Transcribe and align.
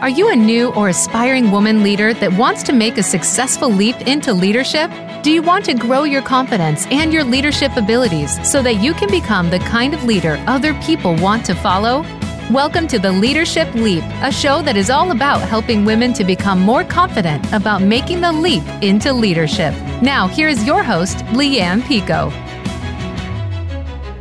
Are 0.00 0.08
you 0.08 0.30
a 0.30 0.36
new 0.36 0.72
or 0.74 0.90
aspiring 0.90 1.50
woman 1.50 1.82
leader 1.82 2.14
that 2.14 2.32
wants 2.34 2.62
to 2.62 2.72
make 2.72 2.98
a 2.98 3.02
successful 3.02 3.68
leap 3.68 4.00
into 4.02 4.32
leadership? 4.32 4.92
Do 5.24 5.32
you 5.32 5.42
want 5.42 5.64
to 5.64 5.74
grow 5.74 6.04
your 6.04 6.22
confidence 6.22 6.86
and 6.86 7.12
your 7.12 7.24
leadership 7.24 7.76
abilities 7.76 8.38
so 8.48 8.62
that 8.62 8.76
you 8.76 8.94
can 8.94 9.10
become 9.10 9.50
the 9.50 9.58
kind 9.58 9.94
of 9.94 10.04
leader 10.04 10.40
other 10.46 10.72
people 10.82 11.16
want 11.16 11.44
to 11.46 11.54
follow? 11.56 12.02
Welcome 12.48 12.86
to 12.86 13.00
the 13.00 13.10
Leadership 13.10 13.74
Leap, 13.74 14.04
a 14.22 14.30
show 14.30 14.62
that 14.62 14.76
is 14.76 14.88
all 14.88 15.10
about 15.10 15.40
helping 15.40 15.84
women 15.84 16.12
to 16.12 16.22
become 16.22 16.60
more 16.60 16.84
confident 16.84 17.44
about 17.52 17.82
making 17.82 18.20
the 18.20 18.30
leap 18.30 18.62
into 18.80 19.12
leadership. 19.12 19.74
Now, 20.00 20.28
here 20.28 20.46
is 20.46 20.64
your 20.64 20.84
host, 20.84 21.18
Leanne 21.34 21.82
Picot. 21.82 22.32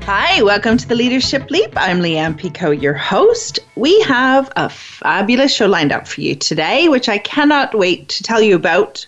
Hi, 0.08 0.42
welcome 0.42 0.78
to 0.78 0.88
the 0.88 0.96
Leadership 0.96 1.52
Leap. 1.52 1.74
I'm 1.76 2.00
Leanne 2.00 2.38
Picot, 2.40 2.82
your 2.82 2.94
host. 2.94 3.60
We 3.76 4.00
have 4.04 4.50
a 4.56 4.70
fabulous 4.70 5.54
show 5.54 5.68
lined 5.68 5.92
up 5.92 6.08
for 6.08 6.22
you 6.22 6.34
today, 6.34 6.88
which 6.88 7.10
I 7.10 7.18
cannot 7.18 7.78
wait 7.78 8.08
to 8.08 8.24
tell 8.24 8.42
you 8.42 8.56
about 8.56 9.06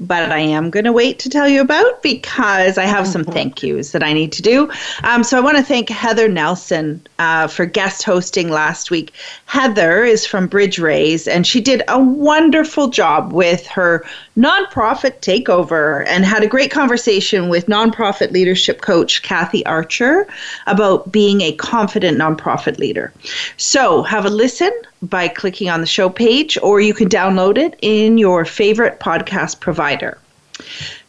but 0.00 0.30
I 0.30 0.38
am 0.38 0.70
going 0.70 0.84
to 0.84 0.92
wait 0.92 1.18
to 1.20 1.28
tell 1.28 1.48
you 1.48 1.60
about 1.60 2.02
because 2.02 2.78
I 2.78 2.84
have 2.84 3.06
some 3.06 3.24
thank 3.24 3.62
yous 3.62 3.90
that 3.92 4.02
I 4.02 4.12
need 4.12 4.30
to 4.32 4.42
do. 4.42 4.70
Um, 5.02 5.24
so 5.24 5.36
I 5.36 5.40
want 5.40 5.56
to 5.56 5.62
thank 5.62 5.88
Heather 5.88 6.28
Nelson 6.28 7.04
uh, 7.18 7.48
for 7.48 7.66
guest 7.66 8.04
hosting 8.04 8.48
last 8.48 8.90
week. 8.90 9.12
Heather 9.46 10.04
is 10.04 10.24
from 10.24 10.46
Bridge 10.46 10.78
Rays, 10.78 11.26
and 11.26 11.46
she 11.46 11.60
did 11.60 11.82
a 11.88 11.98
wonderful 11.98 12.88
job 12.88 13.32
with 13.32 13.66
her 13.66 14.04
nonprofit 14.38 15.18
takeover 15.18 16.06
and 16.06 16.24
had 16.24 16.44
a 16.44 16.46
great 16.46 16.70
conversation 16.70 17.48
with 17.48 17.66
nonprofit 17.66 18.30
leadership 18.30 18.80
coach 18.80 19.22
Kathy 19.22 19.66
Archer 19.66 20.28
about 20.68 21.10
being 21.10 21.40
a 21.40 21.52
confident 21.56 22.16
nonprofit 22.16 22.78
leader. 22.78 23.12
So 23.56 24.04
have 24.04 24.24
a 24.24 24.30
listen 24.30 24.70
by 25.02 25.26
clicking 25.26 25.68
on 25.68 25.80
the 25.80 25.86
show 25.86 26.08
page, 26.08 26.56
or 26.62 26.80
you 26.80 26.94
can 26.94 27.08
download 27.08 27.58
it 27.58 27.76
in 27.82 28.16
your 28.16 28.44
favorite 28.44 29.00
podcast 29.00 29.58
provider. 29.58 30.16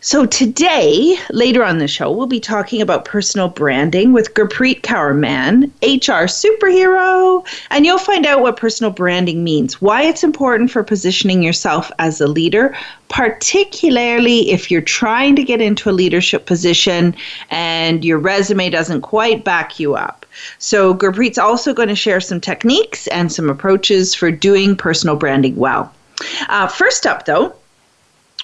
So, 0.01 0.25
today, 0.25 1.17
later 1.29 1.61
on 1.61 1.79
the 1.79 1.87
show, 1.87 2.09
we'll 2.09 2.25
be 2.25 2.39
talking 2.39 2.81
about 2.81 3.03
personal 3.03 3.49
branding 3.49 4.13
with 4.13 4.33
Gurpreet 4.33 4.81
Kaur 4.81 5.13
Mann, 5.13 5.63
HR 5.83 6.23
superhero, 6.29 7.45
and 7.69 7.85
you'll 7.85 7.97
find 7.97 8.25
out 8.25 8.41
what 8.41 8.55
personal 8.55 8.91
branding 8.91 9.43
means, 9.43 9.81
why 9.81 10.03
it's 10.03 10.23
important 10.23 10.71
for 10.71 10.83
positioning 10.83 11.43
yourself 11.43 11.91
as 11.99 12.21
a 12.21 12.27
leader, 12.27 12.77
particularly 13.09 14.51
if 14.51 14.71
you're 14.71 14.81
trying 14.81 15.35
to 15.35 15.43
get 15.43 15.61
into 15.61 15.89
a 15.89 15.91
leadership 15.91 16.45
position 16.45 17.13
and 17.49 18.05
your 18.05 18.19
resume 18.19 18.69
doesn't 18.69 19.01
quite 19.01 19.43
back 19.43 19.81
you 19.81 19.95
up. 19.95 20.25
So, 20.59 20.93
Gurpreet's 20.93 21.37
also 21.37 21.73
going 21.73 21.89
to 21.89 21.95
share 21.95 22.21
some 22.21 22.39
techniques 22.39 23.07
and 23.07 23.29
some 23.29 23.49
approaches 23.49 24.15
for 24.15 24.31
doing 24.31 24.77
personal 24.77 25.17
branding 25.17 25.57
well. 25.57 25.93
Uh, 26.47 26.67
first 26.67 27.05
up, 27.05 27.25
though, 27.25 27.53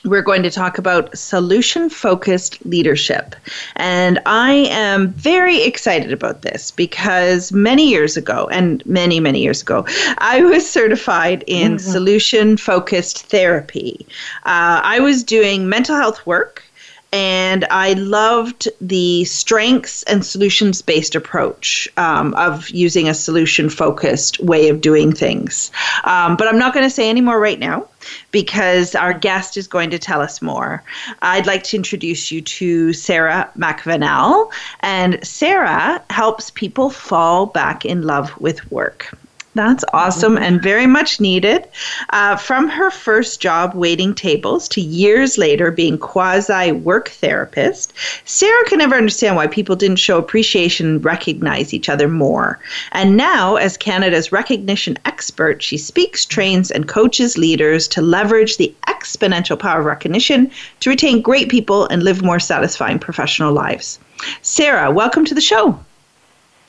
we're 0.05 0.21
going 0.21 0.43
to 0.43 0.51
talk 0.51 0.77
about 0.77 1.15
solution 1.17 1.89
focused 1.89 2.63
leadership. 2.65 3.35
And 3.75 4.19
I 4.25 4.67
am 4.69 5.09
very 5.09 5.63
excited 5.63 6.13
about 6.13 6.43
this 6.43 6.71
because 6.71 7.51
many 7.51 7.89
years 7.89 8.15
ago, 8.15 8.47
and 8.51 8.85
many, 8.85 9.19
many 9.19 9.41
years 9.41 9.61
ago, 9.61 9.85
I 10.19 10.41
was 10.41 10.69
certified 10.69 11.43
in 11.47 11.73
mm-hmm. 11.73 11.91
solution 11.91 12.57
focused 12.57 13.25
therapy. 13.25 14.05
Uh, 14.45 14.81
I 14.83 14.99
was 14.99 15.23
doing 15.23 15.67
mental 15.67 15.95
health 15.95 16.25
work 16.25 16.63
and 17.11 17.65
I 17.71 17.93
loved 17.93 18.67
the 18.81 19.23
strengths 19.25 20.03
and 20.03 20.25
solutions 20.25 20.81
based 20.81 21.15
approach 21.15 21.87
um, 21.97 22.33
of 22.33 22.69
using 22.69 23.07
a 23.07 23.13
solution 23.13 23.69
focused 23.69 24.39
way 24.41 24.69
of 24.69 24.81
doing 24.81 25.13
things. 25.13 25.71
Um, 26.03 26.35
but 26.35 26.47
I'm 26.47 26.59
not 26.59 26.73
going 26.73 26.85
to 26.85 26.89
say 26.89 27.09
any 27.09 27.21
more 27.21 27.39
right 27.39 27.59
now 27.59 27.87
because 28.31 28.95
our 28.95 29.13
guest 29.13 29.57
is 29.57 29.67
going 29.67 29.89
to 29.91 29.99
tell 29.99 30.21
us 30.21 30.41
more. 30.41 30.83
I'd 31.21 31.47
like 31.47 31.63
to 31.65 31.77
introduce 31.77 32.31
you 32.31 32.41
to 32.41 32.93
Sarah 32.93 33.49
McVanel, 33.57 34.51
and 34.81 35.25
Sarah 35.25 36.03
helps 36.09 36.49
people 36.49 36.89
fall 36.89 37.45
back 37.45 37.85
in 37.85 38.03
love 38.03 38.37
with 38.39 38.69
work. 38.71 39.17
That's 39.55 39.85
awesome 39.93 40.37
and 40.37 40.61
very 40.61 40.85
much 40.85 41.21
needed. 41.21 41.65
Uh, 42.09 42.35
from 42.35 42.67
her 42.67 42.91
first 42.91 43.39
job 43.39 43.73
waiting 43.73 44.13
tables 44.13 44.67
to 44.69 44.81
years 44.81 45.37
later 45.37 45.71
being 45.71 45.97
quasi 45.97 46.73
work 46.73 47.07
therapist, 47.07 47.93
Sarah 48.25 48.65
can 48.65 48.79
never 48.79 48.95
understand 48.95 49.37
why 49.37 49.47
people 49.47 49.77
didn't 49.77 49.95
show 49.95 50.17
appreciation 50.17 50.87
and 50.87 51.05
recognize 51.05 51.73
each 51.73 51.87
other 51.87 52.09
more. 52.09 52.59
And 52.91 53.15
now, 53.15 53.55
as 53.55 53.77
Canada's 53.77 54.33
recognition 54.33 54.97
expert, 55.05 55.63
she 55.63 55.77
speaks, 55.77 56.25
trains, 56.25 56.69
and 56.69 56.89
coaches 56.89 57.37
leaders 57.37 57.87
to 57.89 58.01
leverage 58.01 58.57
the 58.57 58.75
exponential 58.89 59.57
power 59.57 59.79
of 59.79 59.85
recognition 59.85 60.51
to 60.81 60.89
retain 60.89 61.21
great 61.21 61.47
people 61.47 61.87
and 61.87 62.03
live 62.03 62.21
more 62.21 62.41
satisfying 62.41 62.99
professional 62.99 63.53
lives. 63.53 63.99
Sarah, 64.41 64.91
welcome 64.91 65.23
to 65.23 65.33
the 65.33 65.39
show. 65.39 65.79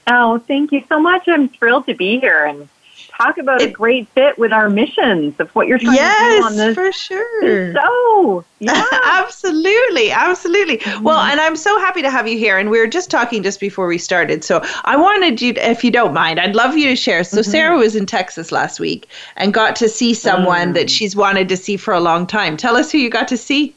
Oh, 0.06 0.38
thank 0.46 0.70
you 0.70 0.84
so 0.88 1.00
much. 1.00 1.26
I'm 1.26 1.48
thrilled 1.48 1.86
to 1.86 1.94
be 1.94 2.20
here 2.20 2.44
and 2.44 2.68
talk 3.16 3.38
about 3.38 3.60
it, 3.60 3.70
a 3.70 3.72
great 3.72 4.08
fit 4.08 4.38
with 4.38 4.52
our 4.52 4.68
missions 4.68 5.34
of 5.38 5.50
what 5.54 5.66
you're 5.66 5.78
trying 5.78 5.94
yes, 5.94 6.34
to 6.34 6.40
do 6.40 6.44
on 6.44 6.56
this. 6.56 6.74
for 6.74 6.92
sure. 6.92 7.74
So, 7.74 8.44
yeah. 8.60 8.84
absolutely, 9.04 10.10
absolutely. 10.10 10.78
Mm-hmm. 10.78 11.04
Well, 11.04 11.20
and 11.20 11.40
I'm 11.40 11.56
so 11.56 11.78
happy 11.78 12.02
to 12.02 12.10
have 12.10 12.28
you 12.28 12.38
here. 12.38 12.58
And 12.58 12.70
we 12.70 12.78
were 12.78 12.86
just 12.86 13.10
talking 13.10 13.42
just 13.42 13.60
before 13.60 13.86
we 13.86 13.98
started. 13.98 14.44
So 14.44 14.62
I 14.84 14.96
wanted 14.96 15.40
you, 15.40 15.54
if 15.56 15.84
you 15.84 15.90
don't 15.90 16.12
mind, 16.12 16.38
I'd 16.40 16.54
love 16.54 16.76
you 16.76 16.88
to 16.88 16.96
share. 16.96 17.24
So 17.24 17.40
mm-hmm. 17.40 17.50
Sarah 17.50 17.76
was 17.76 17.96
in 17.96 18.06
Texas 18.06 18.52
last 18.52 18.80
week 18.80 19.08
and 19.36 19.52
got 19.52 19.76
to 19.76 19.88
see 19.88 20.14
someone 20.14 20.70
mm. 20.70 20.74
that 20.74 20.90
she's 20.90 21.16
wanted 21.16 21.48
to 21.48 21.56
see 21.56 21.76
for 21.76 21.94
a 21.94 22.00
long 22.00 22.26
time. 22.26 22.56
Tell 22.56 22.76
us 22.76 22.92
who 22.92 22.98
you 22.98 23.10
got 23.10 23.28
to 23.28 23.36
see. 23.36 23.74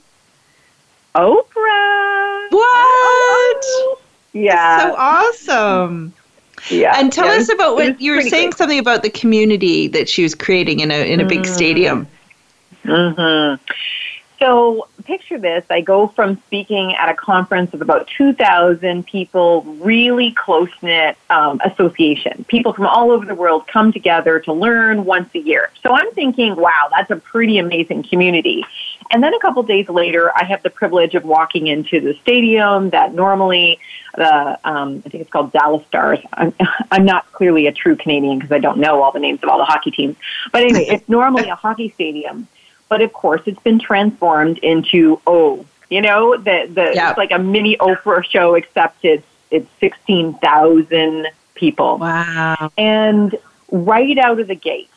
Oprah. 1.15 2.51
What? 2.51 3.63
Oh, 3.65 3.99
yeah. 4.33 4.81
So 4.81 4.95
awesome. 4.97 6.13
Yeah. 6.69 6.93
And 6.97 7.11
tell 7.11 7.27
yeah, 7.27 7.41
us 7.41 7.51
about 7.51 7.75
what 7.75 8.01
you 8.01 8.13
were 8.13 8.21
saying 8.21 8.53
something 8.53 8.79
about 8.79 9.03
the 9.03 9.09
community 9.09 9.87
that 9.89 10.09
she 10.09 10.23
was 10.23 10.35
creating 10.35 10.79
in 10.79 10.91
a 10.91 11.11
in 11.11 11.19
a 11.19 11.25
big 11.25 11.41
mm-hmm. 11.41 11.53
stadium. 11.53 12.07
Mhm. 12.83 13.59
So 14.39 14.87
picture 15.03 15.37
this. 15.37 15.65
I 15.69 15.81
go 15.81 16.07
from 16.07 16.41
speaking 16.47 16.93
at 16.93 17.09
a 17.09 17.13
conference 17.13 17.73
of 17.73 17.81
about 17.81 18.07
2,000 18.15 19.05
people, 19.05 19.63
really 19.63 20.31
close 20.31 20.69
knit 20.81 21.17
um, 21.29 21.59
association. 21.65 22.45
People 22.47 22.71
from 22.71 22.85
all 22.85 23.11
over 23.11 23.25
the 23.25 23.35
world 23.35 23.67
come 23.67 23.91
together 23.91 24.39
to 24.41 24.53
learn 24.53 25.03
once 25.03 25.29
a 25.35 25.39
year. 25.39 25.71
So 25.83 25.93
I'm 25.93 26.11
thinking, 26.11 26.55
wow, 26.55 26.89
that's 26.91 27.11
a 27.11 27.17
pretty 27.17 27.57
amazing 27.57 28.03
community. 28.03 28.63
And 29.11 29.23
then 29.23 29.33
a 29.33 29.39
couple 29.39 29.63
days 29.63 29.89
later, 29.89 30.31
I 30.35 30.45
have 30.45 30.63
the 30.63 30.69
privilege 30.69 31.15
of 31.15 31.25
walking 31.25 31.67
into 31.67 31.99
the 31.99 32.13
stadium 32.21 32.91
that 32.91 33.13
normally 33.13 33.79
the 34.15 34.59
um, 34.63 35.01
I 35.05 35.09
think 35.09 35.21
it's 35.21 35.31
called 35.31 35.51
Dallas 35.51 35.85
Stars. 35.87 36.19
I'm, 36.33 36.53
I'm 36.91 37.05
not 37.05 37.31
clearly 37.33 37.67
a 37.67 37.71
true 37.71 37.95
Canadian 37.95 38.37
because 38.37 38.51
I 38.51 38.59
don't 38.59 38.77
know 38.77 39.01
all 39.01 39.11
the 39.11 39.19
names 39.19 39.41
of 39.43 39.49
all 39.49 39.57
the 39.57 39.65
hockey 39.65 39.91
teams. 39.91 40.15
But 40.51 40.61
anyway, 40.61 40.85
it's 40.87 41.09
normally 41.09 41.49
a 41.49 41.55
hockey 41.55 41.89
stadium. 41.89 42.47
But 42.89 43.01
of 43.01 43.13
course, 43.13 43.41
it's 43.45 43.59
been 43.61 43.79
transformed 43.79 44.57
into 44.59 45.21
oh, 45.25 45.65
you 45.89 46.01
know, 46.01 46.35
the 46.35 46.69
the 46.73 46.91
yep. 46.93 47.11
it's 47.11 47.17
like 47.17 47.31
a 47.31 47.39
mini 47.39 47.77
Oprah 47.77 48.23
show, 48.25 48.55
except 48.55 49.05
it's 49.05 49.25
it's 49.51 49.69
sixteen 49.79 50.33
thousand 50.35 51.27
people. 51.55 51.97
Wow! 51.97 52.71
And 52.77 53.35
right 53.71 54.17
out 54.17 54.39
of 54.39 54.47
the 54.47 54.55
gate, 54.55 54.89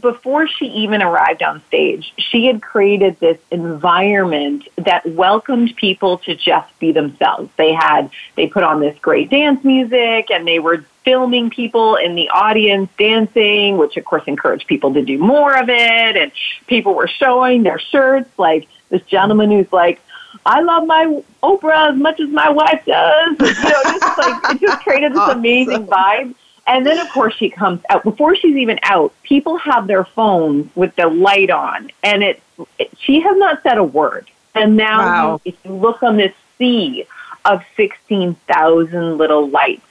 before 0.00 0.46
she 0.48 0.66
even 0.66 1.02
arrived 1.02 1.42
on 1.42 1.62
stage, 1.68 2.12
she 2.16 2.46
had 2.46 2.62
created 2.62 3.18
this 3.20 3.38
environment 3.50 4.66
that 4.76 5.06
welcomed 5.06 5.76
people 5.76 6.18
to 6.18 6.34
just 6.34 6.78
be 6.78 6.92
themselves. 6.92 7.50
They 7.56 7.72
had, 7.72 8.10
they 8.36 8.46
put 8.48 8.62
on 8.62 8.80
this 8.80 8.98
great 8.98 9.30
dance 9.30 9.62
music 9.64 10.30
and 10.30 10.46
they 10.46 10.58
were 10.58 10.84
filming 11.04 11.50
people 11.50 11.96
in 11.96 12.14
the 12.14 12.28
audience 12.30 12.90
dancing, 12.98 13.76
which 13.76 13.96
of 13.96 14.04
course 14.04 14.24
encouraged 14.26 14.66
people 14.66 14.94
to 14.94 15.02
do 15.04 15.18
more 15.18 15.56
of 15.56 15.68
it. 15.68 16.16
And 16.16 16.32
people 16.66 16.94
were 16.94 17.08
showing 17.08 17.62
their 17.62 17.78
shirts, 17.78 18.30
like 18.38 18.66
this 18.88 19.02
gentleman 19.02 19.50
who's 19.50 19.72
like, 19.72 20.00
I 20.46 20.60
love 20.60 20.86
my 20.86 21.22
Oprah 21.42 21.92
as 21.92 21.96
much 21.96 22.20
as 22.20 22.28
my 22.28 22.48
wife 22.48 22.82
does. 22.84 23.36
You 23.38 23.70
know, 23.70 23.82
just 23.84 24.18
like 24.18 24.54
it 24.54 24.60
just 24.60 24.82
created 24.82 25.12
this 25.12 25.28
amazing 25.30 25.86
vibe. 25.86 26.34
And 26.66 26.86
then, 26.86 26.98
of 26.98 27.10
course, 27.10 27.34
she 27.34 27.50
comes 27.50 27.82
out. 27.90 28.04
Before 28.04 28.34
she's 28.34 28.56
even 28.56 28.78
out, 28.84 29.12
people 29.22 29.58
have 29.58 29.86
their 29.86 30.04
phones 30.04 30.74
with 30.74 30.96
the 30.96 31.06
light 31.08 31.50
on, 31.50 31.90
and 32.02 32.22
it, 32.22 32.42
it 32.78 32.90
she 32.98 33.20
has 33.20 33.36
not 33.36 33.62
said 33.62 33.76
a 33.76 33.84
word. 33.84 34.30
And 34.54 34.76
now, 34.76 34.98
wow. 34.98 35.40
if 35.44 35.54
you 35.64 35.72
look 35.72 36.02
on 36.02 36.16
this 36.16 36.32
sea 36.56 37.06
of 37.44 37.62
16,000 37.76 39.18
little 39.18 39.48
lights 39.48 39.82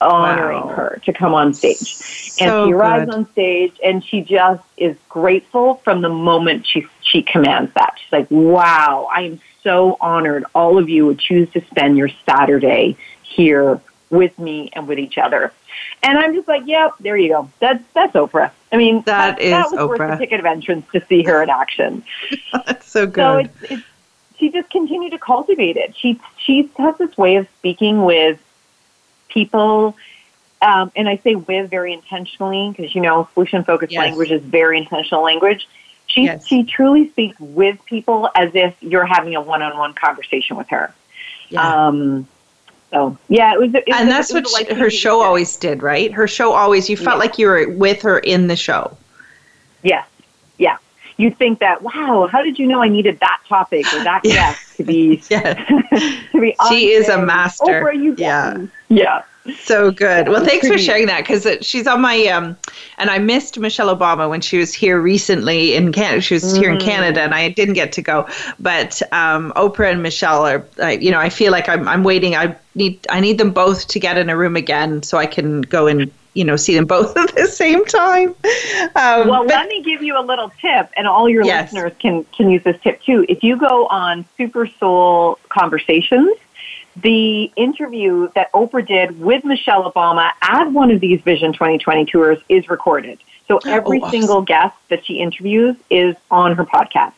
honoring 0.00 0.60
wow. 0.60 0.68
her 0.68 1.00
to 1.04 1.12
come 1.12 1.34
on 1.34 1.54
stage. 1.54 1.76
So 1.76 2.44
and 2.44 2.68
she 2.68 2.72
arrives 2.72 3.06
good. 3.06 3.14
on 3.14 3.30
stage, 3.32 3.78
and 3.84 4.04
she 4.04 4.22
just 4.22 4.62
is 4.76 4.96
grateful 5.08 5.76
from 5.76 6.02
the 6.02 6.08
moment 6.08 6.66
she, 6.66 6.86
she 7.02 7.22
commands 7.22 7.72
that. 7.74 7.94
She's 7.98 8.12
like, 8.12 8.30
wow, 8.30 9.08
I 9.12 9.22
am 9.22 9.40
so 9.62 9.96
honored 10.00 10.44
all 10.54 10.78
of 10.78 10.88
you 10.88 11.06
would 11.06 11.18
choose 11.18 11.50
to 11.50 11.64
spend 11.66 11.98
your 11.98 12.10
Saturday 12.28 12.96
here 13.22 13.80
with 14.10 14.38
me 14.38 14.70
and 14.72 14.86
with 14.86 14.98
each 14.98 15.18
other. 15.18 15.52
And 16.02 16.18
I'm 16.18 16.34
just 16.34 16.48
like, 16.48 16.62
yep, 16.66 16.94
there 17.00 17.16
you 17.16 17.28
go. 17.28 17.50
That's 17.60 17.82
that's 17.94 18.12
Oprah. 18.14 18.50
I 18.72 18.76
mean, 18.76 19.02
that, 19.02 19.36
that 19.36 19.40
is 19.40 19.50
that 19.50 19.70
was 19.70 19.80
Oprah. 19.80 19.88
worth 19.88 20.10
the 20.12 20.16
ticket 20.18 20.40
of 20.40 20.46
entrance 20.46 20.86
to 20.92 21.04
see 21.06 21.22
her 21.22 21.42
in 21.42 21.50
action. 21.50 22.04
That's 22.66 22.88
so 22.88 23.06
good. 23.06 23.22
So 23.22 23.36
it's, 23.38 23.72
it's, 23.72 23.82
she 24.38 24.50
just 24.50 24.70
continued 24.70 25.12
to 25.12 25.18
cultivate 25.18 25.76
it. 25.76 25.96
She 25.96 26.20
she 26.38 26.70
has 26.78 26.96
this 26.98 27.16
way 27.16 27.36
of 27.36 27.48
speaking 27.58 28.04
with 28.04 28.38
people, 29.28 29.96
um, 30.62 30.92
and 30.94 31.08
I 31.08 31.16
say 31.18 31.34
with 31.34 31.70
very 31.70 31.92
intentionally 31.92 32.70
because 32.76 32.94
you 32.94 33.00
know 33.00 33.28
solution 33.34 33.64
focused 33.64 33.92
Yes. 33.92 34.00
language 34.00 34.30
is 34.30 34.42
very 34.42 34.78
intentional 34.78 35.22
language. 35.22 35.66
She 36.06 36.24
Yes. 36.24 36.46
she 36.46 36.64
truly 36.64 37.08
speaks 37.10 37.38
with 37.40 37.84
people 37.86 38.28
as 38.34 38.54
if 38.54 38.74
you're 38.80 39.06
having 39.06 39.34
a 39.34 39.40
one 39.40 39.62
on 39.62 39.76
one 39.76 39.94
conversation 39.94 40.56
with 40.56 40.68
her. 40.68 40.94
Yeah. 41.48 41.86
Um, 41.88 42.28
so 42.90 43.16
yeah, 43.28 43.52
it 43.52 43.58
was. 43.60 43.74
It 43.74 43.84
and 43.92 44.08
that's 44.08 44.32
what 44.32 44.48
she, 44.48 44.64
her 44.64 44.90
show 44.90 45.20
experience. 45.20 45.26
always 45.26 45.56
did, 45.56 45.82
right? 45.82 46.12
Her 46.12 46.26
show 46.28 46.52
always, 46.52 46.88
you 46.88 46.96
felt 46.96 47.16
Yeah. 47.16 47.20
like 47.20 47.38
you 47.38 47.46
were 47.48 47.68
with 47.70 48.02
her 48.02 48.18
in 48.20 48.46
the 48.46 48.56
show. 48.56 48.96
Yes, 49.82 50.06
yeah. 50.58 50.78
You 51.18 51.30
think 51.30 51.60
that 51.60 51.82
wow? 51.82 52.28
How 52.30 52.42
did 52.42 52.58
you 52.58 52.66
know 52.66 52.82
I 52.82 52.88
needed 52.88 53.18
that 53.20 53.40
topic 53.48 53.86
or 53.94 54.02
that 54.04 54.20
Yeah. 54.24 54.32
guest 54.52 54.76
to 54.76 54.84
be 54.84 55.22
Yeah. 55.30 55.54
to 56.32 56.40
be? 56.40 56.54
on 56.58 56.68
She 56.70 56.90
is 56.90 57.08
a 57.08 57.18
master. 57.24 57.64
Oprah, 57.82 57.94
you 57.96 58.14
Yeah. 58.18 58.66
yeah. 58.88 59.22
So 59.60 59.90
good. 59.90 60.28
Well, 60.28 60.44
thanks 60.44 60.66
for 60.68 60.78
sharing 60.78 61.06
that 61.06 61.20
because 61.26 61.46
she's 61.60 61.86
on 61.86 62.00
my 62.00 62.26
um, 62.26 62.56
and 62.98 63.10
I 63.10 63.18
missed 63.18 63.58
Michelle 63.58 63.94
Obama 63.96 64.28
when 64.28 64.40
she 64.40 64.58
was 64.58 64.72
here 64.74 65.00
recently 65.00 65.74
in 65.74 65.92
Canada. 65.92 66.20
She 66.20 66.34
was 66.34 66.56
here 66.56 66.70
in 66.70 66.78
Mm. 66.78 66.82
Canada, 66.84 67.20
and 67.22 67.34
I 67.34 67.48
didn't 67.50 67.74
get 67.74 67.92
to 67.92 68.02
go. 68.02 68.26
But 68.58 69.00
um, 69.12 69.52
Oprah 69.56 69.90
and 69.92 70.02
Michelle 70.02 70.46
are, 70.46 70.64
I, 70.82 70.92
you 70.92 71.10
know, 71.10 71.18
I 71.20 71.28
feel 71.28 71.52
like 71.52 71.68
I'm, 71.68 71.86
I'm 71.88 72.02
waiting. 72.04 72.34
I 72.34 72.54
need, 72.74 72.98
I 73.10 73.20
need 73.20 73.38
them 73.38 73.50
both 73.50 73.86
to 73.88 73.98
get 74.00 74.18
in 74.18 74.28
a 74.30 74.36
room 74.36 74.56
again 74.56 75.02
so 75.02 75.18
I 75.18 75.26
can 75.26 75.62
go 75.62 75.86
and, 75.86 76.10
you 76.34 76.44
know, 76.44 76.56
see 76.56 76.74
them 76.74 76.84
both 76.84 77.16
at 77.16 77.34
the 77.34 77.46
same 77.46 77.84
time. 77.86 78.34
Um, 78.94 79.28
Well, 79.28 79.42
but- 79.44 79.48
let 79.48 79.68
me 79.68 79.82
give 79.82 80.02
you 80.02 80.18
a 80.18 80.22
little 80.24 80.52
tip, 80.60 80.90
and 80.96 81.06
all 81.06 81.28
your 81.28 81.44
Yes. 81.44 81.72
listeners 81.72 81.92
can 81.98 82.24
can 82.36 82.50
use 82.50 82.62
this 82.64 82.80
tip 82.82 83.02
too. 83.02 83.24
If 83.28 83.42
you 83.42 83.56
go 83.56 83.86
on 83.86 84.24
Super 84.36 84.66
Soul 84.66 85.38
Conversations, 85.48 86.30
the 87.02 87.44
interview 87.56 88.28
that 88.34 88.52
Oprah 88.52 88.86
did 88.86 89.20
with 89.20 89.44
Michelle 89.44 89.90
Obama 89.90 90.30
at 90.42 90.70
one 90.72 90.90
of 90.90 91.00
these 91.00 91.20
Vision 91.20 91.52
2020 91.52 92.06
tours 92.06 92.38
is 92.48 92.68
recorded. 92.68 93.18
So 93.48 93.58
every 93.66 94.00
awesome. 94.00 94.10
single 94.10 94.42
guest 94.42 94.74
that 94.88 95.04
she 95.06 95.18
interviews 95.20 95.76
is 95.90 96.16
on 96.30 96.56
her 96.56 96.64
podcast. 96.64 97.12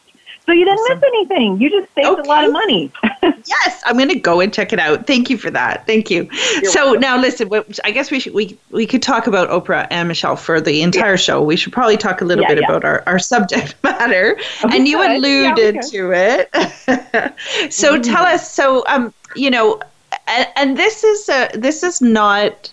So 0.46 0.52
you 0.52 0.64
didn't 0.64 0.78
Awesome. 0.80 1.00
miss 1.00 1.08
anything. 1.08 1.60
You 1.60 1.68
just 1.70 1.94
saved 1.94 2.18
a 2.20 2.22
lot 2.22 2.44
of 2.44 2.52
money. 2.52 2.90
Yes, 3.46 3.82
I'm 3.86 3.96
going 3.96 4.08
to 4.10 4.18
go 4.18 4.40
and 4.40 4.52
check 4.52 4.72
it 4.74 4.78
out. 4.78 5.06
Thank 5.06 5.30
you 5.30 5.38
for 5.38 5.50
that. 5.50 5.86
Thank 5.86 6.10
you. 6.10 6.28
You're 6.60 6.70
so 6.70 6.84
welcome. 6.86 7.00
now, 7.00 7.18
listen. 7.18 7.50
I 7.84 7.90
guess 7.90 8.10
we 8.10 8.20
should 8.20 8.34
we 8.34 8.58
we 8.70 8.86
could 8.86 9.02
talk 9.02 9.26
about 9.26 9.48
Oprah 9.48 9.86
and 9.90 10.06
Michelle 10.08 10.36
for 10.36 10.60
the 10.60 10.82
entire 10.82 11.16
show. 11.16 11.42
We 11.42 11.56
should 11.56 11.72
probably 11.72 11.96
talk 11.96 12.20
a 12.20 12.24
little 12.26 12.42
Yeah, 12.42 12.54
bit 12.54 12.58
yeah. 12.60 12.66
about 12.68 12.84
our, 12.84 13.02
our 13.06 13.18
subject 13.18 13.74
matter. 13.82 14.38
We 14.64 14.76
and 14.76 14.86
you. 14.88 15.00
Alluded 15.02 15.80
to 15.90 16.12
it. 16.12 16.50
so 17.72 17.96
Mhm. 17.98 18.02
tell 18.02 18.24
us. 18.24 18.50
So 18.52 18.84
um, 18.86 19.14
you 19.34 19.50
know, 19.50 19.80
and, 20.26 20.48
and 20.56 20.78
this 20.78 21.04
is 21.04 21.28
a 21.28 21.48
this 21.54 21.82
is 21.82 22.00
not. 22.00 22.72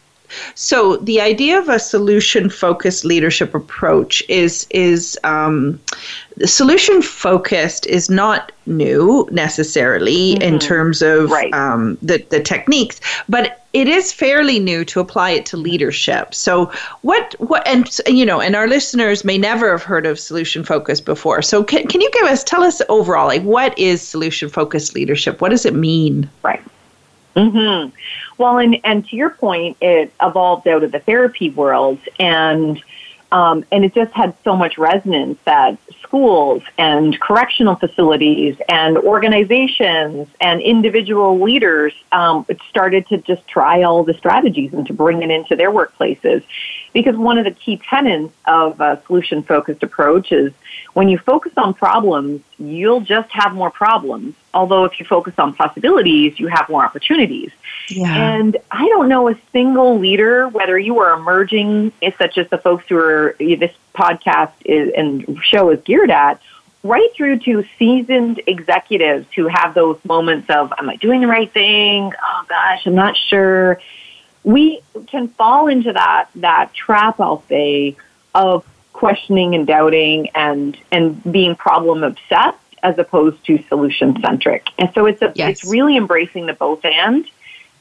So 0.55 0.97
the 0.97 1.21
idea 1.21 1.57
of 1.59 1.69
a 1.69 1.79
solution 1.79 2.49
focused 2.49 3.05
leadership 3.05 3.53
approach 3.55 4.23
is 4.29 4.67
is 4.71 5.17
um, 5.23 5.79
solution 6.45 7.01
focused 7.01 7.85
is 7.87 8.09
not 8.09 8.51
new 8.65 9.27
necessarily 9.31 10.33
in 10.41 10.55
Mhm. 10.55 10.59
terms 10.59 11.01
of 11.01 11.29
Right. 11.31 11.53
um, 11.53 11.97
the, 12.01 12.23
the 12.29 12.39
techniques, 12.39 12.99
but 13.29 13.61
it 13.73 13.87
is 13.87 14.11
fairly 14.11 14.59
new 14.59 14.83
to 14.85 14.99
apply 14.99 15.31
it 15.31 15.45
to 15.47 15.57
leadership. 15.57 16.33
So 16.33 16.71
what 17.01 17.35
what 17.39 17.65
and 17.67 17.87
you 18.07 18.25
know 18.25 18.39
and 18.41 18.55
our 18.55 18.67
listeners 18.67 19.23
may 19.23 19.37
never 19.37 19.71
have 19.71 19.83
heard 19.83 20.05
of 20.05 20.19
solution 20.19 20.63
focused 20.63 21.05
before. 21.05 21.41
So 21.41 21.63
can, 21.63 21.87
can 21.87 22.01
you 22.01 22.09
give 22.11 22.23
us 22.25 22.43
tell 22.43 22.63
us 22.63 22.81
overall 22.89 23.27
like 23.27 23.43
what 23.43 23.77
is 23.77 24.01
solution 24.01 24.49
focused 24.49 24.95
leadership? 24.95 25.41
What 25.41 25.49
does 25.51 25.65
it 25.65 25.75
mean? 25.75 26.29
Right. 26.43 26.61
Hmm 27.35 27.89
Well, 28.37 28.57
and 28.59 28.77
and 28.83 29.07
to 29.09 29.15
your 29.15 29.29
point, 29.29 29.77
it 29.81 30.13
evolved 30.21 30.67
out 30.67 30.83
of 30.83 30.91
the 30.91 30.99
therapy 30.99 31.49
world, 31.49 31.99
and 32.19 32.81
um, 33.31 33.65
and 33.71 33.83
it 33.83 33.93
just 33.93 34.13
had 34.13 34.33
so 34.43 34.55
much 34.55 34.77
resonance 34.77 35.37
that 35.43 35.77
schools 36.01 36.63
and 36.77 37.19
correctional 37.19 37.75
facilities 37.75 38.55
and 38.69 38.97
organizations 38.97 40.29
and 40.39 40.61
individual 40.61 41.41
leaders 41.41 41.93
um, 42.13 42.45
started 42.69 43.07
to 43.07 43.17
just 43.17 43.45
try 43.47 43.83
all 43.83 44.03
the 44.03 44.13
strategies 44.13 44.73
and 44.73 44.87
to 44.87 44.93
bring 44.93 45.21
it 45.21 45.31
into 45.31 45.55
their 45.57 45.71
workplaces. 45.71 46.43
Because 46.95 47.17
one 47.17 47.37
of 47.37 47.43
the 47.43 47.51
key 47.51 47.75
tenets 47.89 48.33
of 48.45 48.79
a 48.79 49.01
solution 49.05 49.43
focused 49.43 49.83
approach 49.83 50.31
is 50.31 50.53
when 50.93 51.09
you 51.09 51.17
focus 51.17 51.51
on 51.57 51.73
problems, 51.73 52.41
you'll 52.57 53.01
just 53.01 53.29
have 53.33 53.53
more 53.53 53.69
problems. 53.69 54.33
Although 54.53 54.85
if 54.85 54.97
you 54.97 55.05
focus 55.05 55.33
on 55.37 55.53
possibilities, 55.53 56.39
you 56.39 56.47
have 56.47 56.69
more 56.69 56.85
opportunities. 56.85 57.51
Yeah. 57.89 58.15
And 58.15 58.55
I 58.71 58.87
don't 58.87 59.09
know 59.09 59.27
a 59.27 59.35
single 59.51 59.99
leader, 59.99 60.47
whether 60.47 60.79
you 60.79 60.97
are 60.99 61.19
emerging, 61.19 61.91
eh, 62.01 62.11
such 62.17 62.37
as 62.37 62.49
the 62.49 62.59
folks 62.59 62.85
who 62.87 62.95
are 62.95 63.35
this 63.39 63.73
podcast 63.93 64.53
is, 64.63 64.93
and 64.95 65.37
show 65.43 65.71
is 65.71 65.81
geared 65.81 66.11
at, 66.11 66.39
right 66.81 67.13
through 67.13 67.39
to 67.39 67.65
seasoned 67.77 68.41
executives 68.47 69.27
who 69.35 69.47
have 69.47 69.73
those 69.73 69.99
moments 70.05 70.49
of, 70.49 70.71
am 70.77 70.89
I 70.89 70.95
doing 70.95 71.19
the 71.19 71.27
right 71.27 71.51
thing? 71.51 72.13
Oh 72.23 72.45
gosh, 72.47 72.87
I'm 72.87 72.95
not 72.95 73.17
sure. 73.17 73.81
We 74.45 74.81
can 75.07 75.27
fall 75.27 75.67
into 75.67 75.91
that 75.91 76.29
that 76.35 76.73
trap, 76.73 77.19
I'll 77.19 77.43
say, 77.49 77.97
of 78.33 78.63
questioning 78.93 79.55
and 79.55 79.67
doubting 79.67 80.29
and 80.35 80.77
and 80.91 81.21
being 81.29 81.55
problem 81.55 82.03
obsessed 82.03 82.59
as 82.81 82.97
opposed 82.99 83.43
to 83.47 83.61
solution 83.67 84.21
centric. 84.21 84.67
And 84.77 84.91
so 84.93 85.07
it's 85.07 85.21
a, 85.21 85.33
Yes. 85.35 85.49
it's 85.63 85.71
really 85.71 85.97
embracing 85.97 86.45
the 86.45 86.53
both 86.53 86.85
and. 86.85 87.25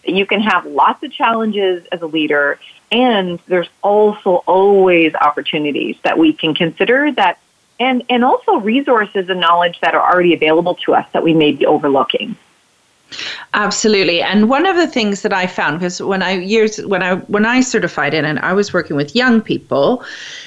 You 0.07 0.27
can 0.27 0.41
have 0.41 0.67
lots 0.67 1.03
of 1.03 1.13
challenges 1.13 1.87
as 1.93 2.03
a 2.03 2.07
leader, 2.07 2.59
and 2.91 3.39
there's 3.47 3.69
also 3.83 4.43
always 4.47 5.15
opportunities 5.15 5.97
that 6.03 6.19
we 6.19 6.33
can 6.33 6.55
consider 6.55 7.13
that, 7.13 7.39
and 7.79 8.03
and 8.11 8.25
also 8.25 8.57
resources 8.57 9.29
and 9.29 9.41
knowledge 9.41 9.79
that 9.81 9.95
are 9.95 10.13
already 10.13 10.35
available 10.35 10.75
to 10.87 10.95
us 10.95 11.07
that 11.13 11.23
we 11.23 11.35
may 11.35 11.53
be 11.53 11.65
overlooking. 11.67 12.37
Absolutely. 13.55 14.23
And 14.23 14.49
one 14.49 14.67
of 14.67 14.77
the 14.77 14.87
things 14.87 15.23
that 15.23 15.33
I 15.33 15.47
found 15.47 15.79
because 15.79 16.01
when 16.01 16.23
I 16.23 16.33
years 16.33 16.79
when 16.85 17.03
I 17.03 17.17
when 17.17 17.47
I 17.47 17.61
certified 17.61 18.15
in 18.15 18.25
and 18.25 18.39
I 18.41 18.53
was 18.53 18.73
working 18.73 18.97
with 18.97 19.15
young 19.15 19.41
people, 19.41 20.05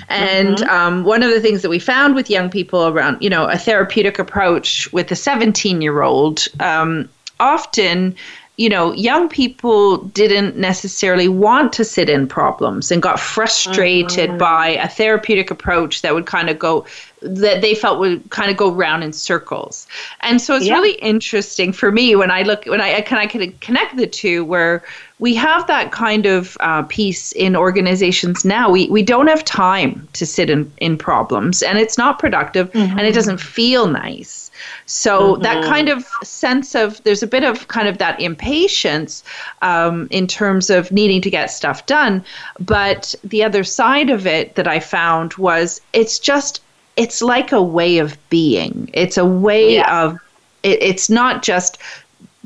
and 0.10 0.62
um, 0.64 1.04
one 1.04 1.24
of 1.24 1.31
the 1.31 1.40
things 1.40 1.62
that 1.62 1.69
we 1.69 1.80
found 1.80 2.16
with 2.16 2.30
young 2.30 2.50
people 2.50 2.88
around 2.88 3.22
you 3.22 3.30
know 3.30 3.46
a 3.46 3.58
therapeutic 3.58 4.19
approach 4.19 4.92
with 4.92 5.12
a 5.12 5.16
17 5.16 5.81
year 5.81 6.02
old 6.02 6.47
um, 6.59 7.09
often 7.40 8.16
you 8.57 8.69
know, 8.69 8.92
young 8.94 9.30
people 9.30 9.97
didn't 9.97 10.57
necessarily 10.57 11.28
want 11.28 11.71
to 11.74 11.86
sit 11.86 12.09
in 12.09 12.28
problems 12.28 12.92
and 12.92 13.04
got 13.04 13.19
frustrated 13.19 14.36
by 14.40 14.69
a 14.69 14.90
therapeutic 14.90 15.52
approach 15.52 16.02
that 16.02 16.16
would 16.16 16.26
kind 16.26 16.50
of 16.50 16.57
go, 16.57 16.83
that 17.21 17.62
they 17.62 17.74
felt 17.74 18.00
would 18.00 18.30
kind 18.30 18.52
of 18.52 18.57
go 18.57 18.71
round 18.71 19.04
in 19.04 19.12
circles. 19.12 19.88
And 20.21 20.40
so 20.42 20.56
it's 20.56 20.68
Yeah. 20.68 20.76
really 20.76 20.94
interesting 20.94 21.74
for 21.74 21.92
me 21.92 22.16
when 22.16 22.30
I 22.30 22.44
look, 22.44 22.66
when 22.66 22.80
I, 22.81 23.02
can 23.02 23.18
I 23.18 23.26
can 23.26 23.52
connect 23.59 23.97
the 23.97 24.07
two 24.07 24.45
where 24.45 24.83
we 25.19 25.33
have 25.33 25.66
that 25.66 25.92
kind 25.92 26.28
of 26.28 26.56
uh, 26.59 26.83
piece 26.83 27.31
in 27.31 27.56
organizations 27.56 28.45
now. 28.45 28.69
We, 28.69 28.88
we 28.90 29.02
don't 29.02 29.28
have 29.28 29.44
time 29.44 30.07
to 30.14 30.28
sit 30.28 30.47
in, 30.50 30.71
in 30.78 30.95
problems 30.95 31.64
and 31.64 31.80
it's 31.80 31.97
not 31.97 32.19
productive 32.19 32.69
and 32.76 33.00
it 33.02 33.14
doesn't 33.14 33.40
feel 33.40 33.88
nice. 33.88 34.52
So 34.86 35.38
that 35.38 35.64
kind 35.64 35.90
of 35.90 36.06
sense 36.24 36.76
of 36.76 37.04
there's 37.04 37.24
a 37.24 37.28
bit 37.28 37.44
of 37.44 37.68
kind 37.68 37.88
of 37.88 37.97
that 37.97 38.19
impatience 38.19 39.24
um, 39.62 40.07
in 40.12 40.28
terms 40.28 40.69
of 40.69 40.92
needing 40.92 41.21
to 41.21 41.30
get 41.31 41.47
stuff 41.47 41.86
done, 41.88 42.24
but 42.59 43.16
the 43.24 43.44
other 43.44 43.64
side 43.64 44.12
of 44.12 44.28
it 44.28 44.56
that 44.56 44.68
I 44.68 44.80
found 44.80 45.33
was 45.36 45.81
it's 45.94 46.19
just 46.19 46.62
it's 46.97 47.21
like 47.21 47.51
a 47.51 47.61
way 47.61 47.99
of 47.99 48.18
being. 48.30 48.89
It's 48.94 49.18
a 49.18 49.25
way 49.25 49.75
Yeah. 49.75 50.04
of 50.06 50.19
it, 50.63 50.81
it's 50.81 51.09
not 51.09 51.44
just 51.44 51.77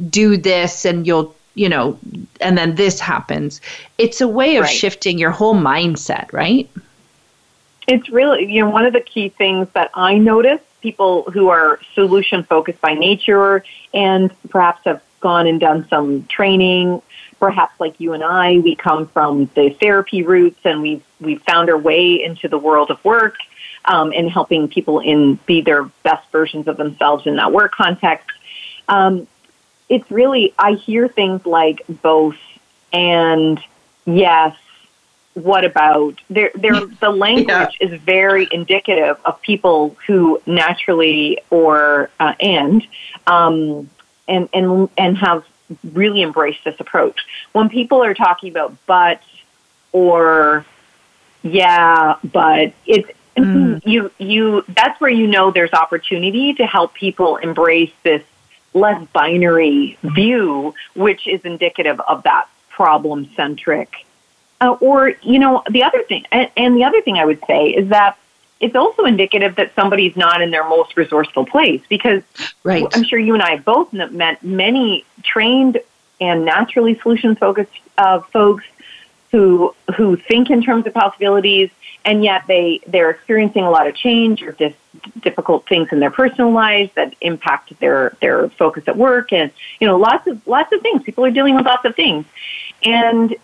do 0.09 0.37
this 0.37 0.85
and 0.85 1.07
you'll 1.07 1.35
you 1.55 1.67
know 1.67 1.97
and 2.39 2.57
then 2.57 2.75
this 2.75 2.99
happens. 2.99 3.61
It's 3.97 4.21
a 4.21 4.27
way 4.27 4.57
of 4.57 4.63
Right. 4.63 4.69
shifting 4.69 5.17
your 5.17 5.31
whole 5.31 5.55
mindset, 5.55 6.31
right? 6.31 6.69
It's 7.87 8.09
really, 8.09 8.51
you 8.51 8.61
know, 8.61 8.69
one 8.69 8.85
of 8.85 8.93
the 8.93 9.01
key 9.01 9.29
things 9.29 9.67
that 9.73 9.89
I 9.95 10.17
notice 10.17 10.61
people 10.81 11.23
who 11.31 11.49
are 11.49 11.79
solution 11.93 12.43
focused 12.43 12.79
by 12.81 12.93
nature 12.93 13.63
and 13.93 14.31
perhaps 14.49 14.81
have 14.85 15.01
gone 15.19 15.45
and 15.47 15.59
done 15.59 15.87
some 15.89 16.25
training, 16.27 17.01
perhaps 17.39 17.79
like 17.79 17.99
you 17.99 18.13
and 18.13 18.23
I, 18.23 18.59
we 18.59 18.75
come 18.75 19.07
from 19.07 19.49
the 19.55 19.69
therapy 19.69 20.23
roots 20.23 20.59
and 20.63 20.81
we've, 20.81 21.03
we've 21.19 21.41
found 21.43 21.69
our 21.69 21.77
way 21.77 22.23
into 22.23 22.47
the 22.47 22.57
world 22.57 22.91
of 22.91 23.03
work 23.03 23.35
um, 23.85 24.13
and 24.15 24.29
helping 24.29 24.67
people 24.67 24.99
in 24.99 25.35
be 25.45 25.61
their 25.61 25.83
best 26.03 26.29
versions 26.31 26.67
of 26.67 26.77
themselves 26.77 27.25
in 27.25 27.35
that 27.37 27.51
work 27.51 27.71
context. 27.71 28.29
Um, 28.87 29.27
it's 29.89 30.09
really, 30.09 30.53
I 30.57 30.73
hear 30.73 31.07
things 31.07 31.45
like 31.45 31.81
both 31.87 32.37
and 32.93 33.59
yes 34.05 34.55
what 35.33 35.63
about 35.63 36.19
there 36.29 36.51
there 36.55 36.77
the 36.99 37.09
language 37.09 37.47
yeah. 37.47 37.67
is 37.79 38.01
very 38.01 38.47
indicative 38.51 39.17
of 39.23 39.41
people 39.41 39.95
who 40.05 40.41
naturally 40.45 41.39
or 41.49 42.09
uh, 42.19 42.33
and 42.39 42.85
um, 43.27 43.89
and 44.27 44.49
and 44.53 44.89
and 44.97 45.17
have 45.17 45.45
really 45.93 46.21
embraced 46.21 46.63
this 46.65 46.75
approach 46.79 47.25
when 47.53 47.69
people 47.69 48.03
are 48.03 48.13
talking 48.13 48.51
about 48.51 48.75
but 48.85 49.21
or 49.93 50.65
yeah 51.43 52.15
but 52.25 52.73
it's 52.85 53.09
mm. 53.37 53.81
you 53.85 54.11
you 54.17 54.63
that's 54.69 54.99
where 54.99 55.11
you 55.11 55.27
know 55.27 55.51
there's 55.51 55.73
opportunity 55.73 56.53
to 56.53 56.65
help 56.65 56.93
people 56.93 57.37
embrace 57.37 57.91
this 58.03 58.23
less 58.73 59.05
binary 59.13 59.97
view 60.03 60.73
which 60.95 61.27
is 61.27 61.41
indicative 61.41 61.99
of 62.01 62.23
that 62.23 62.47
problem 62.69 63.29
centric 63.35 64.05
uh, 64.61 64.77
or, 64.79 65.13
you 65.23 65.39
know, 65.39 65.63
the 65.69 65.83
other 65.83 66.03
thing, 66.03 66.23
and, 66.31 66.49
and 66.55 66.75
the 66.75 66.83
other 66.83 67.01
thing 67.01 67.17
I 67.17 67.25
would 67.25 67.43
say 67.47 67.69
is 67.69 67.89
that 67.89 68.17
it's 68.59 68.75
also 68.75 69.05
indicative 69.05 69.55
that 69.55 69.73
somebody's 69.73 70.15
not 70.15 70.39
in 70.43 70.51
their 70.51 70.69
most 70.69 70.95
resourceful 70.95 71.47
place 71.47 71.81
because 71.89 72.21
right. 72.63 72.85
I'm 72.93 73.03
sure 73.03 73.17
you 73.17 73.33
and 73.33 73.41
I 73.41 73.55
have 73.55 73.65
both 73.65 73.91
met 73.91 74.43
many 74.43 75.03
trained 75.23 75.79
and 76.21 76.45
naturally 76.45 76.99
solution 76.99 77.35
focused 77.35 77.71
uh, 77.97 78.19
folks 78.19 78.63
who 79.31 79.73
who 79.95 80.15
think 80.15 80.51
in 80.51 80.61
terms 80.61 80.85
of 80.85 80.93
possibilities 80.93 81.71
and 82.05 82.23
yet 82.23 82.45
they 82.47 82.81
they're 82.87 83.09
experiencing 83.09 83.63
a 83.63 83.69
lot 83.69 83.87
of 83.87 83.95
change 83.95 84.41
or 84.41 84.51
just 84.53 84.75
difficult 85.21 85.67
things 85.67 85.89
in 85.91 85.99
their 85.99 86.11
personal 86.11 86.51
lives 86.51 86.91
that 86.95 87.13
impact 87.21 87.77
their 87.79 88.15
their 88.21 88.49
focus 88.49 88.83
at 88.87 88.97
work 88.97 89.31
and 89.31 89.51
you 89.79 89.87
know 89.87 89.97
lots 89.97 90.27
of 90.27 90.45
lots 90.47 90.71
of 90.73 90.81
things 90.81 91.03
people 91.03 91.25
are 91.25 91.31
dealing 91.31 91.55
with 91.55 91.65
lots 91.65 91.85
of 91.85 91.95
things 91.95 92.25
and 92.83 93.35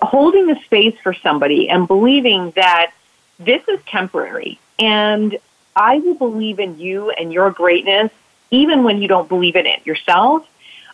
holding 0.00 0.50
a 0.50 0.62
space 0.64 0.96
for 1.02 1.12
somebody 1.12 1.68
and 1.68 1.88
believing 1.88 2.50
that 2.52 2.92
this 3.38 3.62
is 3.68 3.80
temporary 3.86 4.58
and 4.78 5.38
I 5.74 5.98
will 5.98 6.14
believe 6.14 6.60
in 6.60 6.78
you 6.78 7.10
and 7.10 7.32
your 7.32 7.50
greatness 7.50 8.10
even 8.50 8.84
when 8.84 9.00
you 9.00 9.08
don't 9.08 9.28
believe 9.28 9.56
in 9.56 9.66
it 9.66 9.84
yourself. 9.86 10.46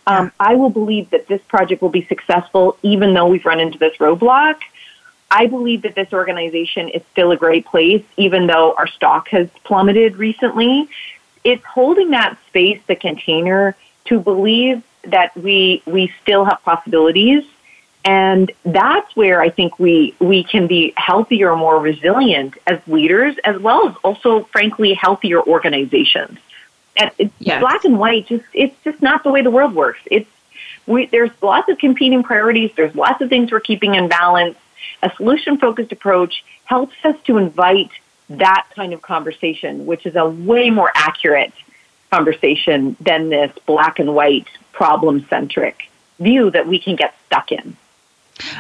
Um, 0.07 0.33
I 0.41 0.55
will 0.55 0.71
believe 0.71 1.11
that 1.11 1.27
this 1.27 1.43
project 1.43 1.83
will 1.83 1.91
be 1.91 2.07
successful 2.07 2.79
even 2.83 3.13
though 3.13 3.27
we've 3.27 3.45
run 3.45 3.61
into 3.61 3.79
this 3.79 3.97
roadblock. 3.99 4.57
I 5.31 5.47
believe 5.47 5.83
that 5.83 5.95
this 5.95 6.13
organization 6.13 6.89
is 6.89 7.03
still 7.13 7.33
a 7.33 7.37
great 7.37 7.67
place 7.67 8.05
even 8.17 8.47
though 8.47 8.75
our 8.77 8.87
stock 8.87 9.29
has 9.29 9.49
plummeted 9.65 10.17
recently. 10.17 10.89
It's 11.45 11.65
holding 11.65 12.11
that 12.11 12.39
space, 12.49 12.81
the 12.87 12.97
container, 12.97 13.77
to 14.07 14.21
believe 14.21 14.83
that 15.03 15.37
we 15.37 15.83
we 15.87 16.13
still 16.23 16.45
have 16.45 16.63
possibilities 16.63 17.45
and 18.05 18.51
that's 18.65 19.15
where 19.17 19.41
I 19.43 19.51
think 19.51 19.79
we, 19.79 20.15
we 20.19 20.45
can 20.45 20.67
be 20.67 20.95
healthier, 20.97 21.55
more 21.57 21.79
resilient 21.79 22.57
as 22.67 22.81
leaders, 22.87 23.37
as 23.45 23.61
well 23.61 23.89
as 23.89 23.97
also, 24.03 24.45
frankly, 24.45 24.95
healthier 24.95 25.43
organizations. 25.43 26.39
And 26.97 27.11
it's 27.19 27.35
yes. 27.39 27.61
black 27.61 27.85
and 27.85 27.99
white, 27.99 28.27
just 28.27 28.45
it's 28.55 28.75
just 28.83 29.03
not 29.03 29.25
the 29.25 29.31
way 29.31 29.43
the 29.43 29.51
world 29.51 29.75
works. 29.75 30.01
It's 30.07 30.31
we, 30.87 31.05
there's 31.05 31.31
lots 31.43 31.69
of 31.69 31.77
competing 31.77 32.23
priorities. 32.23 32.71
There's 32.75 32.95
lots 32.95 33.21
of 33.21 33.29
things 33.29 33.53
we're 33.53 33.61
keeping 33.61 33.95
in 33.95 34.09
balance. 34.09 34.57
A 35.03 35.11
solution 35.17 35.59
focused 35.59 35.93
approach 35.93 36.45
helps 36.65 36.95
us 37.05 37.17
to 37.25 37.39
invite 37.39 37.91
that 38.31 38.67
kind 38.75 38.93
of 38.93 39.03
conversation, 39.03 39.87
which 39.87 40.07
is 40.07 40.17
a 40.17 40.29
way 40.29 40.71
more 40.71 40.91
accurate 40.95 41.53
conversation 42.11 42.97
than 43.01 43.31
this 43.31 43.53
black 43.67 43.99
and 43.99 44.15
white 44.15 44.47
problem 44.73 45.27
centric 45.29 45.91
view 46.21 46.51
that 46.51 46.67
we 46.67 46.79
can 46.79 46.97
get 46.97 47.15
stuck 47.27 47.53
in. 47.53 47.77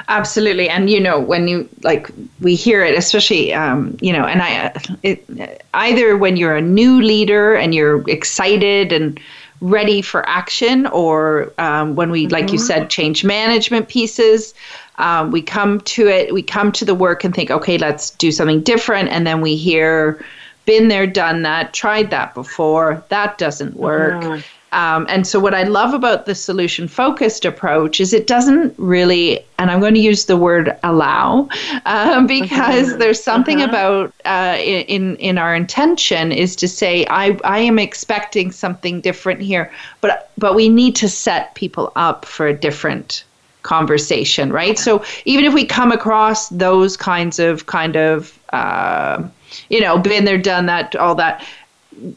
Absolutely, 0.09 0.69
and 0.69 0.91
you 0.91 1.01
know 1.01 1.21
when 1.21 1.47
you 1.47 1.69
like 1.83 2.11
we 2.41 2.57
hear 2.57 2.83
it, 2.83 2.99
especially 2.99 3.55
um, 3.55 3.97
you 4.01 4.13
know, 4.13 4.25
and 4.25 4.43
I 4.43 4.75
it, 5.05 5.63
either 5.75 6.17
when 6.17 6.37
you're 6.37 6.57
a 6.57 6.61
new 6.61 7.01
leader 7.01 7.55
and 7.55 7.73
you're 7.75 8.09
excited 8.11 8.93
and 8.93 9.21
ready 9.61 10.03
for 10.03 10.29
action, 10.29 10.87
or 10.89 11.53
um, 11.59 11.95
when 11.95 12.11
we, 12.11 12.25
mm-hmm. 12.25 12.33
like 12.33 12.51
you 12.51 12.59
mm-hmm. 12.59 12.67
said, 12.67 12.91
change 12.91 13.25
management 13.25 13.89
pieces. 13.89 14.55
Um, 14.99 15.31
we 15.31 15.43
come 15.43 15.81
to 15.81 16.09
it, 16.09 16.35
we 16.35 16.43
come 16.43 16.73
to 16.73 16.85
the 16.85 16.95
work 16.95 17.25
and 17.25 17.35
think, 17.35 17.51
okay, 17.51 17.79
let's 17.79 18.11
do 18.11 18.31
something 18.31 18.63
different, 18.63 19.09
and 19.09 19.27
then 19.27 19.41
we 19.41 19.57
hear, 19.57 20.25
been 20.67 20.89
there, 20.89 21.07
done 21.07 21.43
that, 21.43 21.73
tried 21.73 22.11
that 22.11 22.35
before, 22.35 23.03
that 23.09 23.39
doesn't 23.39 23.77
work. 23.77 24.23
Mm-hmm. 24.23 24.41
Um, 24.73 25.07
and 25.09 25.27
so, 25.27 25.41
what 25.41 25.55
I 25.55 25.63
love 25.63 25.95
about 25.95 26.27
the 26.27 26.35
solution 26.35 26.89
focused 26.89 27.47
approach 27.47 28.01
is 28.01 28.13
it 28.13 28.27
doesn't 28.27 28.75
really, 28.77 29.41
and 29.59 29.71
I'm 29.71 29.81
going 29.81 29.95
to 29.95 30.01
use 30.01 30.27
the 30.27 30.37
word 30.37 30.77
allow, 30.83 31.49
um, 31.87 32.27
because 32.27 32.89
uh-huh. 32.89 32.97
there's 32.99 33.23
something 33.23 33.63
uh-huh. 33.63 33.69
about 33.69 34.15
uh, 34.27 34.59
in 34.59 35.17
in 35.17 35.39
our 35.39 35.55
intention 35.55 36.33
is 36.33 36.55
to 36.57 36.69
say 36.69 37.07
I 37.09 37.39
I 37.45 37.61
am 37.61 37.79
expecting 37.79 38.53
something 38.53 39.01
different 39.01 39.41
here, 39.41 39.73
but 40.03 40.31
but 40.37 40.55
we 40.55 40.69
need 40.69 40.97
to 40.97 41.09
set 41.09 41.55
people 41.55 41.91
up 41.97 42.27
for 42.27 42.47
a 42.47 42.55
different 42.55 43.25
conversation, 43.69 44.51
right? 44.51 44.79
So 44.79 45.05
even 45.27 45.45
if 45.45 45.53
we 45.53 45.65
come 45.65 45.93
across 45.93 46.49
those 46.49 46.97
kinds 46.97 47.39
of 47.39 47.67
kind 47.67 47.97
of 47.97 48.39
uh, 48.53 49.29
you 49.69 49.81
know, 49.81 49.99
been 49.99 50.25
there, 50.25 50.39
done 50.39 50.67
that, 50.67 50.97
all 50.97 51.15
that 51.17 51.47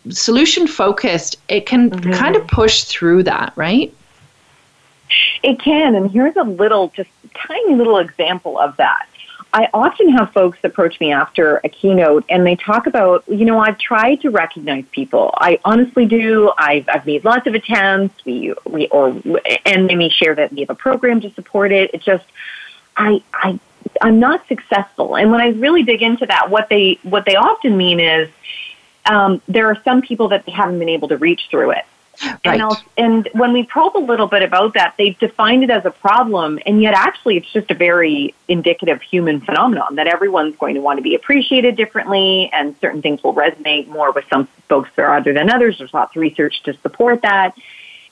solution 0.10 0.68
focused, 0.68 1.36
it 1.50 1.66
can 1.66 1.90
mm-hmm. 1.90 2.12
kind 2.12 2.36
of 2.36 2.48
push 2.48 2.84
through 2.84 3.24
that, 3.24 3.54
right? 3.56 3.94
It 5.44 5.60
can. 5.60 5.96
And 5.96 6.10
here's 6.10 6.36
a 6.36 6.44
little, 6.44 6.90
just 6.90 7.10
tiny 7.34 7.76
little 7.76 7.98
example 7.98 8.58
of 8.58 8.78
that. 8.78 9.08
I 9.54 9.68
often 9.74 10.10
have 10.10 10.32
folks 10.32 10.60
approach 10.64 11.00
me 11.02 11.12
after 11.12 11.58
a 11.58 11.70
keynote 11.70 12.24
and 12.30 12.46
they 12.46 12.56
talk 12.56 12.88
about, 12.88 13.28
you 13.28 13.44
know, 13.44 13.60
I've 13.60 13.78
tried 13.78 14.22
to 14.22 14.30
recognize 14.30 14.86
people. 14.92 15.32
I 15.34 15.60
honestly 15.66 16.06
do. 16.06 16.52
I've, 16.58 16.88
I've 16.88 17.06
made 17.06 17.26
lots 17.26 17.48
of 17.48 17.54
attempts. 17.54 18.24
We, 18.24 18.54
we, 18.66 18.88
or, 18.88 19.10
and 19.66 19.90
they 19.90 19.96
may 19.96 20.10
share 20.10 20.36
that 20.36 20.54
we 20.54 20.62
have 20.62 20.70
a 20.70 20.76
program 20.76 21.20
to 21.22 21.34
support 21.34 21.74
it. 21.74 21.92
It 21.94 22.02
just, 22.02 22.26
I, 22.96 23.22
I, 23.34 23.60
I'm 24.02 24.20
not 24.20 24.48
successful. 24.48 25.18
And 25.18 25.32
when 25.32 25.42
I 25.42 25.50
really 25.50 25.84
dig 25.84 26.02
into 26.02 26.26
that, 26.28 26.50
what 26.50 26.70
they, 26.70 27.00
what 27.04 27.26
they 27.26 27.36
often 27.36 27.76
mean 27.76 28.00
is, 28.00 28.30
um, 29.06 29.42
there 29.48 29.68
are 29.68 29.78
some 29.84 30.02
people 30.02 30.30
that 30.30 30.46
they 30.46 30.52
haven't 30.54 30.80
been 30.80 30.90
able 30.90 31.10
to 31.10 31.18
reach 31.18 31.48
through 31.50 31.72
it. 31.72 31.86
Right. 32.46 32.60
And, 32.62 32.72
and 32.98 33.30
when 33.34 33.54
we 33.54 33.64
probe 33.64 33.96
a 33.96 34.00
little 34.00 34.28
bit 34.28 34.44
about 34.44 34.74
that, 34.76 34.96
they've 34.98 35.18
defined 35.18 35.64
it 35.64 35.70
as 35.70 35.86
a 35.86 35.92
problem, 35.92 36.60
and 36.66 36.82
yet 36.82 36.94
actually 36.94 37.38
it's 37.38 37.52
just 37.52 37.72
a 37.72 37.76
very 37.76 38.34
indicative 38.48 39.02
human 39.02 39.42
phenomenon 39.42 39.96
that 39.96 40.08
everyone's 40.08 40.56
going 40.58 40.76
to 40.76 40.82
want 40.82 40.98
to 40.98 41.04
be 41.04 41.16
appreciated 41.16 41.76
differently, 41.76 42.50
and 42.54 42.76
certain 42.80 43.02
things 43.02 43.24
will 43.24 43.34
resonate 43.34 43.88
more 43.88 44.12
with 44.12 44.26
some 44.32 44.48
folks 44.70 44.90
rather 44.98 45.34
than 45.34 45.50
others. 45.50 45.78
There's 45.78 45.94
lots 45.94 46.16
of 46.16 46.22
research 46.22 46.62
to 46.64 46.74
support 46.82 47.22
that. 47.24 47.56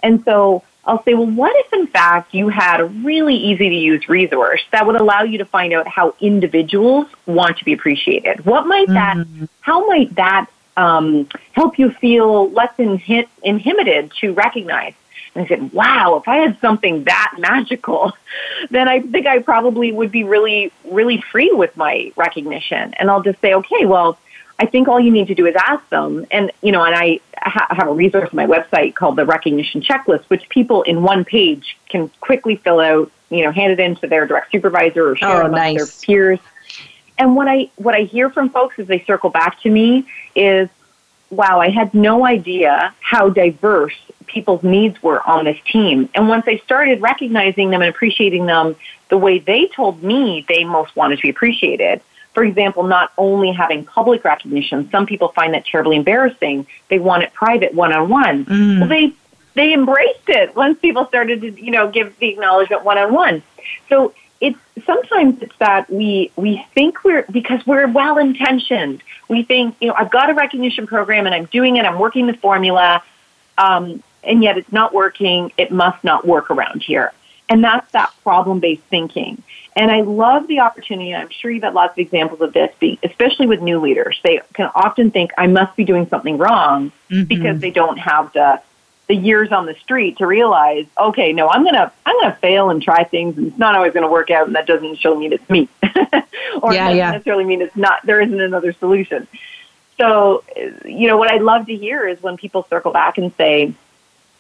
And 0.02 0.24
so 0.24 0.64
I'll 0.86 1.04
say, 1.04 1.14
well, 1.14 1.28
what 1.28 1.54
if 1.56 1.74
in 1.74 1.88
fact 1.88 2.34
you 2.34 2.50
had 2.50 2.80
a 2.80 2.86
really 2.86 3.36
easy 3.36 3.70
to 3.70 3.76
use 3.76 4.08
resource 4.10 4.62
that 4.72 4.88
would 4.88 4.96
allow 4.96 5.24
you 5.24 5.38
to 5.40 5.46
find 5.46 5.74
out 5.74 5.88
how 5.88 6.16
individuals 6.20 7.08
want 7.26 7.58
to 7.58 7.66
be 7.66 7.74
appreciated? 7.74 8.46
What 8.46 8.66
might 8.66 8.88
that, 8.88 9.18
mm-hmm. 9.18 9.46
how 9.62 9.86
might 9.88 10.16
that 10.16 10.50
um, 10.78 11.28
help 11.54 11.80
you 11.80 11.92
feel 11.92 12.50
less 12.52 12.74
inhi- 12.78 13.28
inhibited 13.44 14.12
to 14.22 14.34
recognize. 14.34 14.94
And 15.36 15.46
I 15.46 15.48
said, 15.48 15.72
wow, 15.74 16.18
if 16.18 16.28
I 16.28 16.38
had 16.38 16.60
something 16.60 17.04
that 17.04 17.36
magical, 17.38 18.14
then 18.70 18.88
I 18.88 19.02
think 19.02 19.28
I 19.28 19.40
probably 19.40 19.92
would 19.92 20.12
be 20.12 20.24
really, 20.24 20.72
really 20.86 21.22
free 21.32 21.52
with 21.52 21.76
my 21.78 22.12
recognition. 22.16 22.94
And 22.96 23.10
I'll 23.10 23.22
just 23.22 23.40
say, 23.42 23.54
okay, 23.54 23.86
well, 23.86 24.18
I 24.60 24.66
think 24.66 24.90
all 24.90 25.00
you 25.00 25.12
need 25.12 25.28
to 25.28 25.36
do 25.36 25.46
is 25.46 25.56
ask 25.56 25.88
them. 25.90 26.26
And, 26.32 26.52
you 26.62 26.72
know, 26.72 26.84
and 26.84 26.94
I 26.94 27.20
ha- 27.38 27.68
have 27.70 27.88
a 27.88 27.94
resource 27.94 28.30
on 28.32 28.36
my 28.36 28.46
website 28.46 28.94
called 28.94 29.16
the 29.16 29.26
recognition 29.26 29.82
checklist, 29.82 30.26
which 30.26 30.50
people 30.50 30.82
in 30.82 31.02
one 31.02 31.24
page 31.24 31.78
can 31.88 32.10
quickly 32.20 32.58
fill 32.58 32.82
out, 32.82 33.10
you 33.30 33.44
know, 33.44 33.52
hand 33.52 33.72
it 33.72 33.80
in 33.80 33.96
to 33.98 34.08
their 34.08 34.28
direct 34.28 34.52
supervisor 34.52 35.12
or 35.12 35.16
share 35.16 35.44
oh, 35.44 35.48
nice. 35.48 35.80
with 35.80 36.02
their 36.02 36.06
peers. 36.06 36.40
And 37.20 37.36
what 37.36 37.48
I 37.48 37.70
what 37.76 37.94
I 37.94 38.04
hear 38.04 38.30
from 38.30 38.50
folks 38.50 38.80
as 38.80 38.88
they 38.88 39.04
circle 39.04 39.30
back 39.30 39.62
to 39.62 39.70
me 39.70 40.08
is, 40.36 40.70
wow, 41.30 41.60
I 41.60 41.70
had 41.70 41.94
no 41.94 42.26
idea 42.26 42.96
how 43.02 43.30
diverse 43.30 43.94
people's 44.26 44.64
needs 44.64 45.02
were 45.04 45.22
on 45.28 45.46
this 45.46 45.60
team. 45.70 46.10
And 46.16 46.30
once 46.30 46.46
I 46.48 46.58
started 46.58 47.02
recognizing 47.02 47.72
them 47.72 47.82
and 47.82 47.90
appreciating 47.90 48.46
them 48.46 48.76
the 49.10 49.18
way 49.18 49.40
they 49.40 49.68
told 49.68 50.02
me 50.02 50.46
they 50.48 50.64
most 50.64 50.96
wanted 50.96 51.18
to 51.18 51.24
be 51.24 51.30
appreciated, 51.30 52.02
for 52.34 52.44
example, 52.44 52.84
not 52.84 53.12
only 53.18 53.52
having 53.52 53.84
public 53.84 54.24
recognition, 54.24 54.90
some 54.90 55.06
people 55.06 55.30
find 55.30 55.54
that 55.56 55.66
terribly 55.66 55.98
embarrassing. 55.98 56.68
They 56.88 57.00
want 57.00 57.24
it 57.24 57.34
private, 57.34 57.74
one 57.74 57.92
on 57.92 58.08
one. 58.08 58.46
Well, 58.80 58.88
they 58.88 59.14
they 59.56 59.74
embraced 59.74 60.30
it 60.30 60.56
once 60.56 60.80
people 60.80 61.06
started 61.08 61.42
to, 61.42 61.62
you 61.62 61.72
know, 61.72 61.92
give 61.92 62.18
the 62.20 62.30
acknowledgement 62.30 62.86
one 62.86 62.98
on 62.98 63.14
one. 63.14 63.44
So 63.90 64.14
it's 64.42 64.58
sometimes 64.86 65.42
it's 65.42 65.56
that 65.58 65.90
we 65.90 66.32
we 66.36 66.66
think 66.74 67.04
we're 67.04 67.26
because 67.30 67.66
we're 67.68 67.88
well 67.88 68.18
intentioned. 68.18 69.04
We 69.28 69.44
think 69.44 69.76
you 69.82 69.90
know 69.90 69.96
I've 69.96 70.12
got 70.12 70.30
a 70.30 70.34
recognition 70.34 70.88
program 70.88 71.26
and 71.26 71.36
I'm 71.36 71.46
doing 71.46 71.78
it. 71.78 71.86
I'm 71.86 72.00
working 72.00 72.28
the 72.28 72.34
formula, 72.34 73.04
um, 73.58 74.02
and 74.24 74.42
yet 74.44 74.58
it's 74.58 74.72
not 74.72 74.94
working. 74.94 75.52
It 75.58 75.72
must 75.72 76.04
not 76.04 76.26
work 76.26 76.52
around 76.52 76.84
here. 76.84 77.12
And 77.50 77.64
that's 77.64 77.92
that 77.94 78.14
problem 78.24 78.60
based 78.60 78.84
thinking. 78.84 79.42
And 79.76 79.90
I 79.90 80.02
love 80.02 80.48
the 80.48 80.60
opportunity. 80.60 81.16
I'm 81.16 81.30
sure 81.30 81.50
you've 81.50 81.64
had 81.64 81.74
lots 81.74 81.94
of 81.94 81.98
examples 81.98 82.42
of 82.42 82.54
this, 82.54 82.72
especially 83.04 83.48
with 83.48 83.62
new 83.62 83.80
leaders. 83.80 84.20
They 84.24 84.42
can 84.54 84.70
often 84.76 85.10
think, 85.10 85.32
I 85.38 85.48
must 85.48 85.76
be 85.76 85.84
doing 85.84 86.08
something 86.10 86.38
wrong 86.38 86.92
mm-hmm. 87.10 87.24
because 87.24 87.60
they 87.60 87.72
don't 87.72 87.98
have 87.98 88.32
the 88.34 88.62
the 89.10 89.16
years 89.16 89.52
on 89.52 89.66
the 89.66 89.74
street 89.74 90.20
to 90.20 90.28
realize, 90.28 90.86
okay, 90.98 91.34
no, 91.34 91.50
I'm 91.50 91.64
gonna 91.64 91.92
I'm 92.06 92.20
gonna 92.22 92.36
fail 92.36 92.70
and 92.70 92.82
try 92.82 93.04
things, 93.04 93.38
and 93.38 93.48
it's 93.48 93.58
not 93.58 93.76
always 93.76 93.92
gonna 93.92 94.10
work 94.10 94.30
out, 94.30 94.46
and 94.46 94.56
that 94.56 94.68
doesn't 94.68 95.00
show 95.00 95.16
mean 95.16 95.34
it's 95.34 95.50
me, 95.50 95.68
or 95.84 95.92
yeah, 96.74 96.86
doesn't 96.86 96.98
yeah. 96.98 97.12
necessarily 97.12 97.44
mean 97.44 97.62
it's 97.62 97.76
not. 97.76 98.06
There 98.06 98.22
isn't 98.22 98.40
another 98.40 98.72
solution. 98.72 99.28
So, 99.98 100.44
you 100.86 101.08
know, 101.08 101.18
what 101.18 101.30
I'd 101.30 101.42
love 101.42 101.66
to 101.66 101.76
hear 101.76 102.08
is 102.08 102.22
when 102.22 102.38
people 102.38 102.66
circle 102.70 102.94
back 102.94 103.18
and 103.18 103.34
say, 103.34 103.74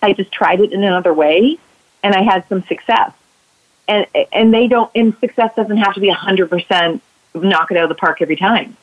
I 0.01 0.13
just 0.13 0.31
tried 0.31 0.61
it 0.61 0.71
in 0.71 0.83
another 0.83 1.13
way, 1.13 1.57
and 2.03 2.13
I 2.13 2.21
had 2.21 2.47
some 2.47 2.63
success, 2.65 3.11
and 3.87 4.05
and 4.31 4.53
they 4.53 4.67
don't. 4.67 4.91
And 4.93 5.17
success 5.17 5.51
doesn't 5.55 5.77
have 5.77 5.95
to 5.95 5.99
be 5.99 6.09
a 6.09 6.13
hundred 6.13 6.51
percent 6.51 7.01
knock 7.33 7.71
it 7.71 7.77
out 7.77 7.83
of 7.83 7.89
the 7.89 7.95
park 7.95 8.21
every 8.21 8.35
time 8.35 8.77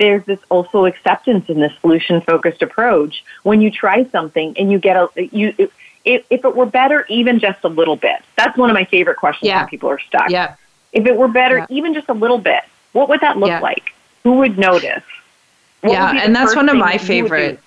there's 0.00 0.24
this 0.24 0.38
also 0.48 0.86
acceptance 0.86 1.48
in 1.50 1.60
this 1.60 1.72
solution 1.82 2.22
focused 2.22 2.62
approach 2.62 3.22
when 3.42 3.60
you 3.60 3.70
try 3.70 4.04
something 4.06 4.56
and 4.58 4.72
you 4.72 4.78
get 4.78 4.96
a 4.96 5.08
you 5.30 5.54
if, 5.58 6.24
if 6.30 6.44
it 6.44 6.56
were 6.56 6.66
better 6.66 7.04
even 7.08 7.38
just 7.38 7.62
a 7.64 7.68
little 7.68 7.96
bit 7.96 8.22
that's 8.36 8.56
one 8.56 8.70
of 8.70 8.74
my 8.74 8.84
favorite 8.84 9.18
questions 9.18 9.46
yeah. 9.46 9.60
when 9.60 9.68
people 9.68 9.90
are 9.90 10.00
stuck 10.00 10.30
yeah 10.30 10.56
if 10.92 11.06
it 11.06 11.16
were 11.16 11.28
better 11.28 11.58
yeah. 11.58 11.66
even 11.68 11.92
just 11.92 12.08
a 12.08 12.14
little 12.14 12.38
bit 12.38 12.62
what 12.92 13.08
would 13.10 13.20
that 13.20 13.36
look 13.36 13.50
yeah. 13.50 13.60
like 13.60 13.92
who 14.24 14.38
would 14.38 14.58
notice 14.58 15.04
what 15.82 15.92
yeah 15.92 16.24
and 16.24 16.34
that's 16.34 16.56
one 16.56 16.68
of 16.70 16.76
my 16.76 16.96
favorite 16.96 17.60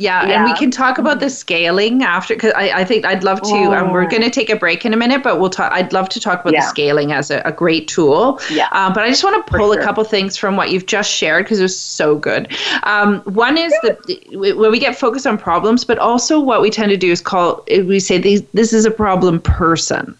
yeah, 0.00 0.26
yeah, 0.26 0.34
and 0.34 0.44
we 0.44 0.56
can 0.56 0.70
talk 0.70 0.98
about 0.98 1.20
the 1.20 1.28
scaling 1.28 2.02
after 2.02 2.34
because 2.34 2.52
I, 2.54 2.80
I 2.80 2.84
think 2.84 3.04
I'd 3.04 3.22
love 3.22 3.42
to. 3.42 3.50
Oh. 3.50 3.74
Um, 3.74 3.92
we're 3.92 4.08
going 4.08 4.22
to 4.22 4.30
take 4.30 4.48
a 4.48 4.56
break 4.56 4.86
in 4.86 4.94
a 4.94 4.96
minute, 4.96 5.22
but 5.22 5.38
we'll 5.38 5.50
talk. 5.50 5.70
I'd 5.72 5.92
love 5.92 6.08
to 6.10 6.20
talk 6.20 6.40
about 6.40 6.54
yeah. 6.54 6.60
the 6.60 6.66
scaling 6.66 7.12
as 7.12 7.30
a, 7.30 7.42
a 7.44 7.52
great 7.52 7.86
tool. 7.86 8.40
Yeah. 8.50 8.68
Um, 8.72 8.94
but 8.94 9.04
I 9.04 9.08
just 9.08 9.22
want 9.22 9.46
to 9.46 9.52
pull 9.52 9.72
sure. 9.72 9.80
a 9.80 9.84
couple 9.84 10.02
things 10.04 10.36
from 10.36 10.56
what 10.56 10.70
you've 10.70 10.86
just 10.86 11.10
shared 11.10 11.44
because 11.44 11.60
it 11.60 11.64
was 11.64 11.78
so 11.78 12.16
good. 12.16 12.50
Um, 12.84 13.20
one 13.20 13.58
is 13.58 13.74
that 13.82 13.98
when 14.32 14.70
we 14.70 14.78
get 14.78 14.96
focused 14.96 15.26
on 15.26 15.36
problems, 15.36 15.84
but 15.84 15.98
also 15.98 16.40
what 16.40 16.62
we 16.62 16.70
tend 16.70 16.90
to 16.90 16.96
do 16.96 17.10
is 17.10 17.20
call 17.20 17.62
we 17.68 18.00
say 18.00 18.16
these, 18.16 18.42
this 18.52 18.72
is 18.72 18.86
a 18.86 18.90
problem 18.90 19.40
person, 19.40 20.16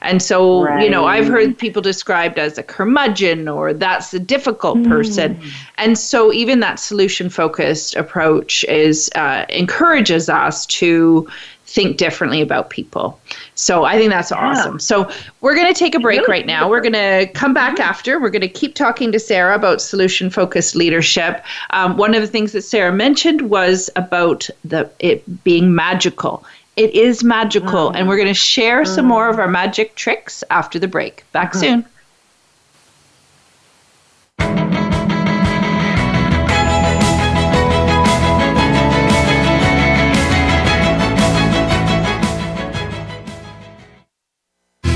and 0.00 0.22
so 0.22 0.64
right. 0.64 0.84
you 0.84 0.90
know 0.90 1.06
I've 1.06 1.28
heard 1.28 1.56
people 1.56 1.82
described 1.82 2.38
as 2.38 2.58
a 2.58 2.62
curmudgeon 2.62 3.48
or 3.48 3.72
that's 3.72 4.12
a 4.14 4.18
difficult 4.18 4.78
mm. 4.78 4.88
person, 4.88 5.40
and 5.78 5.98
so 5.98 6.32
even 6.32 6.60
that 6.60 6.78
solution 6.78 7.30
focused 7.30 7.96
approach 7.96 8.64
is. 8.64 9.10
Uh, 9.14 9.44
encourages 9.48 10.28
us 10.28 10.66
to 10.66 11.28
think 11.72 11.96
differently 11.96 12.42
about 12.42 12.68
people. 12.68 13.18
So 13.54 13.84
I 13.84 13.96
think 13.96 14.10
that's 14.10 14.30
yeah. 14.30 14.50
awesome. 14.50 14.78
So 14.78 15.10
we're 15.40 15.54
going 15.54 15.72
to 15.72 15.78
take 15.78 15.94
a 15.94 16.00
break 16.00 16.28
right 16.28 16.44
now. 16.44 16.68
We're 16.68 16.82
going 16.82 16.92
to 16.92 17.26
come 17.32 17.54
back 17.54 17.74
mm-hmm. 17.74 17.82
after. 17.82 18.20
We're 18.20 18.30
going 18.30 18.42
to 18.42 18.48
keep 18.48 18.74
talking 18.74 19.10
to 19.12 19.18
Sarah 19.18 19.54
about 19.54 19.80
solution 19.80 20.28
focused 20.28 20.76
leadership. 20.76 21.42
Um, 21.70 21.96
one 21.96 22.14
of 22.14 22.20
the 22.20 22.28
things 22.28 22.52
that 22.52 22.62
Sarah 22.62 22.92
mentioned 22.92 23.48
was 23.48 23.88
about 23.96 24.50
the 24.64 24.90
it 24.98 25.44
being 25.44 25.74
magical. 25.74 26.44
It 26.76 26.94
is 26.94 27.22
magical, 27.22 27.90
mm. 27.90 27.96
and 27.96 28.08
we're 28.08 28.16
going 28.16 28.28
to 28.28 28.34
share 28.34 28.82
mm. 28.82 28.86
some 28.86 29.06
more 29.06 29.28
of 29.28 29.38
our 29.38 29.48
magic 29.48 29.94
tricks 29.94 30.42
after 30.50 30.78
the 30.78 30.88
break. 30.88 31.24
Back 31.32 31.52
mm. 31.52 31.60
soon. 31.60 31.86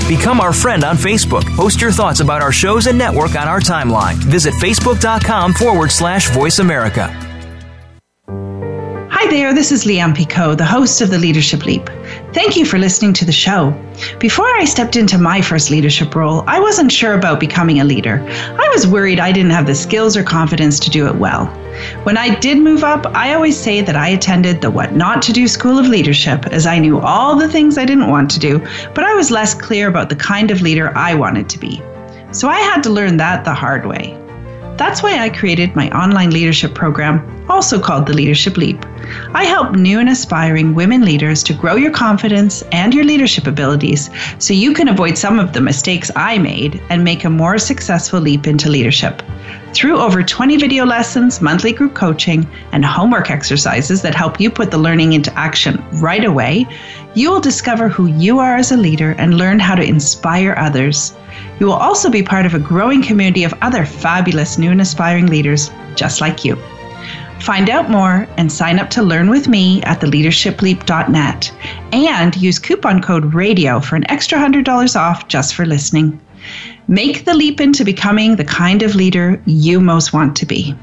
Become 0.09 0.41
our 0.41 0.53
friend 0.53 0.85
on 0.85 0.97
Facebook. 0.97 1.45
Post 1.57 1.81
your 1.81 1.91
thoughts 1.91 2.21
about 2.21 2.41
our 2.41 2.53
shows 2.53 2.87
and 2.87 2.97
network 2.97 3.35
on 3.35 3.49
our 3.49 3.59
timeline. 3.59 4.15
Visit 4.15 4.55
facebook.com 4.55 5.53
forward 5.53 5.91
slash 5.91 6.31
voice 6.31 6.61
America. 6.61 7.26
Hi 9.19 9.27
there, 9.31 9.55
this 9.55 9.73
is 9.73 9.87
Leanne 9.87 10.15
Picot, 10.15 10.59
the 10.59 10.65
host 10.67 11.01
of 11.01 11.09
The 11.09 11.17
Leadership 11.17 11.65
Leap. 11.65 11.89
Thank 12.35 12.55
you 12.55 12.67
for 12.67 12.77
listening 12.77 13.15
to 13.15 13.25
the 13.25 13.33
show. 13.33 13.71
Before 14.21 14.47
I 14.59 14.67
stepped 14.67 14.95
into 14.95 15.17
my 15.17 15.41
first 15.41 15.71
leadership 15.71 16.15
role, 16.15 16.45
I 16.47 16.61
wasn't 16.61 16.93
sure 16.93 17.15
about 17.15 17.41
becoming 17.41 17.81
a 17.81 17.85
leader. 17.85 18.23
I 18.29 18.71
was 18.75 18.87
worried 18.87 19.19
I 19.19 19.33
didn't 19.33 19.53
have 19.53 19.67
the 19.67 19.75
skills 19.75 20.19
or 20.19 20.23
confidence 20.23 20.79
to 20.81 20.91
do 20.91 21.07
it 21.07 21.15
well. 21.15 21.47
When 22.03 22.19
I 22.19 22.39
did 22.41 22.59
move 22.59 22.85
up, 22.85 23.07
I 23.17 23.33
always 23.33 23.57
say 23.59 23.81
that 23.81 23.97
I 23.97 24.09
attended 24.09 24.61
the 24.61 24.71
What 24.71 24.93
Not 24.93 25.23
to 25.23 25.33
Do 25.33 25.49
School 25.49 25.79
of 25.79 25.87
Leadership 25.87 26.49
as 26.49 26.67
I 26.67 26.79
knew 26.79 27.01
all 27.01 27.37
the 27.37 27.49
things 27.49 27.79
I 27.79 27.87
didn't 27.87 28.11
want 28.11 28.31
to 28.33 28.39
do, 28.39 28.59
but 28.95 29.05
I 29.05 29.15
was 29.15 29.31
less 29.31 29.55
clear 29.55 29.89
about 29.89 30.11
the 30.11 30.17
kind 30.17 30.51
of 30.51 30.61
leader 30.61 30.93
I 30.95 31.15
wanted 31.15 31.49
to 31.49 31.59
be. 31.59 31.81
So 32.33 32.51
I 32.51 32.59
had 32.59 32.83
to 32.83 32.91
learn 32.91 33.17
that 33.17 33.47
the 33.47 33.55
hard 33.55 33.87
way. 33.87 34.26
That's 34.77 35.03
why 35.03 35.19
I 35.19 35.31
created 35.31 35.75
my 35.75 35.89
online 35.91 36.31
leadership 36.31 36.75
program, 36.75 37.25
also 37.49 37.81
called 37.81 38.07
the 38.07 38.13
Leadership 38.13 38.59
Leap. 38.59 38.85
I 39.33 39.45
help 39.45 39.75
new 39.75 40.01
and 40.01 40.09
aspiring 40.11 40.75
women 40.75 41.03
leaders 41.03 41.43
to 41.45 41.55
grow 41.55 41.77
your 41.77 41.93
confidence 41.93 42.63
and 42.73 42.93
your 42.93 43.05
leadership 43.05 43.47
abilities 43.47 44.11
so 44.39 44.53
you 44.53 44.75
can 44.75 44.89
avoid 44.89 45.17
some 45.17 45.39
of 45.39 45.55
the 45.55 45.63
mistakes 45.63 46.11
I 46.15 46.37
made 46.37 46.83
and 46.91 47.03
make 47.03 47.25
a 47.25 47.31
more 47.31 47.57
successful 47.57 48.21
leap 48.21 48.47
into 48.47 48.69
leadership. 48.69 49.23
Through 49.73 49.99
over 49.99 50.23
20 50.23 50.59
video 50.59 50.85
lessons, 50.85 51.41
monthly 51.41 51.73
group 51.73 51.95
coaching, 51.95 52.47
and 52.73 52.85
homework 52.85 53.31
exercises 53.31 54.03
that 54.03 54.15
help 54.15 54.41
you 54.41 54.51
put 54.51 54.71
the 54.71 54.79
learning 54.79 55.15
into 55.15 55.33
action 55.39 55.83
right 56.01 56.25
away, 56.25 56.67
you 57.17 57.31
will 57.31 57.41
discover 57.41 57.89
who 57.89 58.07
you 58.07 58.39
are 58.39 58.57
as 58.57 58.73
a 58.73 58.77
leader 58.77 59.13
and 59.13 59.39
learn 59.39 59.59
how 59.59 59.75
to 59.75 59.83
inspire 59.83 60.55
others. 60.59 61.15
You 61.59 61.65
will 61.65 61.73
also 61.73 62.11
be 62.11 62.23
part 62.23 62.45
of 62.45 62.53
a 62.53 62.59
growing 62.59 63.03
community 63.03 63.43
of 63.43 63.55
other 63.63 63.87
fabulous 63.87 64.59
new 64.59 64.71
and 64.71 64.83
aspiring 64.83 65.27
leaders 65.27 65.71
just 65.95 66.21
like 66.21 66.45
you. 66.45 66.57
Find 67.41 67.71
out 67.71 67.91
more 67.91 68.29
and 68.37 68.53
sign 68.53 68.79
up 68.79 68.91
to 68.91 69.03
learn 69.03 69.31
with 69.31 69.49
me 69.49 69.83
at 69.85 70.01
theleadershipleap.net 70.01 71.53
and 71.93 72.37
use 72.37 72.59
coupon 72.59 73.01
code 73.01 73.33
RADIO 73.33 73.81
for 73.81 73.97
an 73.97 74.11
extra 74.11 74.39
$100 74.39 74.95
off 74.95 75.27
just 75.27 75.55
for 75.55 75.65
listening. 75.65 76.21
Make 76.87 77.25
the 77.25 77.35
leap 77.35 77.63
into 77.63 77.85
becoming 77.85 78.37
the 78.37 78.45
kind 78.45 78.83
of 78.83 78.95
leader 78.95 79.41
you 79.47 79.81
most 79.81 80.13
want 80.13 80.37
to 80.37 80.45
be. 80.45 80.77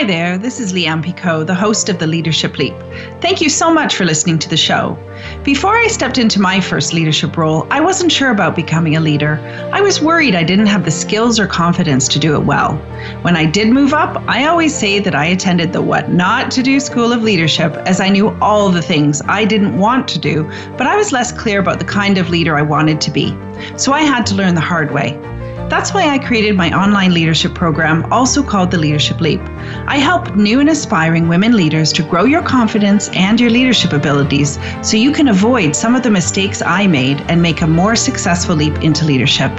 Hi 0.00 0.06
there, 0.06 0.38
this 0.38 0.60
is 0.60 0.72
Leanne 0.72 1.04
Picot, 1.04 1.46
the 1.46 1.54
host 1.54 1.90
of 1.90 1.98
The 1.98 2.06
Leadership 2.06 2.56
Leap. 2.56 2.72
Thank 3.20 3.42
you 3.42 3.50
so 3.50 3.70
much 3.70 3.94
for 3.94 4.06
listening 4.06 4.38
to 4.38 4.48
the 4.48 4.56
show. 4.56 4.96
Before 5.44 5.76
I 5.76 5.88
stepped 5.88 6.16
into 6.16 6.40
my 6.40 6.58
first 6.58 6.94
leadership 6.94 7.36
role, 7.36 7.66
I 7.70 7.82
wasn't 7.82 8.10
sure 8.10 8.30
about 8.30 8.56
becoming 8.56 8.96
a 8.96 9.00
leader. 9.00 9.38
I 9.74 9.82
was 9.82 10.00
worried 10.00 10.34
I 10.34 10.42
didn't 10.42 10.68
have 10.68 10.86
the 10.86 10.90
skills 10.90 11.38
or 11.38 11.46
confidence 11.46 12.08
to 12.08 12.18
do 12.18 12.34
it 12.34 12.46
well. 12.46 12.76
When 13.20 13.36
I 13.36 13.44
did 13.44 13.68
move 13.68 13.92
up, 13.92 14.16
I 14.26 14.46
always 14.46 14.74
say 14.74 15.00
that 15.00 15.14
I 15.14 15.26
attended 15.26 15.74
the 15.74 15.82
What 15.82 16.08
Not 16.08 16.50
to 16.52 16.62
Do 16.62 16.80
School 16.80 17.12
of 17.12 17.22
Leadership 17.22 17.74
as 17.84 18.00
I 18.00 18.08
knew 18.08 18.30
all 18.40 18.70
the 18.70 18.80
things 18.80 19.20
I 19.28 19.44
didn't 19.44 19.76
want 19.76 20.08
to 20.08 20.18
do, 20.18 20.44
but 20.78 20.86
I 20.86 20.96
was 20.96 21.12
less 21.12 21.30
clear 21.30 21.60
about 21.60 21.78
the 21.78 21.84
kind 21.84 22.16
of 22.16 22.30
leader 22.30 22.56
I 22.56 22.62
wanted 22.62 23.02
to 23.02 23.10
be. 23.10 23.36
So 23.76 23.92
I 23.92 24.00
had 24.00 24.24
to 24.28 24.34
learn 24.34 24.54
the 24.54 24.62
hard 24.62 24.92
way. 24.92 25.20
That's 25.70 25.94
why 25.94 26.08
I 26.08 26.18
created 26.18 26.56
my 26.56 26.72
online 26.72 27.14
leadership 27.14 27.54
program, 27.54 28.12
also 28.12 28.42
called 28.42 28.72
the 28.72 28.76
Leadership 28.76 29.20
Leap. 29.20 29.40
I 29.86 29.98
help 29.98 30.34
new 30.34 30.58
and 30.58 30.68
aspiring 30.68 31.28
women 31.28 31.56
leaders 31.56 31.92
to 31.92 32.02
grow 32.02 32.24
your 32.24 32.42
confidence 32.42 33.08
and 33.10 33.40
your 33.40 33.50
leadership 33.50 33.92
abilities 33.92 34.58
so 34.82 34.96
you 34.96 35.12
can 35.12 35.28
avoid 35.28 35.76
some 35.76 35.94
of 35.94 36.02
the 36.02 36.10
mistakes 36.10 36.60
I 36.60 36.88
made 36.88 37.20
and 37.28 37.40
make 37.40 37.60
a 37.62 37.68
more 37.68 37.94
successful 37.94 38.56
leap 38.56 38.82
into 38.82 39.04
leadership. 39.04 39.52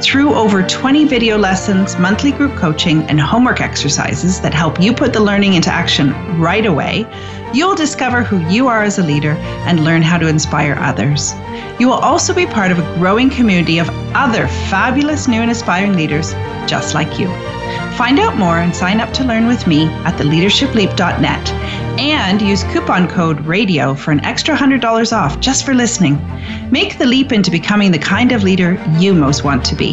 Through 0.00 0.32
over 0.32 0.62
20 0.62 1.06
video 1.06 1.36
lessons, 1.36 1.98
monthly 1.98 2.30
group 2.30 2.54
coaching, 2.54 3.02
and 3.10 3.20
homework 3.20 3.60
exercises 3.60 4.40
that 4.42 4.54
help 4.54 4.80
you 4.80 4.94
put 4.94 5.12
the 5.12 5.20
learning 5.20 5.54
into 5.54 5.70
action 5.70 6.12
right 6.38 6.66
away, 6.66 7.04
you'll 7.54 7.74
discover 7.74 8.22
who 8.22 8.38
you 8.48 8.68
are 8.68 8.82
as 8.82 8.98
a 8.98 9.02
leader 9.02 9.32
and 9.66 9.84
learn 9.84 10.02
how 10.02 10.18
to 10.18 10.28
inspire 10.28 10.76
others. 10.78 11.34
You 11.78 11.88
will 11.88 11.94
also 11.94 12.34
be 12.34 12.46
part 12.46 12.70
of 12.70 12.78
a 12.78 12.94
growing 12.98 13.30
community 13.30 13.78
of 13.78 13.88
other 14.14 14.48
fabulous 14.70 15.28
new 15.28 15.40
and 15.40 15.50
aspiring 15.50 15.94
leaders 15.94 16.32
just 16.66 16.94
like 16.94 17.18
you. 17.18 17.28
Find 17.96 18.18
out 18.18 18.36
more 18.36 18.58
and 18.58 18.74
sign 18.74 19.00
up 19.00 19.12
to 19.14 19.24
learn 19.24 19.46
with 19.46 19.66
me 19.66 19.86
at 20.04 20.18
theleadershipleap.net 20.18 21.48
and 21.98 22.40
use 22.40 22.62
coupon 22.64 23.08
code 23.08 23.40
RADIO 23.44 23.94
for 23.94 24.12
an 24.12 24.24
extra 24.24 24.56
$100 24.56 25.12
off 25.12 25.40
just 25.40 25.66
for 25.66 25.74
listening. 25.74 26.16
Make 26.70 26.98
the 26.98 27.06
leap 27.06 27.32
into 27.32 27.50
becoming 27.50 27.90
the 27.90 27.98
kind 27.98 28.32
of 28.32 28.44
leader 28.44 28.80
you 28.98 29.14
most 29.14 29.42
want 29.42 29.64
to 29.66 29.74
be. 29.74 29.92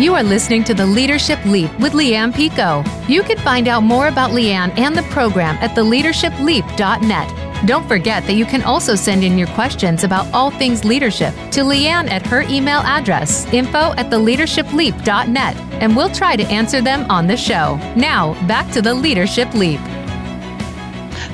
You 0.00 0.16
are 0.16 0.24
listening 0.24 0.64
to 0.64 0.74
the 0.74 0.84
Leadership 0.84 1.38
Leap 1.44 1.70
with 1.78 1.92
Leanne 1.92 2.34
Picot. 2.34 2.84
You 3.08 3.22
can 3.22 3.38
find 3.38 3.68
out 3.68 3.84
more 3.84 4.08
about 4.08 4.32
Leanne 4.32 4.76
and 4.76 4.96
the 4.96 5.04
program 5.04 5.54
at 5.60 5.76
theleadershipleap.net. 5.76 7.66
Don't 7.66 7.86
forget 7.86 8.26
that 8.26 8.34
you 8.34 8.44
can 8.44 8.62
also 8.62 8.96
send 8.96 9.22
in 9.22 9.38
your 9.38 9.46
questions 9.48 10.02
about 10.02 10.26
all 10.34 10.50
things 10.50 10.84
leadership 10.84 11.32
to 11.52 11.60
Leanne 11.60 12.10
at 12.10 12.26
her 12.26 12.42
email 12.42 12.80
address, 12.80 13.46
info 13.52 13.92
at 13.92 14.10
theleadershipleap.net, 14.10 15.56
and 15.80 15.96
we'll 15.96 16.10
try 16.10 16.34
to 16.34 16.44
answer 16.46 16.82
them 16.82 17.08
on 17.08 17.28
the 17.28 17.36
show. 17.36 17.76
Now, 17.94 18.34
back 18.48 18.72
to 18.72 18.82
the 18.82 18.92
Leadership 18.92 19.54
Leap. 19.54 19.80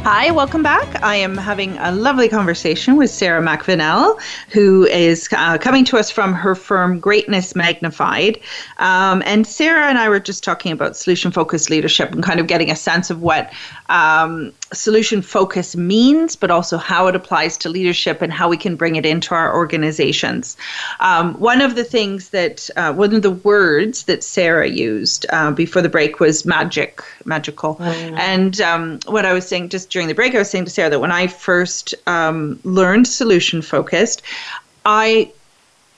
Hi, 0.02 0.30
welcome 0.30 0.62
back. 0.62 1.02
I 1.02 1.16
am 1.16 1.36
having 1.36 1.76
a 1.76 1.92
lovely 1.92 2.30
conversation 2.30 2.96
with 2.96 3.10
Sarah 3.10 3.42
McVanel, 3.42 4.18
who 4.50 4.86
is 4.86 5.28
uh, 5.36 5.58
coming 5.58 5.84
to 5.84 5.98
us 5.98 6.10
from 6.10 6.32
her 6.32 6.54
firm 6.54 6.98
Greatness 6.98 7.54
Magnified. 7.54 8.40
Um, 8.78 9.22
and 9.26 9.46
Sarah 9.46 9.88
and 9.88 9.98
I 9.98 10.08
were 10.08 10.18
just 10.18 10.42
talking 10.42 10.72
about 10.72 10.96
solution 10.96 11.30
focused 11.30 11.68
leadership 11.68 12.12
and 12.12 12.22
kind 12.22 12.40
of 12.40 12.46
getting 12.46 12.70
a 12.70 12.76
sense 12.76 13.10
of 13.10 13.20
what 13.20 13.52
um, 13.90 14.54
solution 14.72 15.20
focus 15.20 15.76
means, 15.76 16.34
but 16.34 16.50
also 16.50 16.78
how 16.78 17.06
it 17.08 17.14
applies 17.14 17.58
to 17.58 17.68
leadership 17.68 18.22
and 18.22 18.32
how 18.32 18.48
we 18.48 18.56
can 18.56 18.76
bring 18.76 18.96
it 18.96 19.04
into 19.04 19.34
our 19.34 19.54
organizations. 19.54 20.56
Um, 21.00 21.34
one 21.34 21.60
of 21.60 21.74
the 21.74 21.84
things 21.84 22.30
that, 22.30 22.70
uh, 22.74 22.94
one 22.94 23.14
of 23.14 23.20
the 23.20 23.32
words 23.32 24.04
that 24.04 24.24
Sarah 24.24 24.68
used 24.68 25.26
uh, 25.28 25.50
before 25.50 25.82
the 25.82 25.90
break 25.90 26.20
was 26.20 26.46
magic, 26.46 27.02
magical. 27.26 27.76
Mm. 27.76 28.18
And 28.18 28.60
um, 28.62 28.98
what 29.06 29.26
I 29.26 29.34
was 29.34 29.46
saying 29.46 29.68
just 29.68 29.89
during 29.90 30.08
the 30.08 30.14
break, 30.14 30.34
I 30.34 30.38
was 30.38 30.50
saying 30.50 30.64
to 30.64 30.70
Sarah 30.70 30.90
that 30.90 31.00
when 31.00 31.12
I 31.12 31.26
first 31.26 31.94
um, 32.06 32.58
learned 32.64 33.06
solution 33.06 33.60
focused, 33.60 34.22
I 34.86 35.30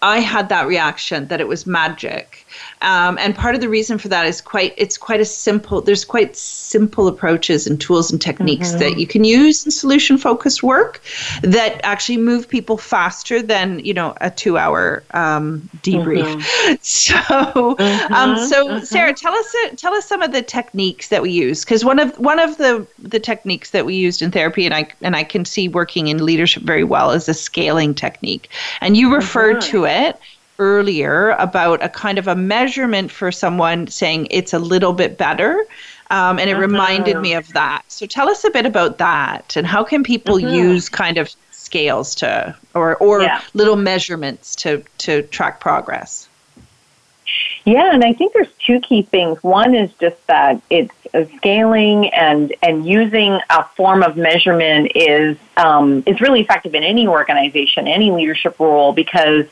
I 0.00 0.18
had 0.18 0.48
that 0.48 0.66
reaction 0.66 1.28
that 1.28 1.40
it 1.40 1.46
was 1.46 1.66
magic 1.66 2.41
um, 2.82 3.16
and 3.18 3.34
part 3.34 3.54
of 3.54 3.60
the 3.60 3.68
reason 3.68 3.98
for 3.98 4.08
that 4.08 4.26
is 4.26 4.40
quite 4.40 4.74
it's 4.76 4.98
quite 4.98 5.20
a 5.20 5.24
simple 5.24 5.80
there's 5.80 6.04
quite 6.04 6.36
simple 6.36 7.06
approaches 7.08 7.66
and 7.66 7.80
tools 7.80 8.10
and 8.10 8.20
techniques 8.20 8.70
mm-hmm. 8.70 8.78
that 8.78 8.98
you 8.98 9.06
can 9.06 9.24
use 9.24 9.64
in 9.64 9.70
solution 9.70 10.18
focused 10.18 10.62
work 10.62 11.00
that 11.42 11.80
actually 11.84 12.16
move 12.16 12.48
people 12.48 12.76
faster 12.76 13.42
than 13.42 13.78
you 13.80 13.94
know 13.94 14.14
a 14.20 14.30
two 14.30 14.58
hour 14.58 15.02
um, 15.12 15.68
debrief. 15.82 16.24
Mm-hmm. 16.24 16.74
So 16.82 17.14
mm-hmm. 17.14 18.14
um, 18.14 18.36
so 18.36 18.66
mm-hmm. 18.66 18.84
Sarah, 18.84 19.12
tell 19.12 19.34
us 19.34 19.54
tell 19.76 19.94
us 19.94 20.06
some 20.06 20.22
of 20.22 20.32
the 20.32 20.42
techniques 20.42 21.08
that 21.08 21.22
we 21.22 21.30
use 21.30 21.64
because 21.64 21.84
one 21.84 21.98
of 21.98 22.18
one 22.18 22.38
of 22.38 22.58
the 22.58 22.86
the 22.98 23.20
techniques 23.20 23.70
that 23.70 23.86
we 23.86 23.94
used 23.94 24.22
in 24.22 24.30
therapy 24.30 24.64
and 24.64 24.74
I 24.74 24.88
and 25.00 25.16
I 25.16 25.24
can 25.24 25.44
see 25.44 25.68
working 25.68 26.08
in 26.08 26.24
leadership 26.24 26.62
very 26.62 26.84
well 26.84 27.10
is 27.10 27.28
a 27.28 27.34
scaling 27.34 27.94
technique, 27.94 28.50
and 28.80 28.96
you 28.96 29.14
referred 29.14 29.56
mm-hmm. 29.56 29.70
to 29.70 29.84
it 29.84 30.20
earlier 30.62 31.30
about 31.38 31.82
a 31.82 31.88
kind 31.88 32.18
of 32.18 32.28
a 32.28 32.36
measurement 32.36 33.10
for 33.10 33.32
someone 33.32 33.88
saying 33.88 34.28
it's 34.30 34.52
a 34.52 34.58
little 34.58 34.92
bit 34.92 35.18
better. 35.18 35.66
Um, 36.10 36.38
and 36.38 36.48
it 36.48 36.52
uh-huh. 36.52 36.62
reminded 36.62 37.16
me 37.18 37.32
of 37.34 37.48
that. 37.54 37.82
So 37.88 38.06
tell 38.06 38.28
us 38.28 38.44
a 38.44 38.50
bit 38.50 38.66
about 38.66 38.98
that 38.98 39.56
and 39.56 39.66
how 39.66 39.82
can 39.82 40.04
people 40.04 40.36
uh-huh. 40.36 40.54
use 40.54 40.88
kind 40.88 41.16
of 41.18 41.34
scales 41.50 42.14
to 42.16 42.54
or 42.74 42.96
or 42.96 43.22
yeah. 43.22 43.40
little 43.54 43.76
measurements 43.76 44.54
to 44.56 44.84
to 44.98 45.22
track 45.22 45.58
progress. 45.58 46.28
Yeah, 47.64 47.94
and 47.94 48.04
I 48.04 48.12
think 48.12 48.32
there's 48.32 48.52
two 48.66 48.80
key 48.80 49.02
things. 49.02 49.42
One 49.42 49.74
is 49.74 49.90
just 49.94 50.26
that 50.26 50.60
it's 50.68 50.94
scaling 51.36 52.12
and 52.12 52.54
and 52.62 52.86
using 52.86 53.38
a 53.48 53.64
form 53.76 54.02
of 54.02 54.16
measurement 54.16 54.92
is 54.94 55.36
um, 55.56 56.02
is 56.06 56.20
really 56.20 56.40
effective 56.40 56.74
in 56.74 56.82
any 56.82 57.06
organization, 57.06 57.86
any 57.86 58.10
leadership 58.10 58.58
role, 58.58 58.92
because 58.92 59.46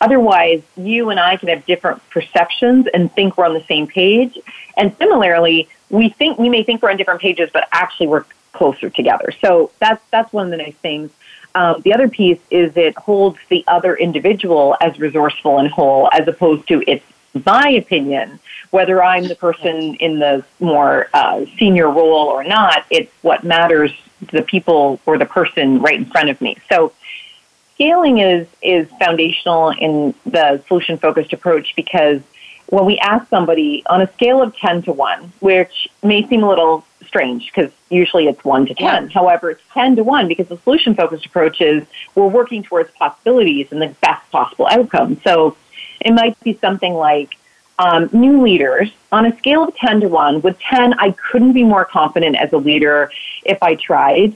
Otherwise, 0.00 0.62
you 0.76 1.10
and 1.10 1.18
I 1.18 1.36
can 1.36 1.48
have 1.48 1.64
different 1.66 2.08
perceptions 2.10 2.86
and 2.92 3.12
think 3.12 3.36
we're 3.36 3.46
on 3.46 3.54
the 3.54 3.64
same 3.64 3.86
page. 3.86 4.38
And 4.76 4.94
similarly, 4.96 5.68
we 5.90 6.08
think 6.10 6.38
we 6.38 6.48
may 6.48 6.62
think 6.62 6.82
we're 6.82 6.90
on 6.90 6.96
different 6.96 7.20
pages, 7.20 7.50
but 7.52 7.68
actually 7.72 8.08
we're 8.08 8.24
closer 8.52 8.90
together. 8.90 9.32
So 9.40 9.70
that's 9.78 10.02
that's 10.10 10.32
one 10.32 10.46
of 10.46 10.50
the 10.50 10.56
nice 10.58 10.74
things. 10.76 11.10
Um, 11.54 11.80
the 11.82 11.94
other 11.94 12.08
piece 12.08 12.40
is 12.50 12.76
it 12.76 12.96
holds 12.98 13.38
the 13.48 13.64
other 13.66 13.96
individual 13.96 14.76
as 14.80 14.98
resourceful 14.98 15.58
and 15.58 15.68
whole, 15.68 16.08
as 16.12 16.28
opposed 16.28 16.68
to 16.68 16.82
it's 16.86 17.04
my 17.44 17.70
opinion. 17.70 18.38
Whether 18.70 19.02
I'm 19.02 19.26
the 19.28 19.36
person 19.36 19.94
in 19.94 20.18
the 20.18 20.44
more 20.60 21.08
uh, 21.14 21.46
senior 21.58 21.90
role 21.90 22.28
or 22.28 22.44
not, 22.44 22.84
it's 22.90 23.12
what 23.22 23.44
matters 23.44 23.92
the 24.32 24.42
people 24.42 25.00
or 25.06 25.18
the 25.18 25.26
person 25.26 25.80
right 25.80 25.94
in 25.94 26.04
front 26.06 26.30
of 26.30 26.40
me. 26.40 26.56
So 26.68 26.92
scaling 27.76 28.18
is 28.18 28.48
is 28.62 28.88
foundational 28.98 29.70
in 29.70 30.14
the 30.24 30.62
solution 30.66 30.98
focused 30.98 31.32
approach 31.32 31.74
because 31.76 32.20
when 32.68 32.84
we 32.84 32.98
ask 32.98 33.28
somebody 33.28 33.84
on 33.88 34.00
a 34.02 34.12
scale 34.14 34.42
of 34.42 34.56
10 34.56 34.82
to 34.82 34.92
1, 34.92 35.32
which 35.38 35.88
may 36.02 36.26
seem 36.26 36.42
a 36.42 36.48
little 36.48 36.84
strange 37.06 37.46
because 37.46 37.70
usually 37.90 38.26
it's 38.26 38.42
1 38.44 38.66
to 38.66 38.74
10. 38.74 39.04
Yeah. 39.04 39.08
However, 39.10 39.50
it's 39.50 39.62
10 39.72 39.96
to 39.96 40.02
1 40.02 40.26
because 40.26 40.48
the 40.48 40.58
solution 40.58 40.96
focused 40.96 41.26
approach 41.26 41.60
is 41.60 41.86
we're 42.16 42.26
working 42.26 42.64
towards 42.64 42.90
possibilities 42.92 43.68
and 43.70 43.80
the 43.80 43.94
best 44.00 44.28
possible 44.32 44.66
outcome. 44.68 45.20
So 45.22 45.56
it 46.00 46.12
might 46.12 46.38
be 46.40 46.58
something 46.60 46.94
like 46.94 47.36
um, 47.78 48.10
new 48.12 48.42
leaders 48.42 48.90
on 49.12 49.26
a 49.26 49.36
scale 49.38 49.62
of 49.62 49.76
10 49.76 50.00
to 50.00 50.08
1. 50.08 50.40
With 50.40 50.58
10, 50.58 50.94
I 50.94 51.12
couldn't 51.12 51.52
be 51.52 51.62
more 51.62 51.84
confident 51.84 52.34
as 52.36 52.52
a 52.52 52.58
leader 52.58 53.12
if 53.44 53.62
I 53.62 53.76
tried, 53.76 54.34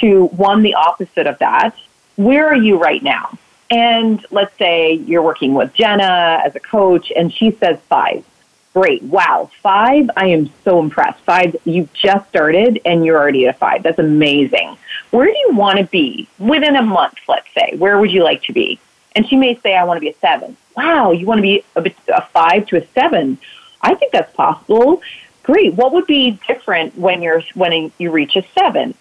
to 0.00 0.26
1, 0.26 0.62
the 0.62 0.74
opposite 0.74 1.26
of 1.26 1.38
that 1.38 1.74
where 2.16 2.46
are 2.48 2.56
you 2.56 2.78
right 2.78 3.02
now? 3.02 3.38
And 3.70 4.24
let's 4.30 4.56
say 4.58 4.92
you're 4.94 5.22
working 5.22 5.54
with 5.54 5.72
Jenna 5.74 6.40
as 6.44 6.54
a 6.54 6.60
coach 6.60 7.12
and 7.14 7.32
she 7.32 7.52
says 7.52 7.78
five. 7.88 8.24
Great. 8.72 9.02
Wow. 9.04 9.50
Five. 9.62 10.10
I 10.16 10.26
am 10.28 10.50
so 10.62 10.80
impressed. 10.80 11.20
Five. 11.20 11.56
You've 11.64 11.92
just 11.94 12.28
started 12.28 12.80
and 12.84 13.04
you're 13.04 13.18
already 13.18 13.46
at 13.46 13.58
five. 13.58 13.82
That's 13.82 13.98
amazing. 13.98 14.76
Where 15.10 15.26
do 15.26 15.36
you 15.36 15.54
want 15.54 15.78
to 15.78 15.84
be 15.84 16.28
within 16.38 16.76
a 16.76 16.82
month, 16.82 17.14
let's 17.26 17.48
say? 17.54 17.74
Where 17.76 17.98
would 17.98 18.10
you 18.10 18.22
like 18.22 18.42
to 18.44 18.52
be? 18.52 18.78
And 19.14 19.26
she 19.26 19.36
may 19.36 19.58
say, 19.60 19.74
I 19.74 19.84
want 19.84 19.96
to 19.96 20.02
be 20.02 20.10
a 20.10 20.18
seven. 20.18 20.56
Wow. 20.76 21.12
You 21.12 21.26
want 21.26 21.38
to 21.38 21.42
be 21.42 21.64
a, 21.74 21.90
a 22.14 22.22
five 22.32 22.66
to 22.66 22.82
a 22.82 22.86
seven. 22.88 23.38
I 23.80 23.94
think 23.94 24.12
that's 24.12 24.34
possible. 24.34 25.00
Great. 25.42 25.74
What 25.74 25.92
would 25.94 26.06
be 26.06 26.38
different 26.46 26.98
when 26.98 27.22
you're, 27.22 27.42
when 27.54 27.92
you 27.98 28.10
reach 28.10 28.36
a 28.36 28.44
seven? 28.58 28.94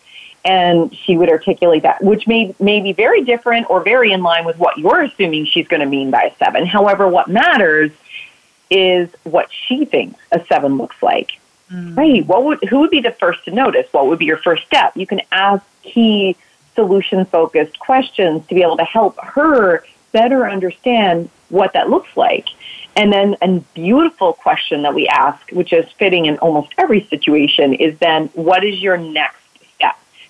And 0.45 0.95
she 0.95 1.17
would 1.17 1.29
articulate 1.29 1.83
that, 1.83 2.03
which 2.03 2.27
may, 2.27 2.55
may 2.59 2.79
be 2.79 2.93
very 2.93 3.23
different 3.23 3.69
or 3.69 3.83
very 3.83 4.11
in 4.11 4.21
line 4.21 4.45
with 4.45 4.57
what 4.57 4.77
you're 4.77 5.01
assuming 5.01 5.45
she's 5.45 5.67
going 5.67 5.79
to 5.79 5.87
mean 5.87 6.11
by 6.11 6.23
a 6.23 6.35
seven. 6.37 6.65
However, 6.65 7.07
what 7.07 7.27
matters 7.27 7.91
is 8.69 9.09
what 9.23 9.49
she 9.51 9.85
thinks 9.85 10.19
a 10.31 10.45
seven 10.45 10.77
looks 10.77 11.01
like. 11.01 11.31
Mm. 11.71 11.97
Right. 11.97 12.25
What 12.25 12.43
would 12.43 12.63
who 12.65 12.81
would 12.81 12.91
be 12.91 13.01
the 13.01 13.11
first 13.11 13.43
to 13.45 13.51
notice? 13.51 13.91
What 13.91 14.05
would 14.05 14.19
be 14.19 14.25
your 14.25 14.37
first 14.37 14.65
step? 14.67 14.95
You 14.95 15.07
can 15.07 15.21
ask 15.31 15.65
key 15.81 16.35
solution 16.75 17.25
focused 17.25 17.79
questions 17.79 18.45
to 18.47 18.53
be 18.53 18.61
able 18.61 18.77
to 18.77 18.83
help 18.83 19.17
her 19.19 19.83
better 20.11 20.47
understand 20.47 21.29
what 21.49 21.73
that 21.73 21.89
looks 21.89 22.15
like. 22.15 22.49
And 22.95 23.11
then 23.11 23.35
a 23.41 23.59
beautiful 23.73 24.33
question 24.33 24.83
that 24.83 24.93
we 24.93 25.07
ask, 25.07 25.49
which 25.51 25.73
is 25.73 25.85
fitting 25.97 26.27
in 26.27 26.37
almost 26.37 26.71
every 26.77 27.05
situation, 27.05 27.73
is 27.73 27.97
then 27.97 28.27
what 28.33 28.63
is 28.63 28.79
your 28.79 28.97
next 28.97 29.44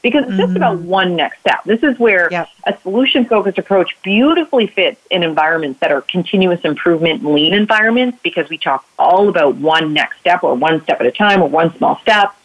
because 0.05 0.25
it's 0.25 0.37
just 0.37 0.49
mm-hmm. 0.49 0.57
about 0.57 0.77
one 0.81 1.15
next 1.15 1.39
step. 1.39 1.63
This 1.63 1.81
is 1.81 1.97
where 1.97 2.27
yep. 2.29 2.47
a 2.63 2.77
solution 2.83 3.25
focused 3.25 3.57
approach 3.57 3.97
beautifully 4.03 4.67
fits 4.67 5.01
in 5.09 5.23
environments 5.23 5.79
that 5.79 5.91
are 5.91 6.01
continuous 6.01 6.61
improvement 6.61 7.25
lean 7.25 7.55
environments 7.55 8.19
because 8.21 8.47
we 8.47 8.59
talk 8.59 8.85
all 8.99 9.29
about 9.29 9.55
one 9.55 9.93
next 9.93 10.19
step 10.19 10.43
or 10.43 10.53
one 10.53 10.83
step 10.83 11.01
at 11.01 11.07
a 11.07 11.11
time 11.11 11.41
or 11.41 11.49
one 11.49 11.75
small 11.77 11.97
step. 12.01 12.35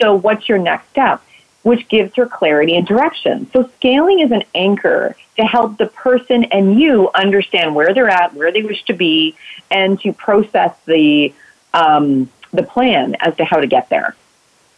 So, 0.00 0.14
what's 0.14 0.48
your 0.48 0.58
next 0.58 0.88
step? 0.90 1.20
Which 1.64 1.88
gives 1.88 2.14
her 2.14 2.26
clarity 2.26 2.76
and 2.76 2.86
direction. 2.86 3.50
So, 3.52 3.68
scaling 3.78 4.20
is 4.20 4.30
an 4.30 4.44
anchor 4.54 5.16
to 5.36 5.42
help 5.42 5.78
the 5.78 5.86
person 5.86 6.44
and 6.44 6.78
you 6.80 7.10
understand 7.12 7.74
where 7.74 7.92
they're 7.92 8.08
at, 8.08 8.34
where 8.34 8.52
they 8.52 8.62
wish 8.62 8.84
to 8.84 8.92
be, 8.92 9.34
and 9.68 10.00
to 10.02 10.12
process 10.12 10.76
the 10.86 11.34
um, 11.72 12.30
the 12.52 12.62
plan 12.62 13.16
as 13.18 13.34
to 13.38 13.44
how 13.44 13.56
to 13.56 13.66
get 13.66 13.88
there. 13.88 14.14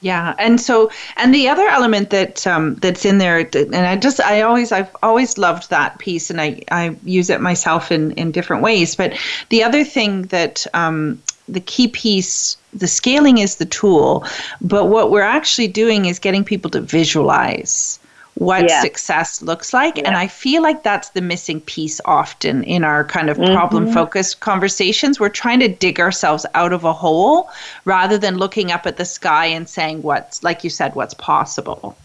Yeah, 0.00 0.35
and 0.38 0.61
so 0.61 0.90
and 1.16 1.35
the 1.35 1.48
other 1.48 1.66
element 1.66 2.11
that 2.11 2.46
um, 2.46 2.74
that's 2.76 3.04
in 3.04 3.18
there, 3.18 3.38
and 3.38 3.74
I 3.74 3.96
just 3.96 4.20
I 4.20 4.42
always 4.42 4.70
I've 4.70 4.94
always 5.02 5.38
loved 5.38 5.70
that 5.70 5.98
piece, 5.98 6.30
and 6.30 6.40
I 6.40 6.61
I 6.70 6.96
use 7.04 7.30
it 7.30 7.40
myself 7.40 7.90
in 7.90 8.12
in 8.12 8.30
different 8.30 8.62
ways. 8.62 8.94
But 8.94 9.14
the 9.48 9.62
other 9.62 9.85
thing 9.85 10.22
that 10.24 10.66
um, 10.74 11.20
the 11.48 11.61
key 11.61 11.88
piece, 11.88 12.59
the 12.74 12.87
scaling 12.87 13.38
is 13.38 13.56
the 13.56 13.64
tool, 13.64 14.26
but 14.61 14.87
what 14.87 15.11
we're 15.11 15.22
actually 15.22 15.68
doing 15.68 16.04
is 16.04 16.18
getting 16.18 16.44
people 16.44 16.70
to 16.72 16.80
visualize 16.80 17.98
what 18.37 18.68
yeah. 18.68 18.83
success 18.83 19.40
looks 19.40 19.72
like. 19.72 19.96
Yeah. 19.96 20.05
And 20.07 20.16
I 20.16 20.27
feel 20.27 20.62
like 20.62 20.83
that's 20.83 21.11
the 21.11 21.22
missing 21.22 21.61
piece 21.62 22.03
often 22.05 22.62
in 22.64 22.85
our 22.85 23.03
kind 23.05 23.31
of 23.31 23.38
mm-hmm. 23.38 23.55
problem 23.55 23.90
focused 23.92 24.40
conversations. 24.40 25.18
We're 25.18 25.31
trying 25.31 25.61
to 25.61 25.68
dig 25.68 26.01
ourselves 26.01 26.44
out 26.55 26.75
of 26.75 26.85
a 26.85 26.92
hole 26.92 27.49
rather 27.87 28.18
than 28.18 28.37
looking 28.37 28.70
up 28.70 28.87
at 28.87 28.99
the 28.99 29.07
sky 29.07 29.46
and 29.46 29.66
saying 29.66 30.03
what's, 30.03 30.44
like 30.44 30.64
you 30.64 30.70
said, 30.70 30.94
what's 30.94 31.14
possible. 31.14 31.96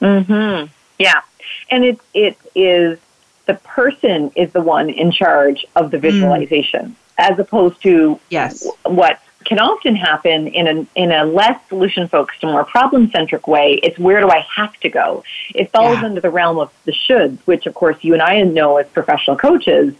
Mm-hmm. 0.00 0.72
Yeah. 1.00 1.22
And 1.70 1.84
it, 1.84 2.00
it 2.14 2.38
is 2.54 3.00
the 3.46 3.54
person 3.54 4.30
is 4.36 4.52
the 4.52 4.62
one 4.62 4.90
in 4.90 5.10
charge 5.10 5.66
of 5.74 5.90
the 5.90 5.96
mm. 5.96 6.02
visualization 6.02 6.90
mm. 6.90 6.94
as 7.18 7.38
opposed 7.38 7.82
to 7.82 8.20
yes. 8.30 8.66
what 8.84 9.20
can 9.44 9.58
often 9.58 9.94
happen 9.94 10.48
in 10.48 10.66
a 10.66 10.86
in 10.94 11.12
a 11.12 11.24
less 11.24 11.60
solution 11.68 12.08
focused 12.08 12.42
and 12.42 12.52
more 12.52 12.64
problem 12.64 13.10
centric 13.10 13.46
way. 13.46 13.80
It's 13.82 13.98
where 13.98 14.20
do 14.20 14.30
I 14.30 14.44
have 14.56 14.74
to 14.80 14.88
go? 14.88 15.24
It 15.54 15.70
falls 15.70 15.98
yeah. 15.98 16.06
under 16.06 16.20
the 16.20 16.30
realm 16.30 16.58
of 16.58 16.72
the 16.84 16.92
shoulds, 16.92 17.38
which 17.44 17.66
of 17.66 17.74
course 17.74 17.96
you 18.02 18.12
and 18.14 18.22
I 18.22 18.42
know 18.42 18.76
as 18.76 18.88
professional 18.88 19.36
coaches. 19.36 19.94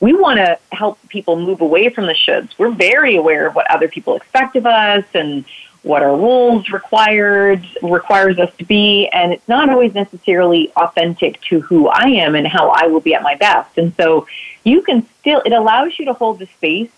We 0.00 0.12
want 0.12 0.38
to 0.38 0.58
help 0.72 0.98
people 1.08 1.36
move 1.36 1.60
away 1.60 1.88
from 1.88 2.06
the 2.06 2.14
shoulds. 2.14 2.50
We're 2.58 2.72
very 2.72 3.16
aware 3.16 3.46
of 3.46 3.54
what 3.54 3.70
other 3.70 3.88
people 3.88 4.16
expect 4.16 4.56
of 4.56 4.66
us 4.66 5.04
and 5.14 5.44
what 5.82 6.02
our 6.02 6.16
roles 6.16 6.70
required 6.70 7.66
requires 7.82 8.38
us 8.38 8.50
to 8.56 8.64
be, 8.64 9.06
and 9.08 9.32
it's 9.32 9.46
not 9.46 9.68
always 9.68 9.94
necessarily 9.94 10.72
authentic 10.76 11.40
to 11.42 11.60
who 11.60 11.88
I 11.88 12.06
am 12.06 12.34
and 12.34 12.46
how 12.46 12.70
I 12.70 12.86
will 12.86 13.00
be 13.00 13.14
at 13.14 13.22
my 13.22 13.34
best. 13.34 13.76
And 13.76 13.94
so 13.96 14.26
you 14.64 14.82
can 14.82 15.06
still 15.20 15.42
it 15.44 15.52
allows 15.52 15.98
you 15.98 16.06
to 16.06 16.14
hold 16.14 16.38
the 16.38 16.46
space 16.46 16.90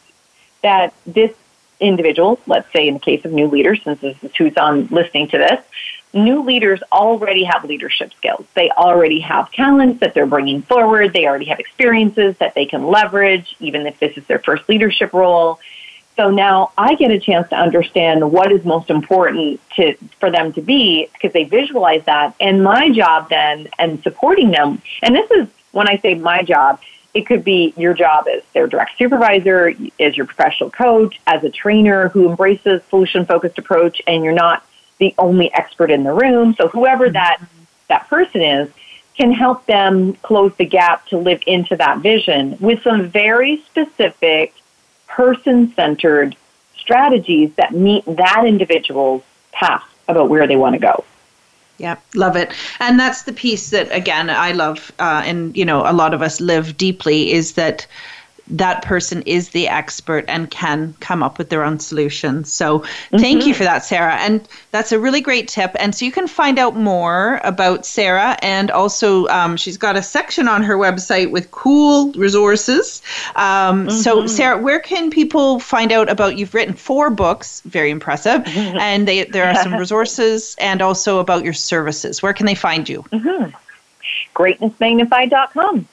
that 0.62 0.94
this 1.04 1.32
individuals, 1.80 2.38
let's 2.46 2.70
say 2.72 2.88
in 2.88 2.94
the 2.94 3.00
case 3.00 3.24
of 3.24 3.32
new 3.32 3.46
leaders, 3.46 3.80
since 3.84 4.00
this 4.00 4.16
is 4.22 4.34
who's 4.36 4.56
on 4.56 4.86
listening 4.86 5.28
to 5.28 5.38
this, 5.38 5.62
new 6.12 6.42
leaders 6.42 6.80
already 6.90 7.44
have 7.44 7.64
leadership 7.64 8.12
skills. 8.14 8.46
They 8.54 8.70
already 8.70 9.20
have 9.20 9.52
talents 9.52 10.00
that 10.00 10.14
they're 10.14 10.26
bringing 10.26 10.62
forward. 10.62 11.12
They 11.12 11.26
already 11.26 11.46
have 11.46 11.60
experiences 11.60 12.36
that 12.38 12.54
they 12.54 12.66
can 12.66 12.86
leverage, 12.86 13.54
even 13.60 13.86
if 13.86 13.98
this 13.98 14.16
is 14.16 14.26
their 14.26 14.38
first 14.38 14.68
leadership 14.68 15.12
role. 15.12 15.60
So 16.16 16.30
now 16.30 16.72
I 16.78 16.94
get 16.94 17.10
a 17.10 17.20
chance 17.20 17.48
to 17.50 17.56
understand 17.56 18.32
what 18.32 18.50
is 18.50 18.64
most 18.64 18.88
important 18.88 19.60
to, 19.76 19.96
for 20.18 20.30
them 20.30 20.52
to 20.54 20.62
be 20.62 21.10
because 21.12 21.34
they 21.34 21.44
visualize 21.44 22.04
that. 22.06 22.34
And 22.40 22.64
my 22.64 22.90
job 22.90 23.28
then 23.28 23.68
and 23.78 24.02
supporting 24.02 24.50
them, 24.50 24.80
and 25.02 25.14
this 25.14 25.30
is 25.30 25.48
when 25.72 25.88
I 25.88 25.98
say 25.98 26.14
my 26.14 26.42
job, 26.42 26.80
it 27.16 27.26
could 27.26 27.44
be 27.44 27.72
your 27.78 27.94
job 27.94 28.26
as 28.28 28.42
their 28.52 28.66
direct 28.66 28.98
supervisor, 28.98 29.72
as 29.98 30.16
your 30.18 30.26
professional 30.26 30.70
coach, 30.70 31.18
as 31.26 31.42
a 31.44 31.48
trainer 31.48 32.10
who 32.10 32.28
embraces 32.28 32.82
solution 32.90 33.24
focused 33.24 33.58
approach, 33.58 34.02
and 34.06 34.22
you're 34.22 34.34
not 34.34 34.62
the 34.98 35.14
only 35.16 35.50
expert 35.54 35.90
in 35.90 36.04
the 36.04 36.12
room. 36.12 36.54
So 36.58 36.68
whoever 36.68 37.08
that 37.08 37.42
that 37.88 38.06
person 38.08 38.42
is 38.42 38.70
can 39.16 39.32
help 39.32 39.64
them 39.64 40.12
close 40.16 40.52
the 40.58 40.66
gap 40.66 41.06
to 41.06 41.16
live 41.16 41.40
into 41.46 41.74
that 41.76 42.00
vision 42.00 42.58
with 42.60 42.82
some 42.82 43.08
very 43.08 43.62
specific 43.62 44.52
person 45.06 45.72
centered 45.72 46.36
strategies 46.76 47.50
that 47.54 47.72
meet 47.72 48.04
that 48.04 48.44
individual's 48.46 49.22
path 49.52 49.88
about 50.06 50.28
where 50.28 50.46
they 50.46 50.56
want 50.56 50.74
to 50.74 50.78
go. 50.78 51.02
Yeah, 51.78 51.96
love 52.14 52.36
it. 52.36 52.52
And 52.80 52.98
that's 52.98 53.22
the 53.22 53.32
piece 53.32 53.70
that, 53.70 53.90
again, 53.92 54.30
I 54.30 54.52
love, 54.52 54.92
uh, 54.98 55.22
and, 55.24 55.54
you 55.56 55.64
know, 55.64 55.82
a 55.86 55.92
lot 55.92 56.14
of 56.14 56.22
us 56.22 56.40
live 56.40 56.76
deeply 56.78 57.32
is 57.32 57.52
that 57.52 57.86
that 58.48 58.82
person 58.82 59.22
is 59.22 59.50
the 59.50 59.68
expert 59.68 60.24
and 60.28 60.50
can 60.50 60.94
come 61.00 61.22
up 61.22 61.38
with 61.38 61.50
their 61.50 61.64
own 61.64 61.78
solution. 61.78 62.44
So 62.44 62.80
mm-hmm. 62.80 63.18
thank 63.18 63.46
you 63.46 63.52
mm-hmm. 63.52 63.58
for 63.58 63.64
that, 63.64 63.84
Sarah. 63.84 64.14
And 64.16 64.46
that's 64.70 64.92
a 64.92 64.98
really 64.98 65.20
great 65.20 65.48
tip. 65.48 65.72
And 65.78 65.94
so 65.94 66.04
you 66.04 66.12
can 66.12 66.26
find 66.26 66.58
out 66.58 66.76
more 66.76 67.40
about 67.44 67.84
Sarah. 67.84 68.36
And 68.42 68.70
also, 68.70 69.26
um, 69.28 69.56
she's 69.56 69.76
got 69.76 69.96
a 69.96 70.02
section 70.02 70.48
on 70.48 70.62
her 70.62 70.76
website 70.76 71.30
with 71.30 71.50
cool 71.50 72.12
resources. 72.12 73.02
Um, 73.34 73.86
mm-hmm. 73.86 73.90
So, 73.90 74.26
Sarah, 74.26 74.58
where 74.58 74.80
can 74.80 75.10
people 75.10 75.58
find 75.60 75.92
out 75.92 76.08
about 76.08 76.38
you've 76.38 76.54
written 76.54 76.74
four 76.74 77.10
books, 77.10 77.62
very 77.62 77.90
impressive. 77.90 78.42
Mm-hmm. 78.42 78.78
And 78.78 79.08
they, 79.08 79.24
there 79.24 79.46
are 79.46 79.54
some 79.56 79.74
resources 79.78 80.56
and 80.58 80.82
also 80.82 81.18
about 81.18 81.44
your 81.44 81.52
services. 81.52 82.22
Where 82.22 82.32
can 82.32 82.46
they 82.46 82.54
find 82.54 82.88
you? 82.88 83.02
Mm-hmm. 83.12 83.54
Greatnessmagnified.com. 84.34 85.88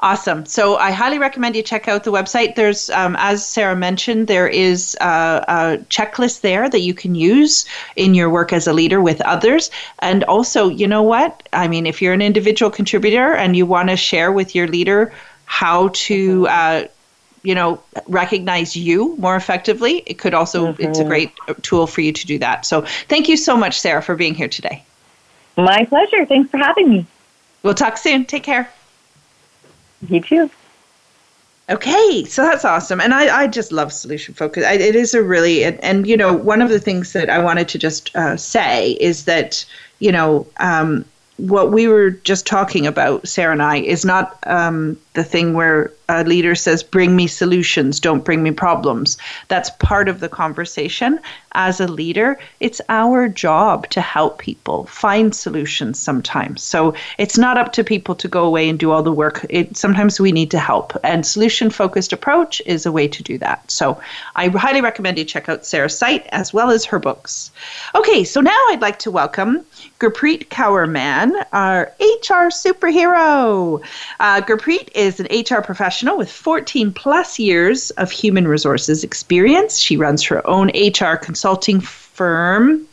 Awesome. 0.00 0.46
So 0.46 0.76
I 0.76 0.90
highly 0.90 1.18
recommend 1.18 1.56
you 1.56 1.62
check 1.62 1.88
out 1.88 2.04
the 2.04 2.12
website. 2.12 2.54
There's, 2.54 2.90
um, 2.90 3.16
as 3.18 3.44
Sarah 3.44 3.76
mentioned, 3.76 4.26
there 4.26 4.48
is 4.48 4.96
a, 5.00 5.44
a, 5.48 5.78
checklist 5.90 6.40
there 6.42 6.68
that 6.68 6.80
you 6.80 6.94
can 6.94 7.14
use 7.14 7.66
in 7.96 8.14
your 8.14 8.30
work 8.30 8.52
as 8.52 8.66
a 8.66 8.72
leader 8.72 9.00
with 9.00 9.20
others. 9.22 9.70
And 10.00 10.24
also, 10.24 10.68
you 10.68 10.86
know 10.86 11.02
what? 11.02 11.48
I 11.52 11.68
mean, 11.68 11.86
if 11.86 12.00
you're 12.00 12.12
an 12.12 12.22
individual 12.22 12.70
contributor 12.70 13.34
and 13.34 13.56
you 13.56 13.66
want 13.66 13.88
to 13.90 13.96
share 13.96 14.30
with 14.32 14.54
your 14.54 14.68
leader 14.68 15.12
how 15.46 15.88
to, 15.94 16.46
uh, 16.48 16.84
you 17.42 17.54
know, 17.54 17.82
recognize 18.06 18.76
you 18.76 19.16
more 19.16 19.36
effectively, 19.36 20.02
it 20.06 20.18
could 20.18 20.34
also, 20.34 20.72
mm-hmm. 20.72 20.82
it's 20.82 20.98
a 20.98 21.04
great 21.04 21.32
tool 21.62 21.86
for 21.86 22.00
you 22.00 22.12
to 22.12 22.26
do 22.26 22.38
that. 22.38 22.66
So 22.66 22.82
thank 23.08 23.28
you 23.28 23.36
so 23.36 23.56
much, 23.56 23.80
Sarah, 23.80 24.02
for 24.02 24.14
being 24.14 24.34
here 24.34 24.48
today. 24.48 24.84
My 25.56 25.84
pleasure. 25.86 26.24
Thanks 26.24 26.50
for 26.50 26.58
having 26.58 26.88
me. 26.88 27.06
We'll 27.62 27.74
talk 27.74 27.98
soon. 27.98 28.24
Take 28.24 28.44
care. 28.44 28.70
You 30.06 30.20
too. 30.20 30.50
Okay, 31.70 32.24
so 32.24 32.42
that's 32.42 32.64
awesome, 32.64 32.98
and 32.98 33.12
I, 33.12 33.42
I 33.42 33.46
just 33.46 33.72
love 33.72 33.92
solution 33.92 34.32
focus. 34.32 34.64
I, 34.64 34.74
it 34.74 34.96
is 34.96 35.12
a 35.12 35.22
really 35.22 35.64
and, 35.64 35.82
and, 35.84 36.06
you 36.06 36.16
know 36.16 36.32
one 36.32 36.62
of 36.62 36.70
the 36.70 36.80
things 36.80 37.12
that 37.12 37.28
I 37.28 37.40
wanted 37.40 37.68
to 37.68 37.78
just 37.78 38.14
uh, 38.16 38.38
say 38.38 38.92
is 38.92 39.26
that 39.26 39.66
you 39.98 40.10
know 40.10 40.46
um, 40.60 41.04
what 41.36 41.70
we 41.70 41.86
were 41.86 42.10
just 42.10 42.46
talking 42.46 42.86
about, 42.86 43.28
Sarah 43.28 43.52
and 43.52 43.62
I, 43.62 43.78
is 43.78 44.04
not 44.04 44.38
um, 44.44 44.98
the 45.12 45.24
thing 45.24 45.52
where 45.52 45.92
a 46.08 46.24
leader 46.24 46.54
says, 46.54 46.82
Bring 46.82 47.14
me 47.14 47.26
solutions, 47.26 48.00
don't 48.00 48.24
bring 48.24 48.42
me 48.42 48.50
problems. 48.50 49.18
That's 49.48 49.70
part 49.70 50.08
of 50.08 50.20
the 50.20 50.28
conversation. 50.28 51.20
As 51.52 51.80
a 51.80 51.88
leader, 51.88 52.38
it's 52.60 52.80
our 52.88 53.28
job 53.28 53.88
to 53.90 54.00
help 54.00 54.38
people 54.38 54.84
find 54.86 55.34
solutions 55.34 55.98
sometimes. 55.98 56.62
So 56.62 56.94
it's 57.18 57.36
not 57.36 57.58
up 57.58 57.72
to 57.72 57.84
people 57.84 58.14
to 58.16 58.28
go 58.28 58.44
away 58.44 58.68
and 58.68 58.78
do 58.78 58.90
all 58.90 59.02
the 59.02 59.12
work. 59.12 59.44
It, 59.50 59.76
sometimes 59.76 60.20
we 60.20 60.32
need 60.32 60.50
to 60.52 60.58
help. 60.58 60.96
And 61.02 61.26
solution 61.26 61.70
focused 61.70 62.12
approach 62.12 62.62
is 62.64 62.86
a 62.86 62.92
way 62.92 63.08
to 63.08 63.22
do 63.22 63.38
that. 63.38 63.70
So 63.70 64.00
I 64.36 64.48
highly 64.48 64.80
recommend 64.80 65.18
you 65.18 65.24
check 65.24 65.48
out 65.48 65.66
Sarah's 65.66 65.98
site 65.98 66.26
as 66.28 66.52
well 66.52 66.70
as 66.70 66.84
her 66.86 66.98
books. 66.98 67.50
Okay, 67.94 68.24
so 68.24 68.40
now 68.40 68.58
I'd 68.68 68.82
like 68.82 69.00
to 69.00 69.10
welcome 69.10 69.66
Gurpreet 69.98 70.48
Kaur 70.48 70.88
Mann, 70.88 71.34
our 71.52 71.92
HR 72.00 72.50
superhero. 72.50 73.82
Uh, 74.20 74.40
Gurpreet 74.42 74.90
is 74.94 75.18
an 75.18 75.26
HR 75.26 75.60
professional 75.60 75.97
with 76.02 76.30
14 76.30 76.92
plus 76.92 77.38
years 77.38 77.90
of 77.92 78.10
human 78.10 78.46
resources 78.46 79.04
experience. 79.04 79.78
She 79.78 79.96
runs 79.96 80.22
her 80.24 80.46
own 80.46 80.68
HR 80.68 81.16
consulting 81.16 81.80
firm. 81.80 82.86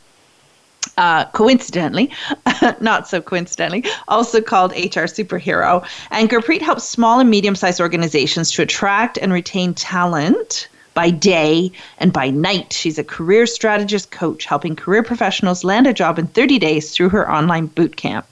Uh, 0.98 1.26
coincidentally, 1.26 2.10
not 2.80 3.08
so 3.08 3.20
coincidentally, 3.22 3.84
also 4.08 4.40
called 4.40 4.72
HR 4.72 5.08
Superhero. 5.10 5.86
And 6.12 6.30
Gurpreet 6.30 6.62
helps 6.62 6.84
small 6.88 7.20
and 7.20 7.30
medium 7.30 7.56
sized 7.56 7.82
organizations 7.82 8.52
to 8.52 8.62
attract 8.62 9.18
and 9.18 9.34
retain 9.34 9.74
talent 9.74 10.70
by 10.94 11.10
day 11.10 11.72
and 11.98 12.14
by 12.14 12.30
night. 12.30 12.72
She's 12.72 12.98
a 12.98 13.04
career 13.04 13.46
strategist 13.46 14.12
coach 14.12 14.46
helping 14.46 14.76
career 14.76 15.04
professionals 15.04 15.64
land 15.64 15.88
a 15.88 15.94
job 15.94 16.18
in 16.18 16.28
30 16.28 16.60
days 16.60 16.92
through 16.92 17.10
her 17.10 17.30
online 17.30 17.66
boot 17.68 17.98
camp. 17.98 18.26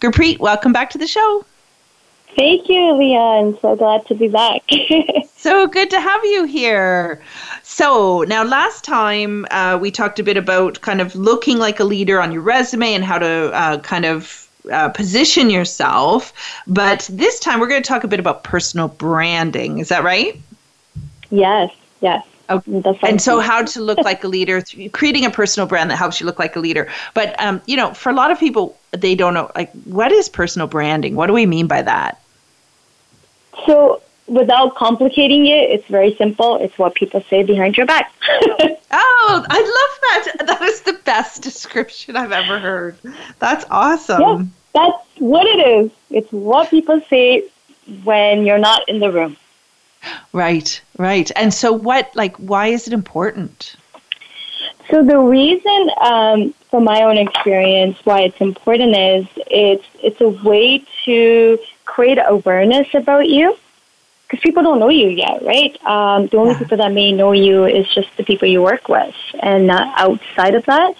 Gurpreet, 0.00 0.38
welcome 0.38 0.72
back 0.72 0.90
to 0.90 0.98
the 0.98 1.06
show. 1.06 1.44
Thank 2.34 2.68
you, 2.68 2.92
Leanne. 2.94 3.60
So 3.60 3.76
glad 3.76 4.04
to 4.06 4.14
be 4.14 4.28
back. 4.28 4.62
so 5.36 5.66
good 5.66 5.90
to 5.90 6.00
have 6.00 6.24
you 6.24 6.44
here. 6.44 7.22
So, 7.62 8.22
now 8.22 8.44
last 8.44 8.84
time 8.84 9.46
uh, 9.50 9.78
we 9.80 9.90
talked 9.90 10.18
a 10.18 10.22
bit 10.22 10.36
about 10.36 10.80
kind 10.80 11.00
of 11.00 11.14
looking 11.14 11.58
like 11.58 11.80
a 11.80 11.84
leader 11.84 12.20
on 12.20 12.32
your 12.32 12.42
resume 12.42 12.94
and 12.94 13.04
how 13.04 13.18
to 13.18 13.50
uh, 13.52 13.78
kind 13.78 14.04
of 14.04 14.48
uh, 14.70 14.88
position 14.90 15.50
yourself. 15.50 16.32
But 16.66 17.08
this 17.12 17.40
time 17.40 17.60
we're 17.60 17.68
going 17.68 17.82
to 17.82 17.88
talk 17.88 18.04
a 18.04 18.08
bit 18.08 18.20
about 18.20 18.44
personal 18.44 18.88
branding. 18.88 19.78
Is 19.78 19.88
that 19.88 20.04
right? 20.04 20.40
Yes, 21.30 21.70
yes. 22.00 22.24
Okay. 22.48 22.98
And 23.02 23.20
so, 23.20 23.40
how 23.40 23.62
to 23.62 23.80
look 23.80 23.98
like 23.98 24.22
a 24.22 24.28
leader, 24.28 24.62
creating 24.92 25.24
a 25.24 25.30
personal 25.30 25.66
brand 25.66 25.90
that 25.90 25.96
helps 25.96 26.20
you 26.20 26.26
look 26.26 26.38
like 26.38 26.54
a 26.56 26.60
leader. 26.60 26.88
But, 27.14 27.38
um, 27.40 27.60
you 27.66 27.76
know, 27.76 27.92
for 27.92 28.10
a 28.10 28.14
lot 28.14 28.30
of 28.30 28.38
people, 28.38 28.78
they 28.92 29.14
don't 29.14 29.34
know, 29.34 29.50
like, 29.56 29.72
what 29.84 30.12
is 30.12 30.28
personal 30.28 30.68
branding? 30.68 31.16
What 31.16 31.26
do 31.26 31.32
we 31.32 31.46
mean 31.46 31.66
by 31.66 31.82
that? 31.82 32.20
So, 33.66 34.00
without 34.28 34.76
complicating 34.76 35.46
it, 35.46 35.70
it's 35.70 35.86
very 35.86 36.14
simple. 36.14 36.56
It's 36.56 36.78
what 36.78 36.94
people 36.94 37.22
say 37.28 37.42
behind 37.42 37.76
your 37.76 37.86
back. 37.86 38.12
oh, 38.28 39.46
I 39.50 40.22
love 40.22 40.36
that. 40.36 40.46
That 40.46 40.62
is 40.62 40.82
the 40.82 40.94
best 41.04 41.42
description 41.42 42.16
I've 42.16 42.32
ever 42.32 42.58
heard. 42.58 42.96
That's 43.38 43.64
awesome. 43.70 44.20
Yeah, 44.20 44.44
that's 44.72 45.04
what 45.18 45.46
it 45.46 45.84
is. 45.84 45.90
It's 46.10 46.30
what 46.30 46.70
people 46.70 47.00
say 47.08 47.48
when 48.04 48.44
you're 48.44 48.58
not 48.58 48.88
in 48.88 49.00
the 49.00 49.10
room. 49.10 49.36
Right, 50.32 50.80
right. 50.98 51.30
And 51.36 51.52
so, 51.52 51.72
what, 51.72 52.14
like, 52.14 52.36
why 52.36 52.68
is 52.68 52.86
it 52.86 52.92
important? 52.92 53.76
So, 54.90 55.02
the 55.02 55.18
reason, 55.18 55.90
um, 56.00 56.54
from 56.70 56.84
my 56.84 57.02
own 57.02 57.18
experience, 57.18 57.98
why 58.04 58.20
it's 58.20 58.40
important 58.40 58.96
is 58.96 59.26
it's, 59.50 59.84
it's 60.02 60.20
a 60.20 60.28
way 60.28 60.84
to 61.04 61.58
create 61.84 62.18
awareness 62.24 62.88
about 62.94 63.28
you 63.28 63.56
because 64.26 64.42
people 64.42 64.62
don't 64.62 64.78
know 64.78 64.88
you 64.88 65.08
yet, 65.08 65.42
right? 65.44 65.76
Um, 65.84 66.26
the 66.26 66.36
only 66.36 66.52
yeah. 66.52 66.58
people 66.58 66.76
that 66.78 66.92
may 66.92 67.12
know 67.12 67.32
you 67.32 67.64
is 67.64 67.88
just 67.94 68.08
the 68.16 68.24
people 68.24 68.48
you 68.48 68.62
work 68.62 68.88
with, 68.88 69.14
and 69.40 69.66
not 69.66 69.98
outside 69.98 70.54
of 70.54 70.64
that. 70.66 70.94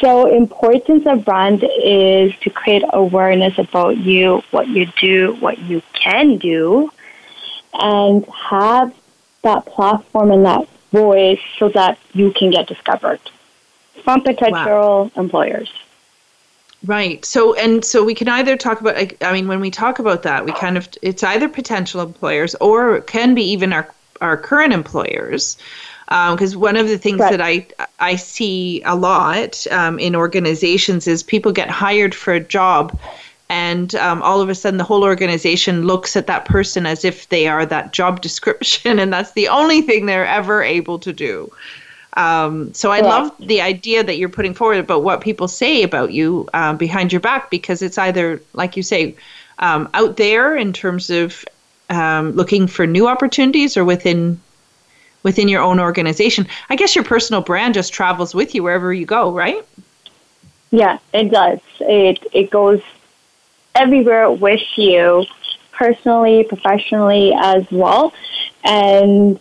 So, 0.00 0.34
importance 0.34 1.04
of 1.06 1.24
brand 1.24 1.64
is 1.82 2.32
to 2.40 2.50
create 2.50 2.84
awareness 2.92 3.58
about 3.58 3.98
you, 3.98 4.42
what 4.50 4.68
you 4.68 4.86
do, 5.00 5.36
what 5.40 5.58
you 5.58 5.82
can 5.94 6.38
do, 6.38 6.90
and 7.74 8.24
have 8.26 8.94
that 9.42 9.64
platform 9.66 10.30
and 10.30 10.44
that 10.44 10.68
voice 10.90 11.40
so 11.58 11.68
that 11.70 11.98
you 12.12 12.32
can 12.32 12.50
get 12.50 12.66
discovered 12.66 13.20
from 14.02 14.22
potential 14.22 15.04
wow. 15.04 15.10
employers. 15.16 15.72
Right. 16.84 17.24
So 17.24 17.54
and 17.54 17.84
so 17.84 18.02
we 18.02 18.14
can 18.14 18.28
either 18.28 18.56
talk 18.56 18.80
about 18.80 18.96
I 19.20 19.32
mean 19.32 19.48
when 19.48 19.60
we 19.60 19.70
talk 19.70 19.98
about 19.98 20.22
that 20.22 20.46
we 20.46 20.52
kind 20.52 20.78
of 20.78 20.88
it's 21.02 21.22
either 21.22 21.48
potential 21.48 22.00
employers 22.00 22.54
or 22.54 22.96
it 22.96 23.06
can 23.06 23.34
be 23.34 23.42
even 23.50 23.72
our 23.72 23.92
our 24.22 24.36
current 24.36 24.72
employers 24.72 25.58
because 26.08 26.54
um, 26.54 26.60
one 26.60 26.76
of 26.76 26.88
the 26.88 26.98
things 26.98 27.20
right. 27.20 27.30
that 27.30 27.40
I 27.40 27.66
I 27.98 28.16
see 28.16 28.82
a 28.84 28.96
lot 28.96 29.66
um, 29.70 29.98
in 29.98 30.16
organizations 30.16 31.06
is 31.06 31.22
people 31.22 31.52
get 31.52 31.68
hired 31.68 32.14
for 32.14 32.32
a 32.32 32.40
job 32.40 32.98
and 33.50 33.96
um, 33.96 34.22
all 34.22 34.40
of 34.40 34.48
a 34.48 34.54
sudden 34.54 34.78
the 34.78 34.84
whole 34.84 35.02
organization 35.02 35.84
looks 35.84 36.16
at 36.16 36.28
that 36.28 36.44
person 36.44 36.86
as 36.86 37.04
if 37.04 37.28
they 37.28 37.48
are 37.48 37.66
that 37.66 37.92
job 37.92 38.20
description 38.28 38.98
and 38.98 39.12
that's 39.12 39.32
the 39.32 39.48
only 39.48 39.82
thing 39.82 40.06
they're 40.06 40.26
ever 40.26 40.62
able 40.62 40.98
to 40.98 41.12
do 41.12 41.52
um, 42.14 42.74
so 42.74 42.90
I 42.90 42.98
yeah. 42.98 43.04
love 43.04 43.34
the 43.38 43.60
idea 43.60 44.02
that 44.02 44.18
you're 44.18 44.28
putting 44.28 44.54
forward 44.54 44.78
about 44.78 45.04
what 45.04 45.20
people 45.20 45.46
say 45.46 45.82
about 45.82 46.12
you 46.12 46.48
uh, 46.52 46.74
behind 46.74 47.12
your 47.12 47.20
back 47.20 47.50
because 47.50 47.82
it's 47.82 47.98
either, 47.98 48.42
like 48.52 48.76
you 48.76 48.82
say, 48.82 49.14
um, 49.60 49.88
out 49.94 50.16
there 50.16 50.56
in 50.56 50.72
terms 50.72 51.08
of 51.10 51.44
um, 51.88 52.32
looking 52.32 52.66
for 52.66 52.86
new 52.86 53.06
opportunities 53.06 53.76
or 53.76 53.84
within 53.84 54.40
within 55.22 55.48
your 55.48 55.62
own 55.62 55.78
organization. 55.78 56.46
I 56.68 56.76
guess 56.76 56.94
your 56.96 57.04
personal 57.04 57.42
brand 57.42 57.74
just 57.74 57.92
travels 57.92 58.34
with 58.34 58.54
you 58.54 58.62
wherever 58.62 58.92
you 58.92 59.06
go, 59.06 59.32
right? 59.32 59.64
Yeah, 60.70 60.98
it 61.12 61.30
does. 61.30 61.60
It 61.80 62.26
it 62.32 62.50
goes 62.50 62.82
everywhere 63.74 64.30
with 64.30 64.60
you, 64.76 65.24
personally, 65.72 66.44
professionally 66.44 67.32
as 67.34 67.66
well, 67.70 68.12
and 68.64 69.40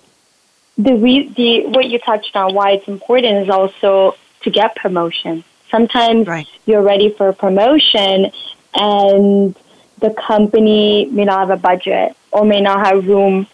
the 0.78 0.96
re- 0.96 1.28
the 1.30 1.68
what 1.68 1.86
you 1.86 2.00
touched 2.00 2.36
on 2.36 2.54
why 2.54 2.72
it's 2.72 2.88
important 2.88 3.44
is 3.44 3.50
also 3.50 4.16
to 4.42 4.50
get 4.50 4.76
promotion. 4.76 5.44
Sometimes 5.70 6.28
right. 6.28 6.48
you're 6.66 6.82
ready 6.82 7.12
for 7.12 7.30
a 7.30 7.34
promotion 7.34 8.32
and 8.74 9.56
the 10.00 10.10
company 10.12 11.06
may 11.06 11.26
not 11.26 11.48
have 11.48 11.50
a 11.50 11.62
budget 11.62 12.16
or 12.32 12.46
may 12.46 12.62
not 12.62 12.86
have 12.86 13.06
room 13.08 13.48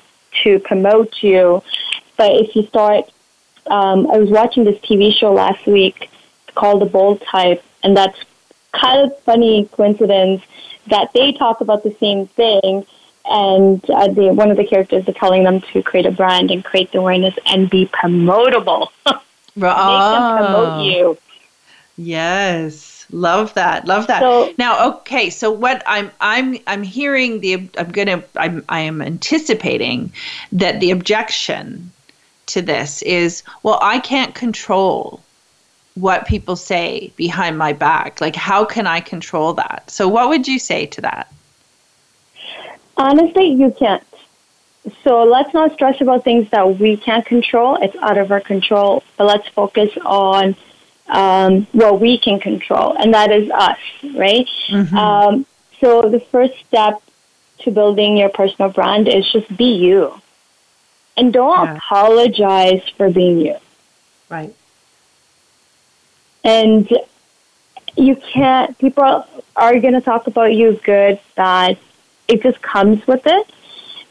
to 0.43 0.59
promote 0.59 1.23
you. 1.23 1.63
But 2.17 2.33
if 2.33 2.55
you 2.55 2.67
start, 2.67 3.05
um, 3.67 4.07
I 4.11 4.17
was 4.17 4.29
watching 4.29 4.63
this 4.63 4.77
TV 4.79 5.13
show 5.13 5.33
last 5.33 5.65
week 5.65 6.09
called 6.53 6.81
The 6.81 6.85
Bold 6.85 7.21
Type, 7.21 7.63
and 7.83 7.97
that's 7.97 8.17
kind 8.79 9.01
of 9.01 9.19
funny 9.19 9.65
coincidence 9.71 10.41
that 10.87 11.11
they 11.13 11.31
talk 11.31 11.61
about 11.61 11.83
the 11.83 11.95
same 11.99 12.27
thing 12.27 12.85
and 13.25 13.89
uh, 13.89 14.07
the, 14.07 14.31
one 14.31 14.51
of 14.51 14.57
the 14.57 14.65
characters 14.65 15.07
is 15.07 15.15
telling 15.15 15.43
them 15.43 15.61
to 15.61 15.81
create 15.81 16.05
a 16.05 16.11
brand 16.11 16.51
and 16.51 16.63
create 16.63 16.91
the 16.91 16.99
awareness 16.99 17.33
and 17.47 17.69
be 17.69 17.87
promotable. 17.87 18.89
Make 19.55 19.65
them 19.65 20.37
promote 20.37 20.85
you. 20.85 21.17
Yes, 21.97 23.05
love 23.09 23.53
that, 23.53 23.87
love 23.87 24.07
that. 24.07 24.19
So, 24.19 24.53
now, 24.57 24.89
okay, 24.97 25.29
so 25.29 25.49
what 25.49 25.81
I'm 25.85 26.11
I'm 26.19 26.57
I'm 26.67 26.83
hearing 26.83 27.39
the 27.39 27.69
I'm 27.77 27.91
gonna 27.91 28.21
I'm 28.35 28.65
I 28.67 28.81
am 28.81 29.01
anticipating 29.01 30.11
that 30.51 30.81
the 30.81 30.91
objection 30.91 31.91
to 32.47 32.61
this 32.61 33.01
is 33.01 33.43
well 33.63 33.79
I 33.81 33.99
can't 33.99 34.35
control 34.35 35.21
what 35.95 36.27
people 36.27 36.55
say 36.55 37.11
behind 37.15 37.57
my 37.57 37.73
back. 37.73 38.21
Like 38.21 38.35
how 38.35 38.65
can 38.65 38.85
I 38.85 38.99
control 38.99 39.53
that? 39.53 39.89
So 39.89 40.07
what 40.07 40.29
would 40.29 40.47
you 40.47 40.59
say 40.59 40.85
to 40.87 41.01
that? 41.01 41.31
Honestly, 42.97 43.47
you 43.47 43.71
can't. 43.71 44.03
So 45.03 45.23
let's 45.23 45.53
not 45.53 45.73
stress 45.73 45.99
about 45.99 46.23
things 46.23 46.49
that 46.51 46.79
we 46.79 46.95
can't 46.97 47.25
control. 47.25 47.75
It's 47.81 47.95
out 47.97 48.17
of 48.17 48.31
our 48.31 48.39
control. 48.39 49.03
But 49.17 49.25
let's 49.25 49.47
focus 49.49 49.91
on 50.05 50.55
um, 51.07 51.67
what 51.71 51.99
we 51.99 52.17
can 52.17 52.39
control, 52.39 52.95
and 52.97 53.13
that 53.13 53.31
is 53.31 53.49
us, 53.51 53.77
right? 54.15 54.47
Mm-hmm. 54.69 54.97
Um, 54.97 55.45
so 55.79 56.09
the 56.09 56.19
first 56.19 56.53
step 56.67 57.01
to 57.59 57.71
building 57.71 58.17
your 58.17 58.29
personal 58.29 58.71
brand 58.71 59.07
is 59.07 59.31
just 59.31 59.55
be 59.55 59.75
you, 59.75 60.19
and 61.15 61.31
don't 61.31 61.65
yeah. 61.65 61.75
apologize 61.75 62.81
for 62.97 63.09
being 63.09 63.39
you. 63.39 63.57
Right. 64.29 64.53
And 66.45 66.89
you 67.97 68.15
can't. 68.15 68.77
People 68.77 69.27
are 69.55 69.79
going 69.79 69.93
to 69.93 70.01
talk 70.01 70.27
about 70.27 70.53
you 70.53 70.79
good, 70.83 71.19
bad, 71.35 71.77
it 72.27 72.41
just 72.41 72.61
comes 72.61 73.05
with 73.07 73.21
it. 73.25 73.47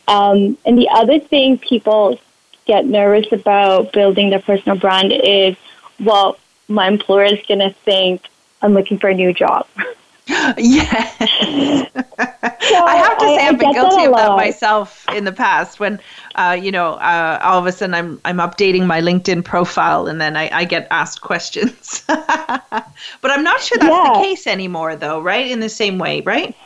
Um, 0.07 0.59
and 0.67 0.77
the 0.77 0.89
other 0.91 1.19
thing 1.19 1.59
people 1.59 2.19
get 2.67 2.87
nervous 2.87 3.31
about 3.33 3.93
building 3.93 4.31
their 4.31 4.41
personal 4.41 4.79
brand 4.79 5.13
is, 5.13 5.57
well, 6.01 6.39
my 6.69 6.89
employer 6.89 7.25
is 7.25 7.41
going 7.47 7.61
to 7.61 7.71
think 7.71 8.23
I'm 8.63 8.73
looking 8.73 8.99
for 8.99 9.09
a 9.09 9.15
new 9.15 9.33
job. 9.33 9.67
yeah. 10.27 11.05
so 11.19 12.85
I 12.87 12.97
have 12.97 13.19
to 13.19 13.25
say 13.25 13.37
I, 13.37 13.43
have 13.43 13.59
been 13.59 13.73
guilty 13.73 14.07
of 14.07 14.15
that 14.15 14.37
myself 14.37 15.07
in 15.11 15.25
the 15.25 15.33
past 15.33 15.81
when 15.81 16.01
uh, 16.35 16.57
you 16.59 16.73
know 16.73 16.95
uh, 16.95 17.39
all 17.43 17.59
of 17.59 17.67
a 17.67 17.73
sudden 17.73 17.95
I'm 17.95 18.21
I'm 18.25 18.39
updating 18.39 18.87
my 18.87 19.03
LinkedIn 19.03 19.45
profile 19.45 20.07
and 20.07 20.21
then 20.21 20.35
I, 20.37 20.49
I 20.51 20.65
get 20.65 20.89
asked 20.91 21.21
questions. 21.21 22.05
but 22.07 23.31
I'm 23.31 23.45
not 23.45 23.61
sure 23.61 23.77
that's 23.79 23.91
yeah. 23.91 24.15
the 24.15 24.21
case 24.21 24.47
anymore 24.47 24.97
though, 24.97 25.21
right? 25.21 25.51
In 25.51 25.61
the 25.61 25.69
same 25.69 25.99
way, 25.99 26.23
right? 26.23 26.57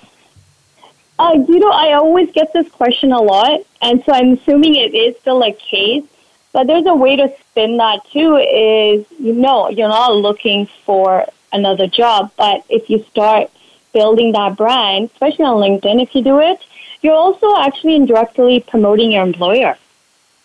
Uh, 1.18 1.44
you 1.49 1.59
know, 1.59 1.71
I 1.71 1.94
always 1.94 2.31
get 2.31 2.53
this 2.53 2.68
question 2.68 3.11
a 3.11 3.21
lot, 3.21 3.61
and 3.83 4.05
so 4.05 4.12
I'm 4.12 4.35
assuming 4.35 4.77
it 4.77 4.94
is 4.94 5.16
still 5.18 5.42
a 5.42 5.53
case. 5.53 6.05
But 6.53 6.68
there's 6.68 6.87
a 6.87 6.94
way 6.94 7.16
to 7.16 7.33
spin 7.40 7.77
that 7.79 8.09
too. 8.12 8.37
Is 8.37 9.05
you 9.18 9.33
know 9.33 9.68
you're 9.68 9.88
not 9.88 10.14
looking 10.14 10.66
for 10.85 11.27
another 11.53 11.87
job, 11.87 12.31
but 12.37 12.65
if 12.69 12.91
you 12.91 13.05
start 13.11 13.51
building 13.93 14.33
that 14.33 14.57
brand, 14.57 15.11
especially 15.13 15.45
on 15.45 15.57
LinkedIn, 15.57 16.03
if 16.03 16.15
you 16.15 16.23
do 16.23 16.39
it, 16.41 16.61
you're 17.03 17.15
also 17.15 17.57
actually 17.59 17.97
indirectly 17.97 18.65
promoting 18.67 19.13
your 19.13 19.23
employer. 19.23 19.77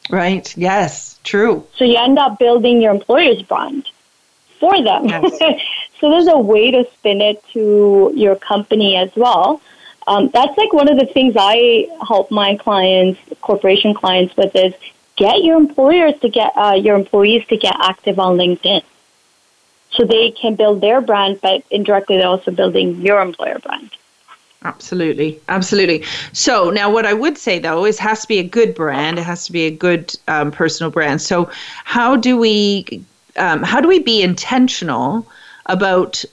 Right. 0.10 0.56
Yes. 0.58 1.20
True. 1.24 1.66
So 1.78 1.86
you 1.86 1.98
end 1.98 2.20
up 2.20 2.38
building 2.38 2.82
your 2.82 2.92
employer's 2.92 3.42
brand 3.42 3.90
for 4.60 4.82
them. 4.82 5.08
Yes. 5.08 5.38
so 6.00 6.10
there's 6.10 6.28
a 6.28 6.38
way 6.38 6.72
to 6.72 6.86
spin 6.94 7.22
it 7.22 7.44
to 7.54 8.12
your 8.16 8.36
company 8.36 8.96
as 8.96 9.12
well. 9.16 9.62
Um, 10.08 10.30
that's 10.34 10.58
like 10.58 10.74
one 10.74 10.90
of 10.90 11.00
the 11.00 11.06
things 11.06 11.36
I 11.38 11.88
help 12.06 12.30
my 12.30 12.58
clients, 12.58 13.20
corporation 13.42 13.94
clients, 13.94 14.36
with 14.36 14.54
is 14.56 14.74
get 15.16 15.44
your 15.44 15.58
employers 15.58 16.20
to 16.22 16.30
get 16.30 16.52
uh, 16.58 16.74
your 16.74 16.96
employees 16.96 17.46
to 17.48 17.58
get 17.58 17.74
active 17.80 18.20
on 18.20 18.38
LinkedIn, 18.38 18.84
so 19.96 20.06
they 20.06 20.32
can 20.32 20.56
build 20.56 20.82
their 20.82 21.02
brand, 21.02 21.40
but 21.42 21.64
indirectly 21.72 22.18
they're 22.18 22.28
also 22.28 22.52
building 22.52 23.02
your 23.02 23.22
employer 23.22 23.60
brand. 23.60 23.92
Absolutely, 24.64 25.40
absolutely. 25.50 26.04
So 26.32 26.70
now, 26.70 26.90
what 26.90 27.06
I 27.06 27.14
would 27.14 27.38
say 27.38 27.60
though 27.60 27.86
is, 27.86 28.00
has 28.00 28.22
to 28.22 28.28
be 28.28 28.40
a 28.40 28.44
good 28.44 28.74
brand. 28.74 29.20
It 29.20 29.24
has 29.24 29.46
to 29.46 29.52
be 29.52 29.66
a 29.66 29.72
good 29.72 30.16
um, 30.28 30.52
personal 30.52 30.90
brand. 30.90 31.22
So, 31.22 31.50
how 31.84 32.16
do 32.16 32.38
we, 32.38 33.04
um, 33.36 33.62
how 33.62 33.82
do 33.82 33.90
we 33.90 34.00
be 34.00 34.22
intentional 34.22 35.28
about 35.66 36.24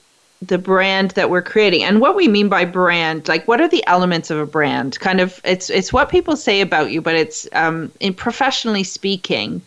the 0.41 0.57
brand 0.57 1.11
that 1.11 1.29
we're 1.29 1.41
creating 1.41 1.83
and 1.83 2.01
what 2.01 2.15
we 2.15 2.27
mean 2.27 2.49
by 2.49 2.65
brand 2.65 3.27
like 3.27 3.47
what 3.47 3.61
are 3.61 3.67
the 3.67 3.85
elements 3.85 4.31
of 4.31 4.39
a 4.39 4.45
brand 4.45 4.99
kind 4.99 5.21
of 5.21 5.39
it's 5.43 5.69
it's 5.69 5.93
what 5.93 6.09
people 6.09 6.35
say 6.35 6.61
about 6.61 6.89
you 6.89 6.99
but 6.99 7.15
it's 7.15 7.47
um, 7.53 7.91
in 7.99 8.11
professionally 8.11 8.83
speaking 8.83 9.61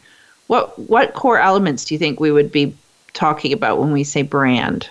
what 0.48 0.76
what 0.90 1.14
core 1.14 1.38
elements 1.38 1.84
do 1.84 1.94
you 1.94 1.98
think 1.98 2.18
we 2.18 2.32
would 2.32 2.50
be 2.50 2.74
talking 3.14 3.52
about 3.52 3.78
when 3.78 3.92
we 3.92 4.04
say 4.04 4.22
brand 4.22 4.90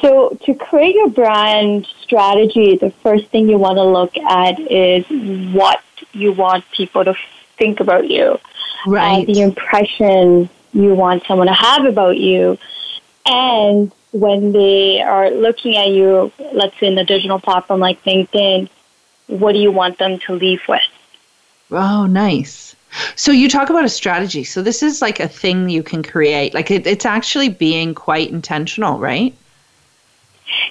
So, 0.00 0.36
to 0.44 0.54
create 0.54 0.94
your 0.94 1.08
brand 1.08 1.86
strategy, 2.02 2.76
the 2.76 2.90
first 3.02 3.28
thing 3.28 3.48
you 3.48 3.56
want 3.56 3.76
to 3.76 3.84
look 3.84 4.16
at 4.16 4.60
is 4.60 5.06
what 5.54 5.80
you 6.12 6.32
want 6.32 6.64
people 6.72 7.04
to 7.04 7.14
think 7.56 7.80
about 7.80 8.08
you, 8.08 8.38
uh, 8.86 8.90
right? 8.90 9.28
Uh, 9.28 9.32
the 9.32 9.40
impression 9.40 10.50
you 10.72 10.94
want 10.94 11.24
someone 11.26 11.46
to 11.46 11.54
have 11.54 11.86
about 11.86 12.18
you, 12.18 12.58
and 13.24 13.90
when 14.12 14.52
they 14.52 15.00
are 15.00 15.30
looking 15.30 15.76
at 15.76 15.88
you, 15.88 16.32
let's 16.52 16.78
say 16.78 16.86
in 16.86 16.94
the 16.94 17.04
digital 17.04 17.40
platform 17.40 17.80
like 17.80 18.02
LinkedIn, 18.04 18.68
what 19.26 19.52
do 19.52 19.58
you 19.58 19.72
want 19.72 19.98
them 19.98 20.18
to 20.20 20.34
leave 20.34 20.62
with? 20.68 20.82
Oh, 21.70 22.06
nice. 22.06 22.75
So 23.14 23.32
you 23.32 23.48
talk 23.48 23.70
about 23.70 23.84
a 23.84 23.88
strategy. 23.88 24.44
So 24.44 24.62
this 24.62 24.82
is 24.82 25.02
like 25.02 25.20
a 25.20 25.28
thing 25.28 25.68
you 25.68 25.82
can 25.82 26.02
create. 26.02 26.54
Like 26.54 26.70
it, 26.70 26.86
it's 26.86 27.04
actually 27.04 27.48
being 27.48 27.94
quite 27.94 28.30
intentional, 28.30 28.98
right? 28.98 29.34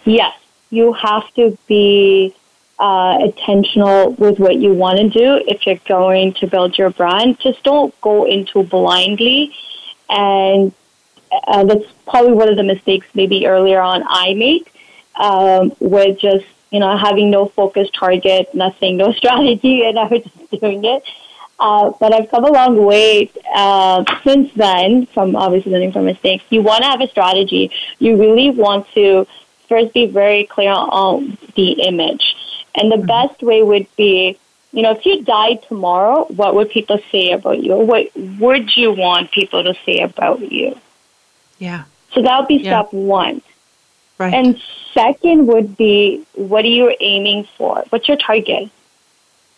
Yes, 0.06 0.36
you 0.70 0.94
have 0.94 1.32
to 1.36 1.58
be 1.68 2.36
uh, 2.80 3.18
intentional 3.22 4.12
with 4.14 4.40
what 4.40 4.58
you 4.58 4.74
want 4.74 5.00
to 5.00 5.10
do 5.10 5.44
if 5.48 5.66
you're 5.66 5.80
going 5.88 6.34
to 6.34 6.48
build 6.48 6.78
your 6.78 6.90
brand. 6.90 7.40
Just 7.40 7.64
don't 7.64 8.00
go 8.02 8.26
into 8.26 8.64
blindly. 8.64 9.56
And 10.10 10.74
uh, 11.48 11.64
that's 11.64 11.86
probably 12.08 12.34
one 12.34 12.50
of 12.50 12.56
the 12.56 12.64
mistakes 12.64 13.08
maybe 13.14 13.48
earlier 13.48 13.80
on 13.80 14.04
I 14.08 14.34
made 14.34 14.70
um, 15.16 15.74
with 15.80 16.20
just, 16.20 16.46
you 16.72 16.80
know, 16.80 16.98
having 16.98 17.30
no 17.30 17.48
focus 17.48 17.90
target, 17.92 18.54
nothing, 18.54 18.98
no 18.98 19.12
strategy, 19.22 19.84
and 19.84 19.98
I 19.98 20.06
was 20.06 20.24
just 20.24 20.62
doing 20.62 20.84
it. 20.86 21.04
Uh, 21.58 21.92
but 22.00 22.14
I've 22.14 22.30
come 22.30 22.44
a 22.44 22.52
long 22.52 22.84
way 22.86 23.32
uh, 23.54 24.04
since 24.24 24.52
then 24.56 25.06
from 25.08 25.36
obviously 25.36 25.72
learning 25.72 25.94
from 25.94 26.06
mistakes. 26.06 26.44
You 26.50 26.62
want 26.62 26.84
to 26.84 26.90
have 26.90 27.02
a 27.02 27.08
strategy. 27.08 27.72
You 28.00 28.18
really 28.18 28.50
want 28.50 28.88
to 28.94 29.26
first 29.70 29.94
be 29.94 30.06
very 30.06 30.46
clear 30.46 30.72
on 30.72 31.38
the 31.56 31.72
image. 31.84 32.36
And 32.76 32.92
the 32.92 32.98
mm-hmm. 32.98 33.08
best 33.08 33.42
way 33.42 33.64
would 33.64 33.88
be, 33.96 34.38
you 34.74 34.82
know, 34.82 34.92
if 34.92 35.06
you 35.06 35.24
died 35.24 35.64
tomorrow, 35.70 36.26
what 36.26 36.56
would 36.56 36.70
people 36.70 37.00
say 37.12 37.32
about 37.32 37.64
you? 37.64 37.76
What 37.76 38.14
would 38.16 38.76
you 38.76 38.92
want 38.92 39.32
people 39.32 39.64
to 39.64 39.74
say 39.86 40.00
about 40.00 40.52
you? 40.52 40.78
Yeah. 41.58 41.86
So 42.14 42.22
that 42.22 42.38
would 42.40 42.48
be 42.50 42.56
yeah. 42.56 42.82
step 42.82 42.94
one. 42.94 43.42
Right. 44.18 44.34
And 44.34 44.62
second 44.94 45.48
would 45.48 45.78
be, 45.78 46.26
what 46.34 46.66
are 46.66 46.70
you 46.70 46.96
aiming 47.00 47.48
for? 47.58 47.84
What's 47.90 48.08
your 48.08 48.18
target? 48.18 48.70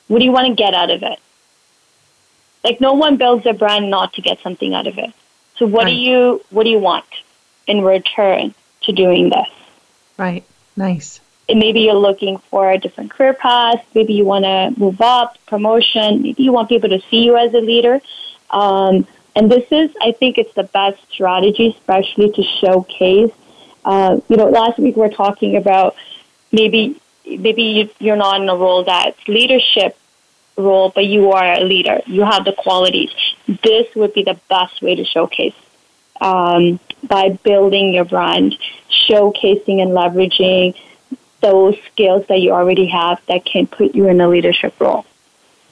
What 0.07 0.19
do 0.19 0.25
you 0.25 0.31
want 0.31 0.47
to 0.47 0.55
get 0.55 0.73
out 0.73 0.89
of 0.89 1.03
it? 1.03 1.19
Like 2.67 2.81
no 2.81 2.95
one 2.95 3.15
builds 3.15 3.45
a 3.45 3.53
brand 3.53 3.89
not 3.89 4.11
to 4.15 4.21
get 4.21 4.39
something 4.41 4.73
out 4.73 4.87
of 4.87 4.97
it. 4.97 5.13
So 5.55 5.65
what 5.65 5.85
right. 5.85 5.91
do 5.91 5.95
you 5.95 6.41
what 6.49 6.65
do 6.65 6.69
you 6.69 6.79
want 6.79 7.05
in 7.65 7.81
return 7.81 8.53
to 8.81 8.91
doing 8.91 9.29
this? 9.29 9.47
Right. 10.17 10.43
Nice. 10.75 11.21
And 11.47 11.59
maybe 11.59 11.79
you're 11.79 11.93
looking 11.93 12.39
for 12.49 12.69
a 12.69 12.77
different 12.77 13.11
career 13.11 13.33
path. 13.33 13.85
Maybe 13.95 14.13
you 14.13 14.25
want 14.25 14.43
to 14.43 14.77
move 14.77 14.99
up, 14.99 15.37
promotion. 15.45 16.21
Maybe 16.23 16.43
you 16.43 16.51
want 16.51 16.67
people 16.67 16.89
to 16.89 16.99
see 17.09 17.23
you 17.23 17.37
as 17.37 17.53
a 17.53 17.59
leader. 17.59 18.01
Um, 18.51 19.07
and 19.33 19.49
this 19.49 19.65
is, 19.71 19.89
I 20.01 20.11
think, 20.11 20.37
it's 20.37 20.53
the 20.55 20.63
best 20.63 20.99
strategy, 21.09 21.67
especially 21.77 22.31
to 22.33 22.43
showcase. 22.43 23.31
Uh, 23.85 24.19
you 24.27 24.35
know, 24.35 24.49
last 24.49 24.77
week 24.77 24.97
we 24.97 25.03
are 25.03 25.17
talking 25.25 25.55
about 25.55 25.95
maybe 26.51 26.99
maybe 27.25 27.89
you're 27.99 28.17
not 28.17 28.41
in 28.41 28.49
a 28.49 28.55
role 28.55 28.83
that's 28.83 29.25
leadership 29.27 29.97
role, 30.57 30.91
but 30.93 31.05
you 31.05 31.31
are 31.31 31.53
a 31.53 31.61
leader. 31.61 32.01
You 32.05 32.23
have 32.23 32.45
the 32.45 32.53
qualities. 32.53 33.11
This 33.63 33.87
would 33.95 34.13
be 34.13 34.23
the 34.23 34.39
best 34.49 34.81
way 34.81 34.95
to 34.95 35.05
showcase 35.05 35.55
um, 36.19 36.79
by 37.03 37.29
building 37.43 37.93
your 37.93 38.05
brand, 38.05 38.57
showcasing 38.89 39.81
and 39.81 39.91
leveraging 39.91 40.75
those 41.41 41.77
skills 41.91 42.25
that 42.27 42.41
you 42.41 42.51
already 42.51 42.87
have 42.87 43.21
that 43.27 43.45
can 43.45 43.67
put 43.67 43.93
you 43.95 44.07
in 44.07 44.19
a 44.19 44.27
leadership 44.27 44.73
role. 44.79 45.05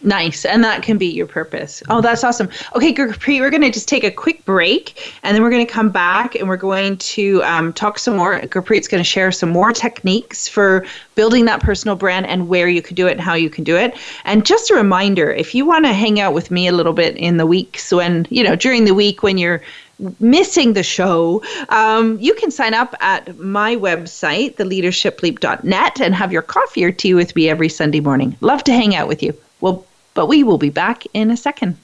Nice. 0.05 0.45
And 0.45 0.63
that 0.63 0.83
can 0.83 0.99
be 0.99 1.07
your 1.07 1.25
purpose. 1.25 1.81
Oh, 1.89 1.99
that's 1.99 2.23
awesome. 2.23 2.47
Okay, 2.75 2.93
Gurpreet, 2.93 3.39
we're 3.39 3.49
going 3.49 3.63
to 3.63 3.71
just 3.71 3.87
take 3.87 4.03
a 4.03 4.11
quick 4.11 4.45
break 4.45 5.15
and 5.23 5.35
then 5.35 5.41
we're 5.41 5.49
going 5.49 5.65
to 5.65 5.71
come 5.71 5.89
back 5.89 6.35
and 6.35 6.47
we're 6.47 6.57
going 6.57 6.97
to 6.97 7.43
um, 7.43 7.73
talk 7.73 7.97
some 7.97 8.15
more. 8.15 8.39
Gurpreet's 8.41 8.87
going 8.87 9.03
to 9.03 9.09
share 9.09 9.31
some 9.31 9.49
more 9.49 9.73
techniques 9.73 10.47
for 10.47 10.85
building 11.15 11.45
that 11.45 11.59
personal 11.59 11.95
brand 11.95 12.27
and 12.27 12.47
where 12.47 12.67
you 12.67 12.83
could 12.83 12.95
do 12.95 13.07
it 13.07 13.13
and 13.13 13.21
how 13.21 13.33
you 13.33 13.49
can 13.49 13.63
do 13.63 13.75
it. 13.75 13.97
And 14.25 14.45
just 14.45 14.69
a 14.69 14.75
reminder 14.75 15.31
if 15.31 15.55
you 15.55 15.65
want 15.65 15.85
to 15.85 15.93
hang 15.93 16.19
out 16.19 16.35
with 16.35 16.51
me 16.51 16.67
a 16.67 16.71
little 16.71 16.93
bit 16.93 17.17
in 17.17 17.37
the 17.37 17.47
weeks 17.47 17.91
when, 17.91 18.27
you 18.29 18.43
know, 18.43 18.55
during 18.55 18.85
the 18.85 18.93
week 18.93 19.23
when 19.23 19.39
you're 19.39 19.63
missing 20.19 20.73
the 20.73 20.83
show, 20.83 21.41
um, 21.69 22.19
you 22.19 22.35
can 22.35 22.51
sign 22.51 22.75
up 22.75 22.93
at 22.99 23.39
my 23.39 23.75
website, 23.75 24.55
theleadershipleap.net, 24.57 25.99
and 25.99 26.13
have 26.13 26.31
your 26.31 26.43
coffee 26.43 26.83
or 26.83 26.91
tea 26.91 27.15
with 27.15 27.35
me 27.35 27.49
every 27.49 27.69
Sunday 27.69 28.01
morning. 28.01 28.37
Love 28.41 28.63
to 28.65 28.71
hang 28.71 28.95
out 28.95 29.07
with 29.07 29.23
you. 29.23 29.33
Well, 29.61 29.85
but 30.15 30.25
we 30.25 30.43
will 30.43 30.57
be 30.57 30.71
back 30.71 31.03
in 31.13 31.29
a 31.29 31.37
second. 31.37 31.77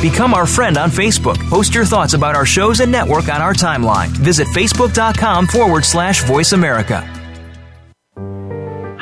Become 0.00 0.32
our 0.32 0.46
friend 0.46 0.78
on 0.78 0.90
Facebook. 0.90 1.38
Post 1.50 1.74
your 1.74 1.84
thoughts 1.84 2.14
about 2.14 2.36
our 2.36 2.46
shows 2.46 2.78
and 2.78 2.90
network 2.90 3.28
on 3.28 3.42
our 3.42 3.52
timeline. 3.52 4.08
Visit 4.08 4.46
facebook.com 4.48 5.48
forward 5.48 5.84
slash 5.84 6.22
voice 6.22 6.52
America. 6.52 7.17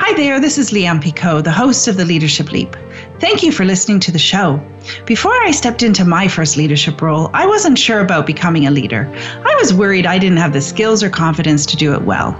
Hi 0.07 0.15
there, 0.15 0.39
this 0.39 0.57
is 0.57 0.71
Leanne 0.71 1.03
Picot, 1.03 1.43
the 1.43 1.51
host 1.51 1.89
of 1.89 1.97
The 1.97 2.05
Leadership 2.05 2.53
Leap. 2.53 2.77
Thank 3.19 3.43
you 3.43 3.51
for 3.51 3.65
listening 3.65 3.99
to 3.99 4.13
the 4.13 4.21
show. 4.21 4.65
Before 5.05 5.35
I 5.43 5.51
stepped 5.51 5.83
into 5.83 6.05
my 6.05 6.29
first 6.29 6.57
leadership 6.57 7.03
role, 7.03 7.29
I 7.35 7.45
wasn't 7.45 7.77
sure 7.77 7.99
about 7.99 8.25
becoming 8.25 8.69
a 8.69 8.71
leader. 8.71 9.13
I 9.13 9.57
was 9.59 9.75
worried 9.75 10.07
I 10.07 10.21
didn't 10.21 10.39
have 10.39 10.53
the 10.53 10.61
skills 10.61 11.03
or 11.03 11.11
confidence 11.11 11.67
to 11.67 11.77
do 11.77 11.93
it 11.93 12.03
well. 12.03 12.35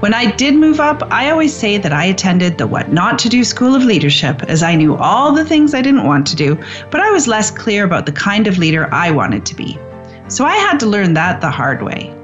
When 0.00 0.12
I 0.12 0.30
did 0.32 0.56
move 0.56 0.78
up, 0.78 1.04
I 1.10 1.30
always 1.30 1.54
say 1.56 1.78
that 1.78 1.90
I 1.90 2.04
attended 2.04 2.58
the 2.58 2.66
What 2.66 2.92
Not 2.92 3.18
to 3.20 3.30
Do 3.30 3.44
School 3.44 3.74
of 3.74 3.82
Leadership 3.82 4.42
as 4.42 4.62
I 4.62 4.74
knew 4.74 4.94
all 4.96 5.32
the 5.32 5.46
things 5.46 5.72
I 5.72 5.80
didn't 5.80 6.04
want 6.04 6.26
to 6.26 6.36
do, 6.36 6.54
but 6.90 7.00
I 7.00 7.10
was 7.12 7.26
less 7.26 7.50
clear 7.50 7.84
about 7.84 8.04
the 8.04 8.12
kind 8.12 8.46
of 8.46 8.58
leader 8.58 8.92
I 8.92 9.10
wanted 9.10 9.46
to 9.46 9.56
be. 9.56 9.78
So 10.28 10.44
I 10.44 10.56
had 10.56 10.78
to 10.80 10.86
learn 10.86 11.14
that 11.14 11.40
the 11.40 11.50
hard 11.50 11.82
way. 11.82 12.15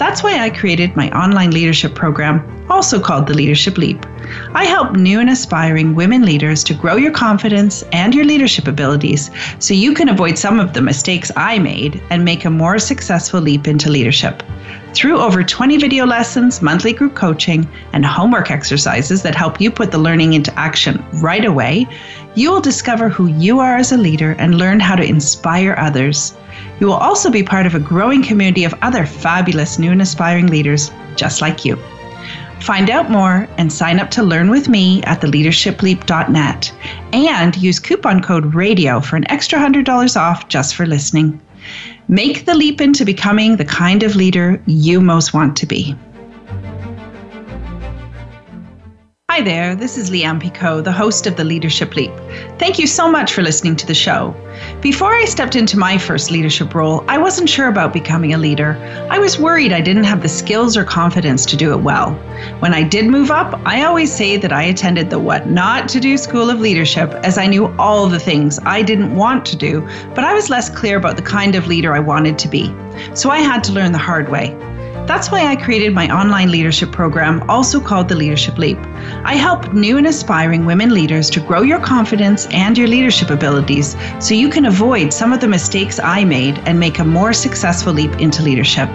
That's 0.00 0.22
why 0.22 0.38
I 0.38 0.48
created 0.48 0.96
my 0.96 1.10
online 1.10 1.50
leadership 1.50 1.94
program, 1.94 2.40
also 2.70 2.98
called 2.98 3.26
the 3.26 3.34
Leadership 3.34 3.76
Leap. 3.76 4.06
I 4.54 4.64
help 4.64 4.96
new 4.96 5.20
and 5.20 5.28
aspiring 5.28 5.94
women 5.94 6.24
leaders 6.24 6.64
to 6.64 6.74
grow 6.74 6.96
your 6.96 7.12
confidence 7.12 7.82
and 7.92 8.14
your 8.14 8.24
leadership 8.24 8.66
abilities 8.66 9.30
so 9.58 9.74
you 9.74 9.92
can 9.92 10.08
avoid 10.08 10.38
some 10.38 10.58
of 10.58 10.72
the 10.72 10.80
mistakes 10.80 11.30
I 11.36 11.58
made 11.58 12.02
and 12.08 12.24
make 12.24 12.46
a 12.46 12.50
more 12.50 12.78
successful 12.78 13.42
leap 13.42 13.68
into 13.68 13.90
leadership. 13.90 14.42
Through 14.94 15.18
over 15.20 15.44
20 15.44 15.76
video 15.76 16.06
lessons, 16.06 16.62
monthly 16.62 16.94
group 16.94 17.14
coaching, 17.14 17.68
and 17.92 18.02
homework 18.02 18.50
exercises 18.50 19.20
that 19.20 19.34
help 19.34 19.60
you 19.60 19.70
put 19.70 19.90
the 19.90 19.98
learning 19.98 20.32
into 20.32 20.58
action 20.58 21.04
right 21.20 21.44
away, 21.44 21.86
you 22.34 22.50
will 22.50 22.62
discover 22.62 23.10
who 23.10 23.26
you 23.26 23.60
are 23.60 23.76
as 23.76 23.92
a 23.92 23.98
leader 23.98 24.34
and 24.38 24.56
learn 24.56 24.80
how 24.80 24.96
to 24.96 25.04
inspire 25.04 25.74
others. 25.76 26.32
You 26.80 26.86
will 26.86 26.94
also 26.94 27.30
be 27.30 27.42
part 27.42 27.66
of 27.66 27.74
a 27.74 27.80
growing 27.80 28.22
community 28.22 28.64
of 28.64 28.74
other 28.82 29.06
fabulous 29.06 29.78
new 29.78 29.92
and 29.92 30.02
aspiring 30.02 30.46
leaders 30.46 30.90
just 31.16 31.40
like 31.40 31.64
you. 31.64 31.78
Find 32.60 32.90
out 32.90 33.10
more 33.10 33.48
and 33.56 33.72
sign 33.72 33.98
up 33.98 34.10
to 34.10 34.22
learn 34.22 34.50
with 34.50 34.68
me 34.68 35.02
at 35.04 35.20
theleadershipleap.net 35.22 36.72
and 37.12 37.56
use 37.56 37.78
coupon 37.78 38.22
code 38.22 38.54
RADIO 38.54 39.00
for 39.00 39.16
an 39.16 39.30
extra 39.30 39.58
$100 39.58 40.16
off 40.20 40.48
just 40.48 40.74
for 40.74 40.86
listening. 40.86 41.40
Make 42.08 42.44
the 42.44 42.54
leap 42.54 42.80
into 42.80 43.04
becoming 43.04 43.56
the 43.56 43.64
kind 43.64 44.02
of 44.02 44.16
leader 44.16 44.62
you 44.66 45.00
most 45.00 45.32
want 45.32 45.56
to 45.56 45.66
be. 45.66 45.96
Hi 49.40 49.44
there, 49.44 49.74
this 49.74 49.96
is 49.96 50.10
Leanne 50.10 50.38
Picot, 50.38 50.84
the 50.84 50.92
host 50.92 51.26
of 51.26 51.34
The 51.34 51.44
Leadership 51.44 51.96
Leap. 51.96 52.12
Thank 52.58 52.78
you 52.78 52.86
so 52.86 53.10
much 53.10 53.32
for 53.32 53.40
listening 53.40 53.74
to 53.76 53.86
the 53.86 53.94
show. 53.94 54.36
Before 54.82 55.14
I 55.14 55.24
stepped 55.24 55.56
into 55.56 55.78
my 55.78 55.96
first 55.96 56.30
leadership 56.30 56.74
role, 56.74 57.06
I 57.08 57.16
wasn't 57.16 57.48
sure 57.48 57.68
about 57.68 57.94
becoming 57.94 58.34
a 58.34 58.36
leader. 58.36 58.76
I 59.08 59.18
was 59.18 59.38
worried 59.38 59.72
I 59.72 59.80
didn't 59.80 60.04
have 60.04 60.20
the 60.20 60.28
skills 60.28 60.76
or 60.76 60.84
confidence 60.84 61.46
to 61.46 61.56
do 61.56 61.72
it 61.72 61.80
well. 61.80 62.12
When 62.58 62.74
I 62.74 62.82
did 62.82 63.06
move 63.06 63.30
up, 63.30 63.58
I 63.64 63.84
always 63.84 64.14
say 64.14 64.36
that 64.36 64.52
I 64.52 64.64
attended 64.64 65.08
the 65.08 65.18
What 65.18 65.48
Not 65.48 65.88
to 65.88 66.00
Do 66.00 66.18
School 66.18 66.50
of 66.50 66.60
Leadership 66.60 67.08
as 67.24 67.38
I 67.38 67.46
knew 67.46 67.68
all 67.78 68.08
the 68.08 68.20
things 68.20 68.58
I 68.66 68.82
didn't 68.82 69.14
want 69.16 69.46
to 69.46 69.56
do, 69.56 69.80
but 70.14 70.22
I 70.22 70.34
was 70.34 70.50
less 70.50 70.68
clear 70.68 70.98
about 70.98 71.16
the 71.16 71.22
kind 71.22 71.54
of 71.54 71.66
leader 71.66 71.94
I 71.94 72.00
wanted 72.00 72.38
to 72.40 72.48
be. 72.48 72.66
So 73.14 73.30
I 73.30 73.38
had 73.38 73.64
to 73.64 73.72
learn 73.72 73.92
the 73.92 73.96
hard 73.98 74.28
way. 74.28 74.54
That's 75.10 75.28
why 75.28 75.44
I 75.44 75.56
created 75.56 75.92
my 75.92 76.08
online 76.08 76.52
leadership 76.52 76.92
program, 76.92 77.42
also 77.50 77.80
called 77.80 78.08
the 78.08 78.14
Leadership 78.14 78.58
Leap. 78.58 78.78
I 79.24 79.34
help 79.34 79.72
new 79.72 79.98
and 79.98 80.06
aspiring 80.06 80.66
women 80.66 80.94
leaders 80.94 81.28
to 81.30 81.40
grow 81.40 81.62
your 81.62 81.80
confidence 81.80 82.46
and 82.52 82.78
your 82.78 82.86
leadership 82.86 83.30
abilities 83.30 83.96
so 84.20 84.34
you 84.34 84.48
can 84.48 84.66
avoid 84.66 85.12
some 85.12 85.32
of 85.32 85.40
the 85.40 85.48
mistakes 85.48 85.98
I 85.98 86.22
made 86.22 86.58
and 86.60 86.78
make 86.78 87.00
a 87.00 87.04
more 87.04 87.32
successful 87.32 87.92
leap 87.92 88.20
into 88.20 88.44
leadership. 88.44 88.88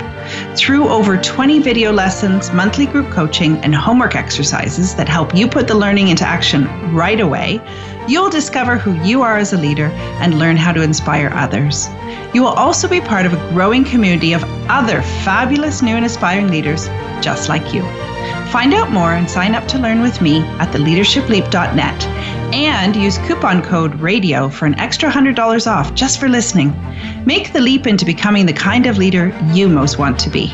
Through 0.55 0.87
over 0.87 1.17
20 1.17 1.59
video 1.59 1.91
lessons, 1.91 2.49
monthly 2.53 2.85
group 2.85 3.11
coaching, 3.11 3.57
and 3.57 3.75
homework 3.75 4.15
exercises 4.15 4.95
that 4.95 5.09
help 5.09 5.35
you 5.35 5.49
put 5.49 5.67
the 5.67 5.75
learning 5.75 6.07
into 6.07 6.25
action 6.25 6.63
right 6.93 7.19
away, 7.19 7.59
You'll 8.07 8.29
discover 8.29 8.77
who 8.77 8.93
you 9.03 9.23
are 9.23 9.37
as 9.37 9.53
a 9.53 9.57
leader 9.57 9.87
and 10.21 10.37
learn 10.37 10.57
how 10.57 10.71
to 10.71 10.83
inspire 10.83 11.31
others. 11.33 11.87
You 12.35 12.43
will 12.43 12.49
also 12.49 12.87
be 12.87 13.01
part 13.01 13.25
of 13.25 13.33
a 13.33 13.49
growing 13.49 13.83
community 13.83 14.33
of 14.33 14.43
other 14.69 15.01
fabulous 15.01 15.81
new 15.81 15.95
and 15.95 16.05
aspiring 16.05 16.49
leaders 16.49 16.87
just 17.19 17.49
like 17.49 17.73
you. 17.73 17.81
Find 18.51 18.75
out 18.75 18.91
more 18.91 19.13
and 19.13 19.29
sign 19.29 19.55
up 19.55 19.67
to 19.69 19.79
learn 19.79 20.01
with 20.01 20.21
me 20.21 20.41
at 20.59 20.71
theleadershipleap.net 20.71 22.03
and 22.53 22.95
use 22.95 23.17
coupon 23.19 23.63
code 23.63 23.99
RADIO 23.99 24.49
for 24.49 24.67
an 24.67 24.79
extra 24.79 25.09
$100 25.09 25.67
off 25.67 25.95
just 25.95 26.19
for 26.19 26.29
listening. 26.29 26.75
Make 27.25 27.53
the 27.53 27.61
leap 27.61 27.87
into 27.87 28.05
becoming 28.05 28.45
the 28.45 28.53
kind 28.53 28.85
of 28.85 28.99
leader 28.99 29.35
you 29.51 29.67
most 29.67 29.97
want 29.97 30.19
to 30.19 30.29
be. 30.29 30.53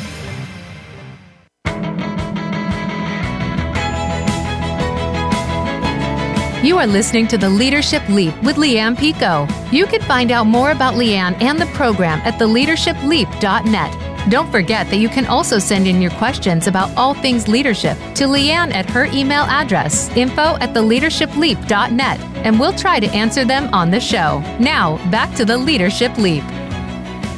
You 6.63 6.77
are 6.77 6.85
listening 6.85 7.27
to 7.29 7.39
the 7.39 7.49
Leadership 7.49 8.07
Leap 8.07 8.35
with 8.43 8.57
Leanne 8.57 8.95
Picot. 8.95 9.49
You 9.73 9.87
can 9.87 9.99
find 10.01 10.29
out 10.29 10.45
more 10.45 10.69
about 10.69 10.93
Leanne 10.93 11.41
and 11.41 11.59
the 11.59 11.65
program 11.67 12.19
at 12.19 12.35
theleadershipleap.net. 12.35 14.29
Don't 14.29 14.51
forget 14.51 14.87
that 14.91 14.97
you 14.97 15.09
can 15.09 15.25
also 15.25 15.57
send 15.57 15.87
in 15.87 15.99
your 15.99 16.11
questions 16.11 16.67
about 16.67 16.95
all 16.95 17.15
things 17.15 17.47
leadership 17.47 17.97
to 18.13 18.25
Leanne 18.25 18.71
at 18.75 18.87
her 18.91 19.05
email 19.05 19.41
address, 19.45 20.15
info 20.15 20.55
at 20.57 20.75
theleadershipleap.net, 20.75 22.19
and 22.45 22.59
we'll 22.59 22.73
try 22.73 22.99
to 22.99 23.09
answer 23.09 23.43
them 23.43 23.73
on 23.73 23.89
the 23.89 23.99
show. 23.99 24.39
Now, 24.59 24.97
back 25.09 25.33
to 25.37 25.45
the 25.45 25.57
Leadership 25.57 26.15
Leap. 26.19 26.43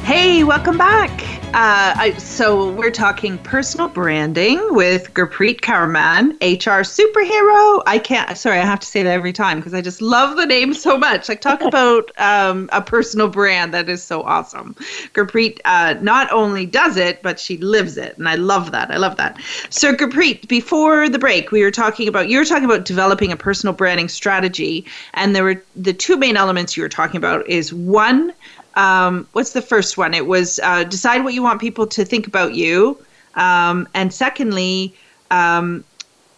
Hey, 0.04 0.44
welcome 0.44 0.76
back. 0.76 1.43
Uh, 1.54 1.94
I, 1.96 2.14
so 2.18 2.72
we're 2.72 2.90
talking 2.90 3.38
personal 3.38 3.86
branding 3.86 4.60
with 4.74 5.14
Gurpreet 5.14 5.60
Kaur 5.60 5.88
Mann, 5.88 6.32
HR 6.40 6.82
superhero. 6.82 7.80
I 7.86 8.00
can't. 8.02 8.36
Sorry, 8.36 8.58
I 8.58 8.64
have 8.64 8.80
to 8.80 8.86
say 8.88 9.04
that 9.04 9.12
every 9.12 9.32
time 9.32 9.60
because 9.60 9.72
I 9.72 9.80
just 9.80 10.02
love 10.02 10.36
the 10.36 10.46
name 10.46 10.74
so 10.74 10.98
much. 10.98 11.28
Like 11.28 11.40
talk 11.40 11.60
about 11.62 12.10
um, 12.18 12.68
a 12.72 12.82
personal 12.82 13.28
brand 13.28 13.72
that 13.72 13.88
is 13.88 14.02
so 14.02 14.22
awesome. 14.22 14.74
Gurpreet 15.14 15.60
uh, 15.64 15.94
not 16.02 16.28
only 16.32 16.66
does 16.66 16.96
it, 16.96 17.22
but 17.22 17.38
she 17.38 17.56
lives 17.58 17.98
it, 17.98 18.18
and 18.18 18.28
I 18.28 18.34
love 18.34 18.72
that. 18.72 18.90
I 18.90 18.96
love 18.96 19.16
that. 19.18 19.40
So 19.70 19.94
Gurpreet, 19.94 20.48
before 20.48 21.08
the 21.08 21.20
break, 21.20 21.52
we 21.52 21.62
were 21.62 21.70
talking 21.70 22.08
about 22.08 22.28
you 22.28 22.38
were 22.38 22.44
talking 22.44 22.64
about 22.64 22.84
developing 22.84 23.30
a 23.30 23.36
personal 23.36 23.74
branding 23.74 24.08
strategy, 24.08 24.86
and 25.12 25.36
there 25.36 25.44
were 25.44 25.62
the 25.76 25.92
two 25.92 26.16
main 26.16 26.36
elements 26.36 26.76
you 26.76 26.82
were 26.82 26.88
talking 26.88 27.16
about 27.16 27.48
is 27.48 27.72
one 27.72 28.32
um, 28.76 29.26
what's 29.32 29.52
the 29.52 29.62
first 29.62 29.96
one? 29.96 30.14
It 30.14 30.26
was 30.26 30.60
uh, 30.62 30.84
decide 30.84 31.24
what 31.24 31.34
you 31.34 31.42
want 31.42 31.60
people 31.60 31.86
to 31.88 32.04
think 32.04 32.26
about 32.26 32.54
you, 32.54 32.98
um, 33.34 33.88
and 33.94 34.12
secondly, 34.12 34.94
um, 35.30 35.84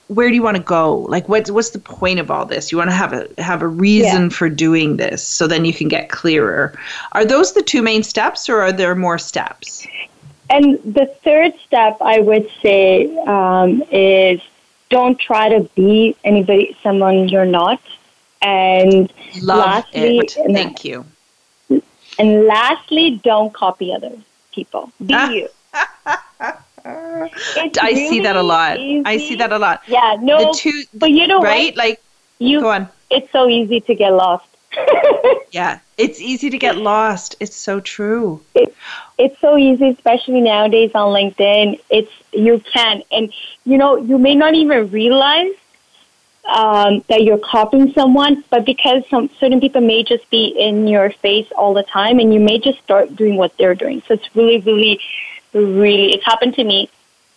where 0.08 0.28
do 0.28 0.34
you 0.34 0.42
want 0.42 0.56
to 0.56 0.62
go? 0.62 0.98
Like, 0.98 1.28
what's 1.28 1.50
what's 1.50 1.70
the 1.70 1.78
point 1.78 2.18
of 2.20 2.30
all 2.30 2.44
this? 2.44 2.70
You 2.70 2.78
want 2.78 2.90
to 2.90 2.96
have 2.96 3.12
a 3.12 3.28
have 3.38 3.62
a 3.62 3.68
reason 3.68 4.24
yeah. 4.24 4.28
for 4.28 4.48
doing 4.48 4.96
this, 4.96 5.22
so 5.22 5.46
then 5.46 5.64
you 5.64 5.72
can 5.72 5.88
get 5.88 6.10
clearer. 6.10 6.78
Are 7.12 7.24
those 7.24 7.52
the 7.54 7.62
two 7.62 7.82
main 7.82 8.02
steps, 8.02 8.48
or 8.48 8.60
are 8.60 8.72
there 8.72 8.94
more 8.94 9.18
steps? 9.18 9.86
And 10.48 10.78
the 10.84 11.06
third 11.24 11.54
step, 11.66 11.96
I 12.00 12.20
would 12.20 12.48
say, 12.62 13.16
um, 13.26 13.82
is 13.90 14.40
don't 14.90 15.18
try 15.18 15.48
to 15.48 15.68
be 15.74 16.16
anybody, 16.24 16.76
someone 16.82 17.28
you're 17.28 17.44
not. 17.44 17.80
And 18.42 19.12
Love 19.42 19.58
lastly, 19.58 20.18
it. 20.18 20.36
Thank 20.52 20.84
you. 20.84 21.04
And 22.18 22.46
lastly, 22.46 23.20
don't 23.22 23.52
copy 23.52 23.92
other 23.92 24.12
people. 24.52 24.90
Be 25.04 25.14
ah. 25.14 25.30
you. 25.30 25.48
I 26.86 27.72
really 27.74 28.08
see 28.08 28.20
that 28.20 28.36
a 28.36 28.42
lot. 28.42 28.78
Easy. 28.78 29.02
I 29.04 29.16
see 29.18 29.34
that 29.36 29.52
a 29.52 29.58
lot. 29.58 29.82
Yeah, 29.86 30.16
no, 30.20 30.38
the 30.38 30.58
two, 30.58 30.84
but 30.94 31.10
you 31.10 31.26
know 31.26 31.40
right? 31.40 31.74
What? 31.74 31.76
Like, 31.76 32.02
you, 32.38 32.60
go 32.60 32.70
on. 32.70 32.88
It's 33.10 33.30
so 33.32 33.48
easy 33.48 33.80
to 33.80 33.94
get 33.94 34.12
lost. 34.12 34.46
yeah, 35.50 35.80
it's 35.96 36.20
easy 36.20 36.50
to 36.50 36.58
get 36.58 36.76
lost. 36.76 37.36
It's 37.40 37.56
so 37.56 37.80
true. 37.80 38.42
It, 38.54 38.74
it's 39.18 39.38
so 39.40 39.56
easy, 39.56 39.88
especially 39.88 40.40
nowadays 40.40 40.90
on 40.94 41.12
LinkedIn. 41.12 41.80
It's 41.90 42.12
you 42.32 42.62
can, 42.72 43.02
and 43.10 43.32
you 43.64 43.78
know, 43.78 43.96
you 43.96 44.18
may 44.18 44.34
not 44.34 44.54
even 44.54 44.90
realize 44.90 45.54
um, 46.48 47.04
that 47.08 47.22
you're 47.22 47.38
copying 47.38 47.92
someone, 47.92 48.44
but 48.50 48.64
because 48.64 49.02
some 49.08 49.28
certain 49.40 49.60
people 49.60 49.80
may 49.80 50.02
just 50.04 50.28
be 50.30 50.46
in 50.46 50.86
your 50.86 51.10
face 51.10 51.50
all 51.56 51.74
the 51.74 51.82
time, 51.82 52.18
and 52.18 52.32
you 52.32 52.40
may 52.40 52.58
just 52.58 52.82
start 52.82 53.14
doing 53.16 53.36
what 53.36 53.56
they're 53.58 53.74
doing. 53.74 54.02
So 54.06 54.14
it's 54.14 54.34
really, 54.36 54.60
really, 54.60 55.00
really. 55.52 56.12
It's 56.12 56.24
happened 56.24 56.54
to 56.54 56.64
me. 56.64 56.88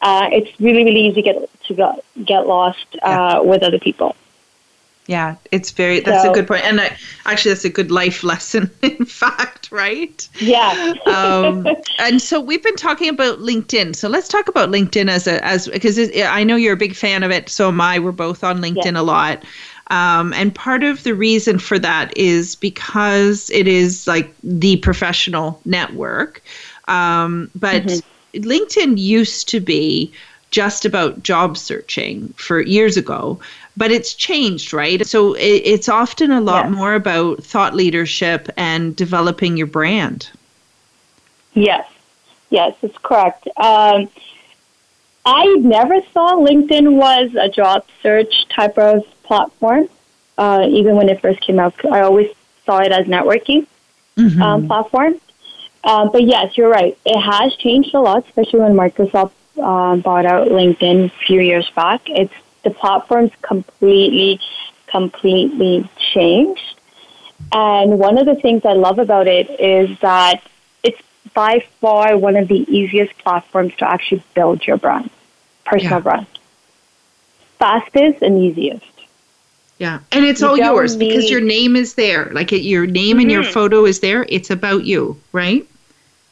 Uh, 0.02 0.30
it's 0.32 0.60
really, 0.60 0.84
really 0.84 1.08
easy 1.08 1.22
to 1.22 1.34
get 1.34 1.64
to 1.64 1.74
get, 1.74 2.06
get 2.24 2.48
lost 2.48 2.86
uh, 2.96 2.98
yeah. 3.04 3.40
with 3.40 3.64
other 3.64 3.80
people. 3.80 4.16
Yeah, 5.10 5.38
it's 5.52 5.72
very. 5.72 6.02
That's 6.02 6.22
so, 6.22 6.30
a 6.30 6.36
good 6.36 6.48
point, 6.48 6.64
and 6.66 6.80
I, 6.80 6.96
actually, 7.26 7.54
that's 7.54 7.66
a 7.66 7.70
good 7.70 7.90
life 7.90 8.24
lesson. 8.32 8.70
In 8.84 9.06
fact, 9.06 9.72
right? 9.72 10.30
Yeah. 10.40 10.94
um, 11.08 11.68
and 12.00 12.22
so 12.22 12.40
we've 12.40 12.62
been 12.62 12.76
talking 12.76 13.10
about 13.10 13.40
LinkedIn. 13.40 13.96
So 13.96 14.08
let's 14.08 14.28
talk 14.28 14.48
about 14.48 14.70
LinkedIn 14.70 15.10
as 15.10 15.26
a 15.26 15.44
as 15.44 15.68
because 15.68 15.98
I 16.16 16.44
know 16.44 16.56
you're 16.56 16.76
a 16.76 16.78
big 16.78 16.96
fan 16.96 17.24
of 17.24 17.32
it. 17.32 17.50
So 17.50 17.70
am 17.70 17.82
I. 17.82 17.98
We're 17.98 18.12
both 18.12 18.44
on 18.44 18.60
LinkedIn 18.60 18.96
a 18.96 19.02
lot. 19.02 19.44
Um, 19.88 20.32
and 20.34 20.54
part 20.54 20.84
of 20.84 21.02
the 21.02 21.16
reason 21.16 21.58
for 21.58 21.80
that 21.80 22.16
is 22.16 22.56
because 22.56 23.50
it 23.50 23.68
is 23.68 24.06
like 24.06 24.32
the 24.44 24.78
professional 24.78 25.60
network. 25.66 26.44
Um, 26.88 27.50
but 27.56 27.82
mm-hmm. 27.82 28.42
LinkedIn 28.48 29.00
used 29.00 29.50
to 29.50 29.60
be 29.60 30.14
just 30.52 30.86
about 30.86 31.24
job 31.24 31.58
searching 31.58 32.32
for 32.38 32.62
years 32.62 32.96
ago 32.96 33.40
but 33.80 33.92
it's 33.92 34.14
changed, 34.14 34.74
right? 34.74 35.08
So 35.08 35.36
it, 35.36 35.62
it's 35.74 35.88
often 35.88 36.32
a 36.32 36.42
lot 36.42 36.66
yes. 36.66 36.76
more 36.76 36.94
about 36.96 37.42
thought 37.42 37.74
leadership 37.74 38.50
and 38.58 38.94
developing 38.94 39.56
your 39.56 39.68
brand. 39.68 40.30
Yes, 41.54 41.90
yes, 42.50 42.76
it's 42.82 42.98
correct. 42.98 43.48
Um, 43.56 44.10
I 45.26 45.46
never 45.56 46.02
saw 46.14 46.36
LinkedIn 46.36 46.98
was 46.98 47.34
a 47.36 47.48
job 47.48 47.86
search 48.04 48.50
type 48.50 48.78
of 48.78 49.06
platform. 49.24 49.88
Uh, 50.38 50.68
even 50.70 50.98
when 50.98 51.08
it 51.08 51.22
first 51.22 51.40
came 51.40 51.58
out, 51.58 51.74
I 51.86 52.02
always 52.02 52.30
saw 52.66 52.80
it 52.80 52.92
as 52.92 53.08
networking 53.08 53.66
mm-hmm. 54.18 54.42
um, 54.42 54.68
platform. 54.68 55.16
Uh, 55.86 56.10
but 56.10 56.24
yes, 56.24 56.58
you're 56.58 56.70
right. 56.70 56.98
It 57.06 57.18
has 57.18 57.56
changed 57.56 57.96
a 57.96 58.02
lot, 58.02 58.26
especially 58.28 58.60
when 58.60 58.74
Microsoft 58.74 59.32
uh, 59.58 59.96
bought 59.96 60.26
out 60.26 60.50
LinkedIn 60.50 61.06
a 61.06 61.10
few 61.26 61.40
years 61.40 61.70
back. 61.70 62.02
It's 62.08 62.34
the 62.64 62.70
platform's 62.70 63.32
completely, 63.42 64.40
completely 64.88 65.90
changed. 66.14 66.76
And 67.52 67.98
one 68.00 68.18
of 68.18 68.26
the 68.26 68.36
things 68.36 68.66
I 68.66 68.74
love 68.74 69.00
about 69.00 69.28
it 69.28 69.50
is 69.60 69.98
that 70.00 70.44
it's 70.84 71.02
by 71.34 71.66
far 71.80 72.18
one 72.18 72.36
of 72.36 72.48
the 72.48 72.66
easiest 72.68 73.18
platforms 73.18 73.74
to 73.78 73.90
actually 73.90 74.24
build 74.34 74.66
your 74.68 74.78
brand, 74.78 75.10
personal 75.66 75.98
yeah. 75.98 76.00
brand. 76.00 76.28
Fastest 77.58 78.22
and 78.22 78.44
easiest. 78.44 78.86
Yeah, 79.78 80.00
and 80.12 80.26
it's 80.26 80.42
you 80.42 80.48
all 80.48 80.58
yours 80.58 80.98
need, 80.98 81.08
because 81.08 81.30
your 81.30 81.40
name 81.40 81.78
is 81.78 81.94
there. 81.94 82.30
Like 82.34 82.52
your 82.52 82.86
name 82.86 83.12
mm-hmm. 83.12 83.20
and 83.22 83.32
your 83.32 83.44
mm-hmm. 83.44 83.54
photo 83.54 83.86
is 83.86 84.02
there. 84.02 84.26
It's 84.28 84.50
about 84.50 84.84
you, 84.86 85.20
right? 85.32 85.66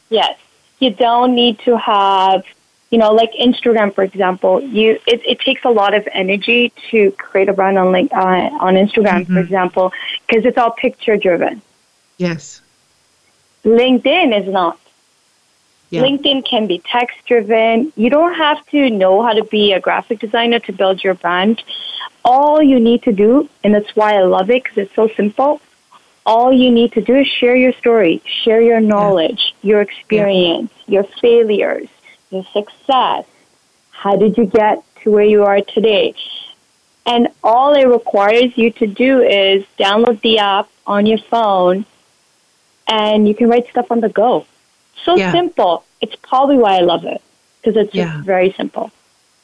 Yes. 0.10 0.38
You 0.80 0.92
don't 0.92 1.34
need 1.34 1.58
to 1.60 1.78
have 1.78 2.44
you 2.90 2.98
know, 2.98 3.12
like 3.12 3.32
Instagram, 3.34 3.94
for 3.94 4.04
example, 4.04 4.62
you 4.62 5.00
it, 5.06 5.22
it 5.26 5.40
takes 5.42 5.66
a 5.66 5.70
lot 5.70 5.94
of 5.94 6.08
energy 6.14 6.72
to 6.92 7.12
create 7.12 7.50
a 7.50 7.54
brand 7.54 7.78
on 7.78 7.92
like 7.92 8.12
uh, 8.14 8.50
on 8.60 8.76
Instagram, 8.76 9.24
mm-hmm. 9.24 9.34
for 9.34 9.40
example, 9.40 9.92
because 10.26 10.46
it's 10.46 10.58
all 10.58 10.72
picture 10.72 11.18
driven. 11.18 11.62
Yes. 12.18 12.62
LinkedIn 13.64 14.40
is 14.40 14.52
not. 14.52 14.80
Yeah. 15.90 16.02
LinkedIn 16.02 16.46
can 16.46 16.68
be 16.68 16.80
text 16.80 17.18
driven. 17.26 17.92
You 17.96 18.10
don't 18.10 18.34
have 18.36 18.66
to 18.68 18.90
know 18.90 19.22
how 19.22 19.34
to 19.34 19.44
be 19.46 19.74
a 19.74 19.80
graphic 19.80 20.20
designer 20.20 20.60
to 20.60 20.74
build 20.74 21.04
your 21.04 21.14
brand. 21.14 21.64
All 22.26 22.62
you 22.62 22.80
need 22.80 23.04
to 23.04 23.14
do, 23.14 23.50
and 23.64 23.74
that's 23.74 23.96
why 23.96 24.16
I 24.16 24.24
love 24.24 24.50
it 24.50 24.64
because 24.64 24.78
it's 24.78 24.96
so 24.96 25.08
simple. 25.16 25.62
All 26.26 26.52
you 26.52 26.72
need 26.72 26.92
to 26.94 27.02
do 27.02 27.16
is 27.16 27.28
share 27.28 27.56
your 27.56 27.72
story, 27.74 28.22
share 28.44 28.62
your 28.62 28.82
knowledge, 28.82 29.56
yeah. 29.62 29.70
your 29.70 29.82
experience, 29.82 30.72
yeah. 30.86 30.96
your 30.96 31.04
failures, 31.22 31.88
your 32.30 32.46
success. 32.54 33.26
How 33.92 34.16
did 34.16 34.38
you 34.38 34.46
get 34.46 34.84
to 35.02 35.12
where 35.12 35.24
you 35.24 35.44
are 35.44 35.62
today? 35.62 36.14
And 37.06 37.30
all 37.44 37.74
it 37.74 37.86
requires 37.86 38.58
you 38.58 38.72
to 38.72 38.88
do 38.88 39.22
is 39.22 39.66
download 39.80 40.22
the 40.22 40.40
app 40.40 40.70
on 40.86 41.06
your 41.06 41.18
phone 41.18 41.86
and 42.88 43.28
you 43.28 43.34
can 43.34 43.50
write 43.50 43.70
stuff 43.70 43.92
on 43.92 44.02
the 44.02 44.10
go. 44.10 44.46
So 45.04 45.16
Yeah. 45.16 45.32
simple. 45.32 45.84
It's 46.02 46.16
probably 46.16 46.58
why 46.58 46.78
I 46.78 46.82
love 46.82 47.06
it 47.06 47.22
because 47.62 47.78
it's 47.78 47.94
Yeah. 47.94 48.22
very 48.24 48.54
simple. 48.54 48.92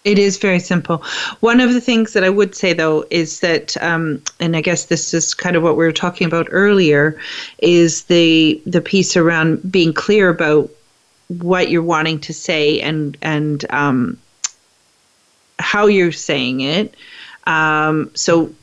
It 0.03 0.19
is 0.19 0.37
very 0.37 0.59
simple. 0.59 1.01
One 1.39 1.61
of 1.61 1.73
the 1.73 1.79
things 1.79 2.11
that 2.11 2.25
I 2.25 2.29
would 2.29 2.55
say, 2.55 2.73
though, 2.73 3.05
is 3.09 3.39
that, 3.39 3.81
um, 3.81 4.21
and 4.41 4.57
I 4.57 4.61
guess 4.61 4.85
this 4.85 5.13
is 5.13 5.33
kind 5.33 5.55
of 5.55 5.63
what 5.63 5.77
we 5.77 5.85
were 5.85 5.93
talking 5.93 6.27
about 6.27 6.47
earlier, 6.51 7.17
is 7.59 8.03
the 8.03 8.61
the 8.65 8.81
piece 8.81 9.15
around 9.15 9.71
being 9.71 9.93
clear 9.93 10.27
about 10.27 10.69
what 11.41 11.69
you're 11.69 11.81
wanting 11.81 12.19
to 12.21 12.33
say 12.33 12.79
and 12.81 13.17
and 13.21 13.65
um, 13.71 14.17
how 15.59 15.87
you're 15.87 16.11
saying 16.11 16.61
it. 16.61 16.95
Um, 17.45 18.09
so, 18.13 18.53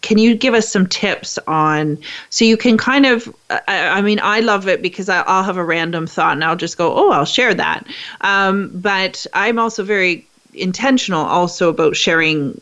can 0.00 0.18
you 0.18 0.36
give 0.36 0.54
us 0.54 0.68
some 0.68 0.86
tips 0.86 1.38
on 1.48 1.98
so 2.30 2.44
you 2.44 2.56
can 2.56 2.78
kind 2.78 3.04
of? 3.06 3.34
I, 3.50 3.88
I 3.98 4.00
mean, 4.00 4.20
I 4.22 4.40
love 4.40 4.68
it 4.68 4.80
because 4.80 5.08
I, 5.08 5.22
I'll 5.22 5.42
have 5.42 5.56
a 5.56 5.64
random 5.64 6.06
thought 6.06 6.32
and 6.32 6.44
I'll 6.44 6.56
just 6.56 6.78
go, 6.78 6.94
"Oh, 6.94 7.10
I'll 7.10 7.24
share 7.24 7.54
that." 7.54 7.86
Um, 8.20 8.70
but 8.74 9.26
I'm 9.34 9.58
also 9.58 9.82
very 9.82 10.26
intentional 10.54 11.24
also 11.24 11.68
about 11.68 11.96
sharing 11.96 12.60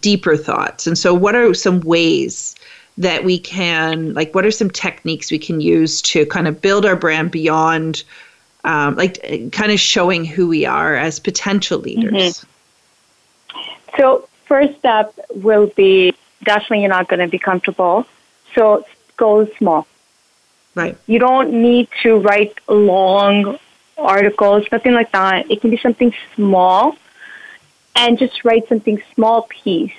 deeper 0.00 0.36
thoughts. 0.36 0.86
And 0.86 0.98
so, 0.98 1.14
what 1.14 1.34
are 1.34 1.54
some 1.54 1.80
ways 1.80 2.56
that 2.98 3.24
we 3.24 3.38
can, 3.38 4.14
like, 4.14 4.34
what 4.34 4.46
are 4.46 4.50
some 4.50 4.70
techniques 4.70 5.30
we 5.30 5.38
can 5.38 5.60
use 5.60 6.00
to 6.02 6.26
kind 6.26 6.48
of 6.48 6.60
build 6.60 6.86
our 6.86 6.96
brand 6.96 7.30
beyond, 7.30 8.02
um, 8.66 8.96
like, 8.96 9.18
uh, 9.24 9.48
kind 9.50 9.72
of 9.72 9.80
showing 9.80 10.24
who 10.24 10.48
we 10.48 10.66
are 10.66 10.94
as 10.94 11.18
potential 11.20 11.78
leaders? 11.78 12.44
So 13.96 14.28
first 14.44 14.76
step 14.78 15.18
will 15.34 15.68
be 15.68 16.14
definitely 16.42 16.80
you're 16.80 16.90
not 16.90 17.08
going 17.08 17.20
to 17.20 17.28
be 17.28 17.38
comfortable. 17.38 18.06
So 18.54 18.84
go 19.16 19.46
small. 19.58 19.86
Right. 20.74 20.96
You 21.06 21.18
don't 21.18 21.52
need 21.62 21.88
to 22.02 22.18
write 22.18 22.58
long 22.68 23.58
articles, 23.96 24.66
nothing 24.70 24.92
like 24.92 25.12
that. 25.12 25.50
It 25.50 25.60
can 25.60 25.70
be 25.70 25.78
something 25.78 26.12
small 26.34 26.96
and 27.94 28.18
just 28.18 28.44
write 28.44 28.68
something 28.68 29.02
small 29.14 29.42
piece. 29.48 29.94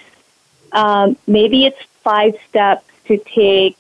Um, 0.72 1.18
maybe 1.26 1.66
it's 1.66 1.82
five 2.04 2.36
steps 2.48 2.86
to 3.06 3.18
take 3.18 3.78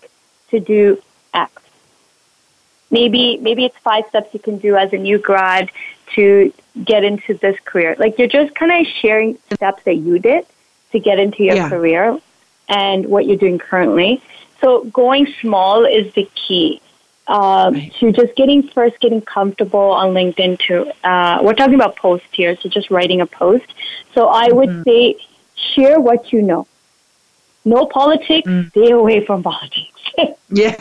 to 0.49 0.59
do 0.59 1.01
X. 1.33 1.61
Maybe 2.89 3.37
maybe 3.37 3.65
it's 3.65 3.77
five 3.83 4.05
steps 4.09 4.33
you 4.33 4.39
can 4.39 4.57
do 4.59 4.75
as 4.77 4.93
a 4.93 4.97
new 4.97 5.17
grad 5.17 5.69
to 6.15 6.53
get 6.83 7.03
into 7.03 7.33
this 7.35 7.57
career. 7.65 7.95
Like 7.99 8.17
you're 8.17 8.27
just 8.27 8.55
kind 8.55 8.71
of 8.71 8.87
sharing 9.01 9.37
the 9.49 9.55
steps 9.55 9.83
that 9.83 9.95
you 9.95 10.19
did 10.19 10.45
to 10.91 10.99
get 10.99 11.19
into 11.19 11.43
your 11.43 11.55
Yeah. 11.55 11.69
career 11.69 12.19
and 12.69 13.07
what 13.07 13.25
you're 13.25 13.37
doing 13.37 13.57
currently. 13.59 14.21
So 14.61 14.85
going 14.85 15.27
small 15.41 15.85
is 15.85 16.13
the 16.13 16.29
key 16.35 16.81
um, 17.27 17.73
Right. 17.73 17.93
to 17.99 18.11
just 18.13 18.35
getting 18.35 18.63
first 18.69 18.99
getting 19.01 19.21
comfortable 19.21 19.79
on 19.91 20.13
LinkedIn. 20.13 20.59
To 20.67 21.07
uh, 21.07 21.39
we're 21.43 21.53
talking 21.55 21.75
about 21.75 21.97
posts 21.97 22.27
here, 22.31 22.55
so 22.61 22.69
just 22.69 22.89
writing 22.89 23.19
a 23.21 23.25
post. 23.25 23.65
So 24.13 24.27
I 24.29 24.47
would 24.51 24.69
Mm-hmm. 24.69 24.83
say 24.83 25.15
share 25.55 25.99
what 25.99 26.31
you 26.31 26.41
know. 26.41 26.67
No 27.67 27.85
politics. 27.85 28.47
Mm. 28.47 28.69
Stay 28.71 28.89
away 28.91 29.25
from 29.25 29.43
politics. 29.43 29.93
Yeah. 30.49 30.73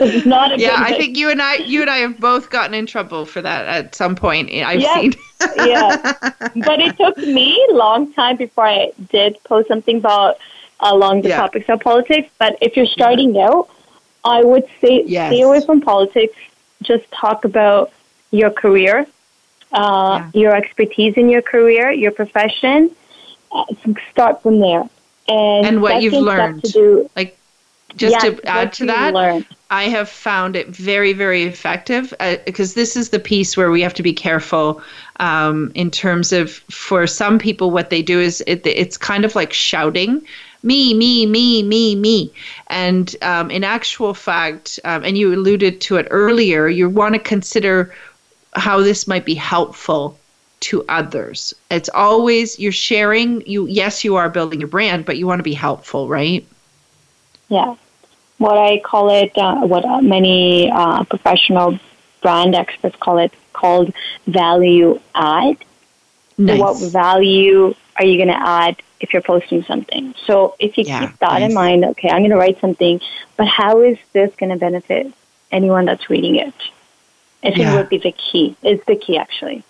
it's 0.00 0.26
not 0.26 0.52
a 0.52 0.58
yeah, 0.58 0.76
I 0.78 0.90
thing. 0.90 0.98
think 1.00 1.16
you 1.16 1.28
and 1.30 1.42
I, 1.42 1.56
you 1.56 1.80
and 1.80 1.90
I 1.90 1.96
have 1.98 2.18
both 2.20 2.48
gotten 2.50 2.74
in 2.74 2.86
trouble 2.86 3.26
for 3.26 3.42
that 3.42 3.66
at 3.66 3.94
some 3.94 4.14
point. 4.14 4.50
I've 4.50 4.80
Yes. 4.80 5.00
seen. 5.00 5.14
yeah. 5.68 5.96
But 6.68 6.80
it 6.80 6.96
took 6.96 7.16
me 7.18 7.48
a 7.70 7.74
long 7.74 8.12
time 8.14 8.36
before 8.36 8.66
I 8.66 8.92
did 9.10 9.36
post 9.44 9.68
something 9.68 9.96
about 9.98 10.38
along 10.80 11.22
the 11.22 11.30
Yeah. 11.30 11.38
topics 11.40 11.68
of 11.68 11.80
politics. 11.80 12.30
But 12.38 12.56
if 12.60 12.76
you're 12.76 12.86
starting 12.86 13.38
out, 13.40 13.68
I 14.24 14.42
would 14.42 14.66
say 14.80 15.02
Yes. 15.06 15.32
stay 15.32 15.40
away 15.42 15.60
from 15.64 15.80
politics. 15.80 16.36
Just 16.82 17.10
talk 17.10 17.44
about 17.44 17.90
your 18.30 18.50
career, 18.50 19.06
uh, 19.72 20.30
your 20.32 20.54
expertise 20.54 21.14
in 21.16 21.28
your 21.28 21.42
career, 21.42 21.90
your 21.90 22.12
profession. 22.12 22.90
Uh, 23.54 23.64
start 24.10 24.42
from 24.42 24.58
there. 24.58 24.82
And, 25.28 25.66
And 25.66 25.82
what 25.82 26.02
you've 26.02 26.12
learned. 26.12 26.64
to 26.64 26.72
do, 26.72 27.10
Like, 27.16 27.38
just 27.96 28.12
yes, 28.12 28.22
to 28.24 28.48
add 28.48 28.72
to 28.74 28.86
that, 28.86 29.14
learned. 29.14 29.46
I 29.70 29.84
have 29.84 30.08
found 30.08 30.56
it 30.56 30.68
very, 30.68 31.12
very 31.12 31.44
effective 31.44 32.12
uh, 32.20 32.36
because 32.44 32.74
this 32.74 32.96
is 32.96 33.10
the 33.10 33.18
piece 33.18 33.56
where 33.56 33.70
we 33.70 33.80
have 33.82 33.94
to 33.94 34.02
be 34.02 34.12
careful 34.12 34.82
um, 35.20 35.70
in 35.74 35.90
terms 35.90 36.32
of 36.32 36.50
for 36.70 37.06
some 37.06 37.38
people, 37.38 37.70
what 37.70 37.90
they 37.90 38.02
do 38.02 38.20
is 38.20 38.42
it, 38.46 38.66
it's 38.66 38.96
kind 38.96 39.24
of 39.24 39.34
like 39.34 39.52
shouting. 39.52 40.22
Me, 40.62 40.94
me, 40.94 41.26
me, 41.26 41.62
me, 41.62 41.94
me. 41.94 42.32
And 42.68 43.14
um, 43.22 43.50
in 43.50 43.64
actual 43.64 44.14
fact, 44.14 44.80
um, 44.84 45.04
and 45.04 45.16
you 45.16 45.32
alluded 45.32 45.80
to 45.82 45.96
it 45.96 46.08
earlier, 46.10 46.68
you 46.68 46.88
want 46.88 47.14
to 47.14 47.18
consider 47.18 47.94
how 48.54 48.80
this 48.80 49.06
might 49.06 49.24
be 49.24 49.34
helpful 49.34 50.18
to 50.70 50.84
others. 50.88 51.54
It's 51.70 51.90
always 51.94 52.58
you're 52.58 52.72
sharing, 52.72 53.46
you 53.46 53.66
yes, 53.66 54.04
you 54.04 54.16
are 54.16 54.28
building 54.30 54.60
your 54.60 54.68
brand, 54.68 55.04
but 55.04 55.16
you 55.18 55.26
want 55.26 55.38
to 55.40 55.44
be 55.44 55.54
helpful, 55.54 56.08
right? 56.08 56.46
Yeah. 57.48 57.76
What 58.38 58.58
I 58.58 58.78
call 58.80 59.10
it, 59.10 59.32
uh, 59.36 59.66
what 59.66 59.84
many 60.02 60.70
uh, 60.70 61.04
professional 61.04 61.78
brand 62.22 62.54
experts 62.54 62.96
call 62.96 63.18
it, 63.18 63.32
called 63.52 63.92
value 64.26 65.00
add. 65.14 65.56
Nice. 66.38 66.58
What 66.58 66.92
value 66.92 67.74
are 67.96 68.04
you 68.04 68.16
going 68.16 68.28
to 68.28 68.48
add 68.48 68.76
if 69.00 69.12
you're 69.12 69.22
posting 69.22 69.62
something? 69.64 70.14
So 70.26 70.56
if 70.58 70.76
you 70.78 70.84
Yeah, 70.84 71.00
keep 71.00 71.18
that 71.20 71.40
nice. 71.40 71.50
in 71.50 71.54
mind, 71.54 71.84
okay, 71.84 72.08
I'm 72.08 72.20
going 72.20 72.30
to 72.30 72.36
write 72.36 72.60
something, 72.60 73.00
but 73.36 73.46
how 73.46 73.82
is 73.82 73.98
this 74.12 74.34
going 74.36 74.50
to 74.50 74.56
benefit 74.56 75.12
anyone 75.52 75.84
that's 75.84 76.10
reading 76.10 76.36
it? 76.36 76.54
I 77.44 77.50
think 77.50 77.60
Yeah. 77.60 77.76
would 77.76 77.88
be 77.88 77.98
the 77.98 78.12
key. 78.12 78.56
Is 78.62 78.80
the 78.86 78.96
key 78.96 79.16
actually. 79.18 79.62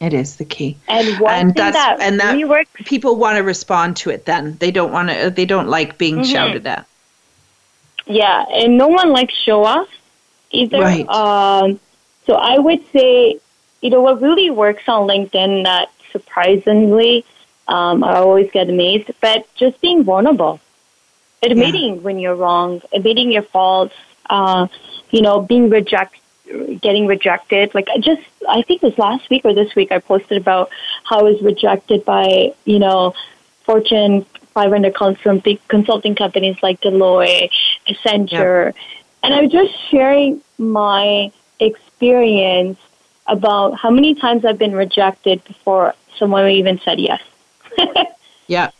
It 0.00 0.14
is 0.14 0.36
the 0.36 0.44
key. 0.44 0.76
And 0.86 1.08
And 1.26 1.54
that's- 1.54 1.74
that 1.74 2.00
and 2.00 2.20
that- 2.20 2.66
people 2.84 3.16
want 3.16 3.36
to 3.36 3.42
respond 3.42 3.96
to 3.98 4.10
it 4.10 4.26
then 4.26 4.56
they 4.60 4.70
don't 4.70 4.92
want 4.92 5.10
to 5.10 5.30
they 5.30 5.44
don't 5.44 5.68
like 5.68 5.98
being 5.98 6.18
Mhm. 6.18 6.32
shouted 6.32 6.66
at 6.66 6.86
Yeah, 8.06 8.44
and 8.52 8.78
no 8.78 8.88
one 8.88 9.10
likes 9.12 9.34
show 9.34 9.64
off 9.64 9.88
either. 10.50 10.80
Right. 10.80 11.06
Um, 11.08 11.78
so 12.26 12.34
I 12.34 12.58
would 12.58 12.80
say, 12.92 13.38
you 13.82 13.90
know, 13.90 14.00
what 14.00 14.22
really 14.22 14.50
works 14.50 14.84
on 14.88 15.06
LinkedIn 15.06 15.64
that 15.64 15.90
surprisingly, 16.12 17.24
um, 17.66 18.02
I 18.02 18.14
always 18.16 18.50
get 18.50 18.68
amazed, 18.70 19.10
but 19.20 19.46
just 19.56 19.80
being 19.82 20.04
vulnerable, 20.04 20.58
admitting 21.42 22.02
when 22.02 22.18
you're 22.18 22.34
wrong, 22.34 22.80
admitting 22.94 23.30
your 23.30 23.42
faults, 23.42 23.94
uh, 24.30 24.68
you 25.10 25.20
know, 25.20 25.40
being 25.42 25.68
reject, 25.68 26.14
getting 26.80 27.06
rejected. 27.06 27.74
Like 27.74 27.88
I 27.94 27.98
just, 27.98 28.22
I 28.48 28.62
think 28.62 28.82
it 28.82 28.86
was 28.86 28.98
last 28.98 29.28
week 29.30 29.44
or 29.44 29.54
this 29.54 29.74
week, 29.74 29.92
I 29.92 29.98
posted 29.98 30.38
about 30.38 30.70
how 31.04 31.20
I 31.20 31.22
was 31.22 31.42
rejected 31.42 32.04
by, 32.04 32.54
you 32.64 32.78
know, 32.78 33.14
Fortune 33.64 34.24
500 34.54 34.94
consulting 34.94 35.58
consulting 35.68 36.14
companies 36.14 36.56
like 36.62 36.80
Deloitte, 36.80 37.50
Accenture, 37.88 38.72
and 39.22 39.34
I 39.34 39.42
was 39.42 39.52
just 39.52 39.72
sharing 39.90 40.40
my 40.58 41.30
experience 41.60 42.78
about 43.26 43.78
how 43.78 43.90
many 43.90 44.14
times 44.14 44.44
I've 44.44 44.58
been 44.58 44.74
rejected 44.74 45.44
before 45.44 45.94
someone 46.18 46.48
even 46.48 46.80
said 46.80 46.98
yes. 46.98 47.22
yeah 48.46 48.70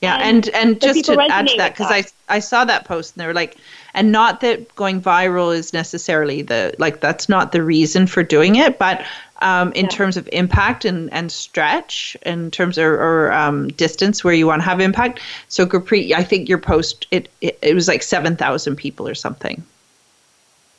yeah 0.00 0.16
And 0.20 0.48
and 0.48 0.72
and 0.72 0.80
just 0.80 1.04
to 1.06 1.20
add 1.30 1.48
to 1.48 1.56
that 1.56 1.72
because 1.72 1.90
i 1.90 2.04
i 2.28 2.38
saw 2.38 2.64
that 2.64 2.84
post 2.84 3.14
and 3.14 3.22
they 3.22 3.26
were 3.26 3.34
like 3.34 3.56
and 3.94 4.12
not 4.12 4.40
that 4.40 4.74
going 4.76 5.00
viral 5.00 5.54
is 5.54 5.72
necessarily 5.72 6.42
the 6.42 6.74
like 6.78 7.00
that's 7.00 7.28
not 7.28 7.52
the 7.52 7.62
reason 7.62 8.06
for 8.06 8.22
doing 8.22 8.56
it 8.56 8.78
but 8.78 9.04
um, 9.40 9.72
in 9.74 9.84
Yeah. 9.84 9.90
terms 9.90 10.16
of 10.16 10.28
impact 10.32 10.84
and, 10.84 11.12
and 11.12 11.30
stretch 11.30 12.16
in 12.26 12.50
terms 12.50 12.76
of 12.76 12.84
or 12.84 13.32
um, 13.32 13.68
distance 13.68 14.24
where 14.24 14.34
you 14.34 14.48
want 14.48 14.62
to 14.62 14.64
have 14.64 14.80
impact. 14.80 15.20
So 15.48 15.64
Gurpreet, 15.64 16.12
i 16.12 16.24
think 16.24 16.48
your 16.48 16.58
post 16.58 17.06
it, 17.12 17.28
it, 17.40 17.56
it 17.62 17.74
was 17.74 17.86
like 17.86 18.02
7000 18.02 18.74
people 18.74 19.06
or 19.06 19.14
something. 19.14 19.62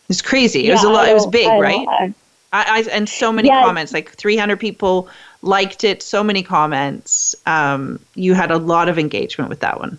It's 0.09 0.21
crazy. 0.21 0.67
It 0.67 0.71
was 0.71 0.83
a 0.83 0.89
lot 0.89 1.07
it 1.07 1.13
was 1.13 1.25
big 1.27 1.47
right? 1.47 1.87
I- 1.87 2.13
I, 2.51 2.79
I 2.79 2.79
and 2.91 3.07
so 3.07 3.31
many 3.31 3.47
Yeah. 3.47 3.63
comments, 3.63 3.93
like 3.93 4.09
300 4.15 4.59
people 4.59 5.07
liked 5.41 5.83
it, 5.83 6.03
so 6.03 6.23
many 6.23 6.43
comments. 6.43 7.35
Um, 7.45 7.99
you 8.15 8.33
had 8.33 8.51
a 8.51 8.57
lot 8.57 8.89
of 8.89 8.99
engagement 8.99 9.49
with 9.49 9.61
that 9.61 9.79
one. 9.79 9.97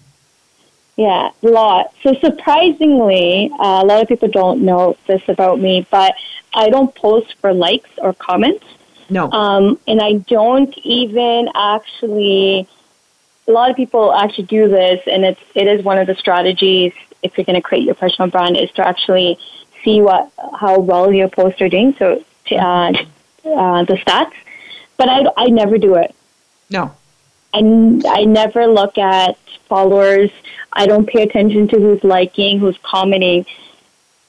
Yeah, 0.97 1.31
a 1.43 1.49
lot. 1.49 1.95
So 2.03 2.15
surprisingly, 2.15 3.51
uh, 3.59 3.81
a 3.83 3.87
lot 3.87 4.03
of 4.03 4.09
people 4.09 4.29
don't 4.29 4.63
know 4.63 4.97
this 5.07 5.23
about 5.29 5.59
me, 5.59 5.87
but 5.91 6.15
I 6.53 6.69
don't 6.69 6.95
post 6.95 7.35
for 7.41 7.55
likes 7.55 7.91
or 7.99 8.13
comments. 8.13 8.65
No, 9.09 9.31
Um, 9.31 9.79
and 9.89 10.01
I 10.01 10.15
don't 10.15 10.77
even 10.79 11.49
actually. 11.55 12.69
A 13.49 13.53
lot 13.53 13.71
of 13.71 13.77
people 13.77 14.13
actually 14.13 14.45
do 14.45 14.69
this, 14.69 15.01
and 15.07 15.25
it's 15.25 15.41
it 15.55 15.67
is 15.67 15.83
one 15.83 15.99
of 15.99 16.07
the 16.07 16.15
strategies 16.15 16.93
if 17.23 17.37
you're 17.37 17.45
going 17.45 17.57
to 17.57 17.63
create 17.63 17.85
your 17.85 17.95
personal 17.95 18.31
brand 18.31 18.57
is 18.57 18.71
to 18.73 18.87
actually 18.87 19.39
see 19.83 20.01
what 20.01 20.31
how 20.59 20.79
well 20.79 21.13
your 21.13 21.29
posts 21.29 21.61
are 21.61 21.69
doing. 21.69 21.95
So 21.99 22.23
to, 22.47 22.55
uh, 22.55 22.93
uh, 23.45 23.85
the 23.85 23.95
stats, 23.95 24.33
but 25.01 25.09
I 25.09 25.21
I 25.45 25.47
never 25.47 25.79
do 25.79 25.95
it. 25.95 26.15
no, 26.69 26.95
and 27.55 28.05
I 28.07 28.25
never 28.25 28.67
look 28.67 28.99
at 28.99 29.39
followers. 29.67 30.31
I 30.73 30.87
don't 30.87 31.07
pay 31.09 31.23
attention 31.23 31.69
to 31.69 31.77
who's 31.81 32.05
liking, 32.05 32.61
who's 32.61 32.79
commenting. 32.83 33.47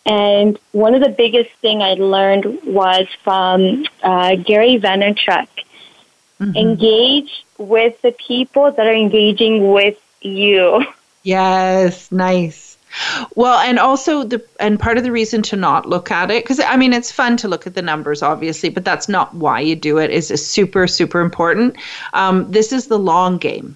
And 0.06 0.58
one 0.72 0.96
of 0.96 1.02
the 1.02 1.10
biggest 1.10 1.52
thing 1.62 1.82
I 1.84 1.94
learned 1.94 2.46
was 2.64 3.06
from 3.24 3.86
uh, 4.02 4.36
Gary 4.38 4.80
Vaynerchuk. 4.80 5.48
Mm-hmm. 6.40 6.56
Engage 6.56 7.46
with 7.60 8.02
the 8.02 8.14
people 8.14 8.72
that 8.72 8.88
are 8.88 8.94
engaging 8.94 9.72
with 9.72 10.00
you. 10.22 10.86
Yes, 11.24 12.12
nice. 12.12 12.71
Well, 13.36 13.60
and 13.60 13.80
also 13.80 14.24
the 14.24 14.44
and 14.60 14.80
part 14.80 14.98
of 14.98 15.04
the 15.04 15.12
reason 15.12 15.42
to 15.44 15.56
not 15.56 15.88
look 15.88 16.12
at 16.12 16.30
it 16.32 16.44
because 16.44 16.60
I 16.60 16.76
mean 16.78 16.94
it's 16.94 17.12
fun 17.12 17.38
to 17.38 17.48
look 17.48 17.66
at 17.66 17.74
the 17.74 17.82
numbers, 17.82 18.22
obviously, 18.22 18.70
but 18.70 18.86
that's 18.86 19.08
not 19.08 19.34
why 19.34 19.60
you 19.62 19.76
do 19.76 19.98
it. 19.98 20.12
Is 20.12 20.28
super 20.46 20.88
super 20.88 21.22
important. 21.22 21.78
Um, 22.14 22.52
this 22.52 22.72
is 22.72 22.88
the 22.88 23.00
long 23.00 23.38
game. 23.38 23.76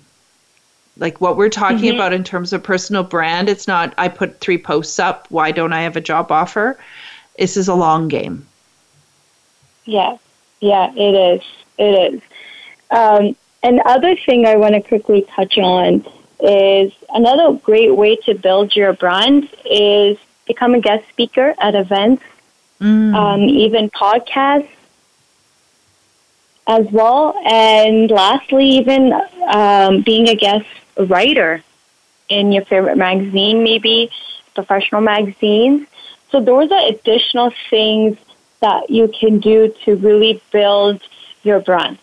Like 0.98 1.20
what 1.20 1.38
we're 1.38 1.50
talking 1.50 1.78
mm-hmm. 1.78 1.96
about 1.96 2.14
in 2.14 2.24
terms 2.24 2.54
of 2.54 2.64
personal 2.64 3.04
brand, 3.04 3.50
it's 3.50 3.68
not 3.68 3.94
I 3.98 4.08
put 4.08 4.40
three 4.40 4.58
posts 4.58 5.00
up. 5.00 5.28
Why 5.30 5.52
don't 5.52 5.74
I 5.74 5.82
have 5.82 5.96
a 5.96 6.02
job 6.02 6.32
offer? 6.32 6.80
This 7.38 7.58
is 7.58 7.68
a 7.68 7.76
long 7.76 8.08
game. 8.08 8.46
Yeah, 9.86 10.18
yeah, 10.62 10.92
it 10.96 11.40
is. 11.40 11.42
It 11.78 12.14
is. 12.14 12.22
Um, 12.92 13.36
and 13.64 13.82
other 13.86 14.16
thing 14.16 14.46
I 14.46 14.56
want 14.56 14.76
to 14.76 14.82
quickly 14.82 15.26
touch 15.36 15.58
on 15.58 16.06
is 16.40 16.92
another 17.14 17.54
great 17.54 17.96
way 17.96 18.16
to 18.18 18.36
build 18.36 18.76
your 18.76 18.94
brand 18.94 19.50
is 19.70 20.18
become 20.48 20.76
a 20.76 20.80
guest 20.80 21.08
speaker 21.10 21.54
at 21.60 21.76
events, 21.76 22.24
mm. 22.80 23.16
um, 23.16 23.42
even 23.42 23.90
podcasts 23.90 24.70
as 26.68 26.86
well. 26.92 27.36
And 27.46 28.10
lastly, 28.12 28.68
even 28.70 29.14
um, 29.48 30.02
being 30.02 30.30
a 30.30 30.36
guest 30.36 30.68
writer 30.98 31.64
in 32.30 32.52
your 32.52 32.66
favorite 32.66 32.98
magazine, 32.98 33.64
maybe 33.64 34.10
professional 34.54 35.02
magazines. 35.02 35.88
So 36.32 36.40
those 36.42 36.72
are 36.72 36.88
additional 36.88 37.52
things 37.70 38.18
that 38.62 38.90
you 38.90 39.08
can 39.08 39.40
do 39.40 39.74
to 39.84 39.96
really 39.96 40.42
build 40.52 41.02
your 41.44 41.60
brand. 41.60 42.00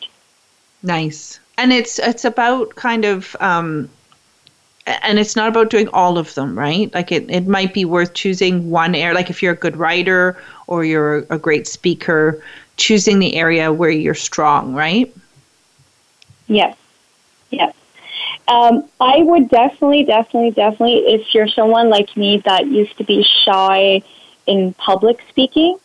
Nice. 0.82 1.40
And 1.58 1.72
it's 1.72 1.98
it's 1.98 2.24
about 2.24 2.74
kind 2.74 3.04
of 3.04 3.36
um, 3.40 3.88
and 4.86 5.18
it's 5.18 5.36
not 5.36 5.48
about 5.48 5.70
doing 5.70 5.88
all 5.88 6.18
of 6.18 6.34
them, 6.34 6.58
right? 6.58 6.92
Like 6.92 7.12
it, 7.12 7.30
it 7.30 7.46
might 7.46 7.72
be 7.72 7.84
worth 7.84 8.14
choosing 8.14 8.70
one 8.70 8.94
area. 8.94 9.14
Like 9.14 9.30
if 9.30 9.42
you're 9.42 9.52
a 9.52 9.56
good 9.56 9.76
writer 9.76 10.36
or 10.66 10.84
you're 10.84 11.18
a 11.30 11.38
great 11.38 11.66
speaker, 11.66 12.42
choosing 12.76 13.18
the 13.18 13.36
area 13.36 13.72
where 13.72 13.90
you're 13.90 14.14
strong, 14.14 14.74
right? 14.74 15.14
Yes. 16.48 16.76
Yes. 17.50 17.74
Um, 18.48 18.88
I 19.00 19.18
would 19.18 19.48
definitely, 19.48 20.04
definitely, 20.04 20.50
definitely, 20.50 20.98
if 21.06 21.32
you're 21.32 21.48
someone 21.48 21.88
like 21.88 22.16
me 22.16 22.38
that 22.38 22.66
used 22.66 22.96
to 22.98 23.04
be 23.04 23.22
shy 23.44 24.02
in 24.46 24.74
public 24.74 25.20
speaking, 25.28 25.78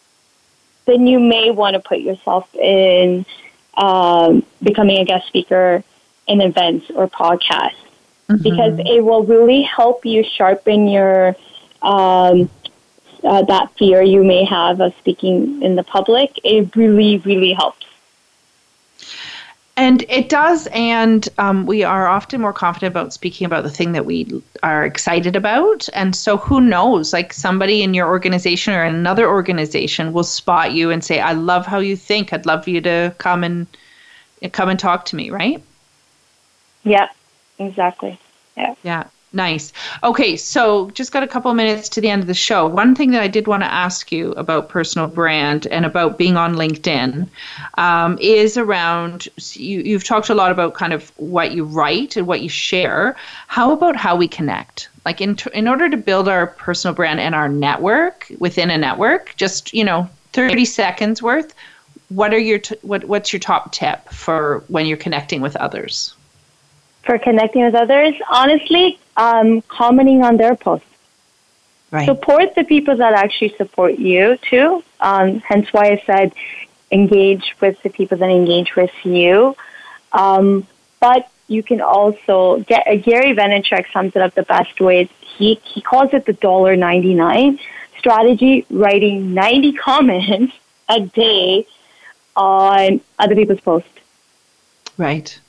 then 0.86 1.06
you 1.06 1.20
may 1.20 1.52
want 1.52 1.76
to 1.76 1.80
put 1.80 2.00
yourself 2.00 2.54
in 2.56 3.26
um, 3.76 4.44
becoming 4.64 4.98
a 4.98 5.06
guest 5.06 5.28
speaker 5.28 5.84
in 6.28 6.42
events 6.42 6.90
or 6.96 7.08
podcasts 7.08 7.87
mm-hmm. 8.30 8.44
because 8.44 8.80
it 8.80 9.04
will 9.04 9.24
really 9.24 9.62
help 9.62 10.06
you 10.06 10.24
sharpen 10.24 10.88
your 10.88 11.36
um, 11.82 12.50
uh, 13.24 13.42
that 13.44 13.72
fear 13.78 14.02
you 14.02 14.24
may 14.24 14.44
have 14.44 14.80
of 14.80 14.94
speaking 14.98 15.62
in 15.62 15.76
the 15.76 15.84
public. 15.84 16.40
It 16.44 16.76
really, 16.76 17.18
really 17.20 17.54
helps. 17.54 17.86
And 19.76 20.04
it 20.10 20.28
does, 20.28 20.68
and 20.74 21.30
um, 21.38 21.68
we 21.68 21.84
are 21.84 22.08
often 22.08 22.42
more 22.42 22.52
confident 22.52 22.92
about 22.92 23.14
speaking 23.14 23.46
about 23.46 23.62
the 23.62 23.70
thing 23.70 23.92
that 23.92 24.08
we 24.08 24.42
are 24.64 24.84
excited 24.84 25.36
about. 25.36 25.88
And 25.94 26.16
so, 26.16 26.36
who 26.38 26.62
knows? 26.62 27.14
Like 27.14 27.32
somebody 27.32 27.84
in 27.84 27.94
your 27.94 28.08
organization 28.08 28.74
or 28.74 28.82
another 28.82 29.30
organization 29.30 30.14
will 30.14 30.24
spot 30.24 30.72
you 30.72 30.90
and 30.90 31.04
say, 31.04 31.20
"I 31.20 31.34
love 31.34 31.68
how 31.68 31.78
you 31.78 31.96
think. 31.96 32.34
I'd 32.34 32.48
love 32.48 32.68
you 32.68 32.82
to 32.82 33.14
come 33.20 33.44
and 33.44 33.68
come 34.52 34.70
and 34.70 34.80
talk 34.80 35.06
to 35.06 35.16
me." 35.16 35.30
Right? 35.30 35.62
Yeah, 36.84 37.10
exactly. 37.60 38.20
Yeah. 38.56 38.76
Yeah. 38.84 39.04
Nice. 39.34 39.74
Okay, 40.04 40.38
so 40.38 40.90
just 40.92 41.12
got 41.12 41.22
a 41.22 41.28
couple 41.28 41.54
minutes 41.54 41.90
to 41.90 42.02
the 42.02 42.10
end 42.10 42.22
of 42.22 42.28
the 42.28 42.34
show. 42.34 42.66
One 42.66 42.96
thing 42.96 43.12
that 43.12 43.22
I 43.22 43.28
did 43.28 43.46
want 43.46 43.62
to 43.62 43.72
ask 43.72 44.10
you 44.10 44.32
about 44.32 44.70
personal 44.70 45.08
brand 45.10 45.68
and 45.68 45.86
about 45.86 46.18
being 46.18 46.38
on 46.38 46.56
LinkedIn 46.56 47.28
um, 47.78 48.18
is 48.22 48.58
around 48.58 49.28
you, 49.52 49.82
you've 49.82 50.06
talked 50.06 50.30
a 50.30 50.34
lot 50.34 50.52
about 50.52 50.76
kind 50.76 50.94
of 50.94 51.12
what 51.18 51.52
you 51.52 51.66
write 51.66 52.16
and 52.16 52.26
what 52.26 52.42
you 52.42 52.48
share. 52.48 53.18
How 53.48 53.72
about 53.72 53.98
how 53.98 54.16
we 54.16 54.30
connect? 54.30 54.88
Like 55.04 55.20
in 55.20 55.38
in 55.54 55.68
order 55.68 55.90
to 55.90 55.98
build 55.98 56.30
our 56.30 56.48
personal 56.48 56.96
brand 56.96 57.20
and 57.20 57.36
our 57.36 57.50
network 57.50 58.32
within 58.40 58.70
a 58.70 58.78
network, 58.78 59.34
just 59.36 59.74
you 59.74 59.84
know, 59.84 60.10
thirty 60.32 60.66
seconds 60.66 61.22
worth. 61.22 61.54
What 62.10 62.34
are 62.34 62.40
your 62.40 62.60
t- 62.60 62.78
what 62.82 63.04
what's 63.04 63.34
your 63.34 63.42
top 63.42 63.74
tip 63.74 64.08
for 64.10 64.64
when 64.70 64.86
you're 64.86 64.98
connecting 64.98 65.42
with 65.42 65.58
others? 65.58 66.16
For 67.08 67.18
connecting 67.18 67.64
with 67.64 67.74
others, 67.74 68.14
honestly, 68.30 69.00
um, 69.16 69.62
commenting 69.64 70.24
on 70.24 70.38
their 70.38 70.56
posts. 70.56 70.86
Right. 71.90 72.06
Support 72.06 72.54
the 72.54 72.66
people 72.66 72.98
that 72.98 73.14
actually 73.14 73.56
support 73.56 73.98
you 73.98 74.38
too. 74.50 74.84
Um, 75.00 75.40
hence 75.40 75.72
why 75.72 75.86
I 75.94 76.04
said 76.06 76.34
engage 76.92 77.56
with 77.62 77.82
the 77.82 77.90
people 77.90 78.18
that 78.18 78.30
engage 78.30 78.76
with 78.76 78.92
you. 79.04 79.56
Um, 80.12 80.68
but 81.00 81.30
you 81.48 81.64
can 81.64 81.80
also 81.80 82.60
get 82.68 82.88
uh, 82.88 82.96
Gary 82.98 83.34
Vaynerchuk 83.34 83.92
sums 83.94 84.16
it 84.16 84.22
up 84.22 84.36
the 84.36 84.44
best 84.44 84.80
way. 84.82 85.10
He 85.38 85.62
he 85.64 85.82
calls 85.82 86.14
it 86.14 86.26
the 86.26 86.34
dollar 86.34 86.76
ninety 86.76 87.14
nine 87.14 87.58
strategy, 87.98 88.66
writing 88.70 89.34
ninety 89.34 89.72
comments 89.88 90.54
a 90.90 91.00
day 91.02 91.66
on 92.36 93.00
other 93.18 93.36
people's 93.36 93.62
posts. 93.62 93.90
Right. 94.98 95.40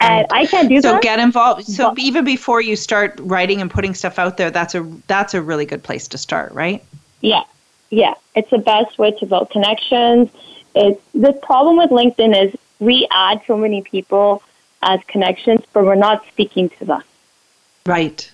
And 0.00 0.26
I 0.30 0.46
can't 0.46 0.68
do 0.68 0.80
so 0.80 0.92
that. 0.92 0.96
So 0.98 1.00
get 1.00 1.18
involved. 1.18 1.66
So 1.66 1.90
but, 1.90 1.98
even 1.98 2.24
before 2.24 2.60
you 2.60 2.76
start 2.76 3.18
writing 3.20 3.60
and 3.60 3.70
putting 3.70 3.94
stuff 3.94 4.18
out 4.18 4.36
there, 4.36 4.50
that's 4.50 4.74
a 4.74 4.82
that's 5.06 5.34
a 5.34 5.42
really 5.42 5.66
good 5.66 5.82
place 5.82 6.06
to 6.08 6.18
start, 6.18 6.52
right? 6.52 6.84
Yeah, 7.20 7.42
yeah. 7.90 8.14
It's 8.36 8.50
the 8.50 8.58
best 8.58 8.98
way 8.98 9.10
to 9.12 9.26
build 9.26 9.50
connections. 9.50 10.30
It's 10.74 11.02
the 11.14 11.32
problem 11.32 11.78
with 11.78 11.90
LinkedIn 11.90 12.46
is 12.46 12.56
we 12.78 13.08
add 13.10 13.42
so 13.46 13.56
many 13.56 13.82
people 13.82 14.42
as 14.82 15.00
connections, 15.08 15.62
but 15.72 15.84
we're 15.84 15.96
not 15.96 16.24
speaking 16.28 16.68
to 16.78 16.84
them. 16.84 17.02
Right. 17.84 18.30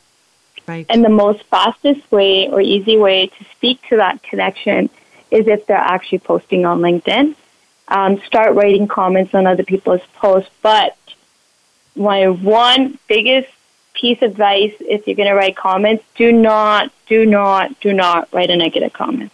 Right. 0.66 0.86
And 0.88 1.04
the 1.04 1.10
most 1.10 1.42
fastest 1.44 2.10
way 2.10 2.48
or 2.48 2.60
easy 2.60 2.96
way 2.96 3.26
to 3.26 3.44
speak 3.56 3.80
to 3.88 3.96
that 3.96 4.22
connection 4.22 4.88
is 5.30 5.46
if 5.46 5.66
they're 5.66 5.76
actually 5.76 6.20
posting 6.20 6.64
on 6.64 6.80
LinkedIn. 6.80 7.34
Um, 7.88 8.18
start 8.22 8.54
writing 8.54 8.88
comments 8.88 9.34
on 9.34 9.46
other 9.46 9.62
people's 9.62 10.00
posts, 10.14 10.50
but 10.62 10.96
my 11.96 12.28
one 12.28 12.98
biggest 13.08 13.48
piece 13.94 14.20
of 14.22 14.32
advice 14.32 14.74
if 14.80 15.06
you're 15.06 15.16
going 15.16 15.28
to 15.28 15.34
write 15.34 15.56
comments 15.56 16.04
do 16.16 16.32
not 16.32 16.90
do 17.06 17.24
not 17.24 17.78
do 17.80 17.92
not 17.92 18.28
write 18.32 18.50
a 18.50 18.56
negative 18.56 18.92
comment. 18.92 19.30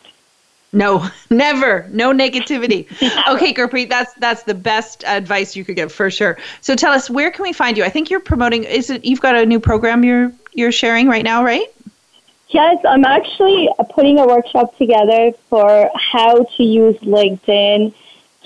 No 0.73 1.09
never. 1.31 1.89
No 1.91 2.13
negativity. 2.13 2.87
Okay 3.29 3.53
gurpreet 3.55 3.89
that's 3.89 4.13
that's 4.15 4.43
the 4.45 4.55
best 4.55 5.05
advice 5.05 5.57
you 5.57 5.65
could 5.65 5.77
get 5.77 5.91
for 5.91 6.11
sure. 6.11 6.39
So 6.61 6.75
tell 6.75 6.93
us 6.93 7.09
where 7.09 7.31
can 7.31 7.43
we 7.43 7.53
find 7.53 7.77
you? 7.77 7.85
I 7.85 7.89
think 7.89 8.11
you're 8.11 8.21
promoting 8.21 8.65
is 8.65 8.91
it 8.91 9.05
you've 9.05 9.21
got 9.21 9.37
a 9.37 9.47
new 9.47 9.61
program 9.61 10.05
you're 10.05 10.33
you're 10.53 10.73
sharing 10.73 11.09
right 11.09 11.25
now 11.25 11.45
right? 11.45 11.67
Yes 12.49 12.85
i'm 12.85 13.05
actually 13.05 13.69
putting 13.91 14.19
a 14.19 14.27
workshop 14.27 14.77
together 14.77 15.33
for 15.49 15.89
how 15.95 16.43
to 16.43 16.63
use 16.65 16.97
linkedin 16.99 17.95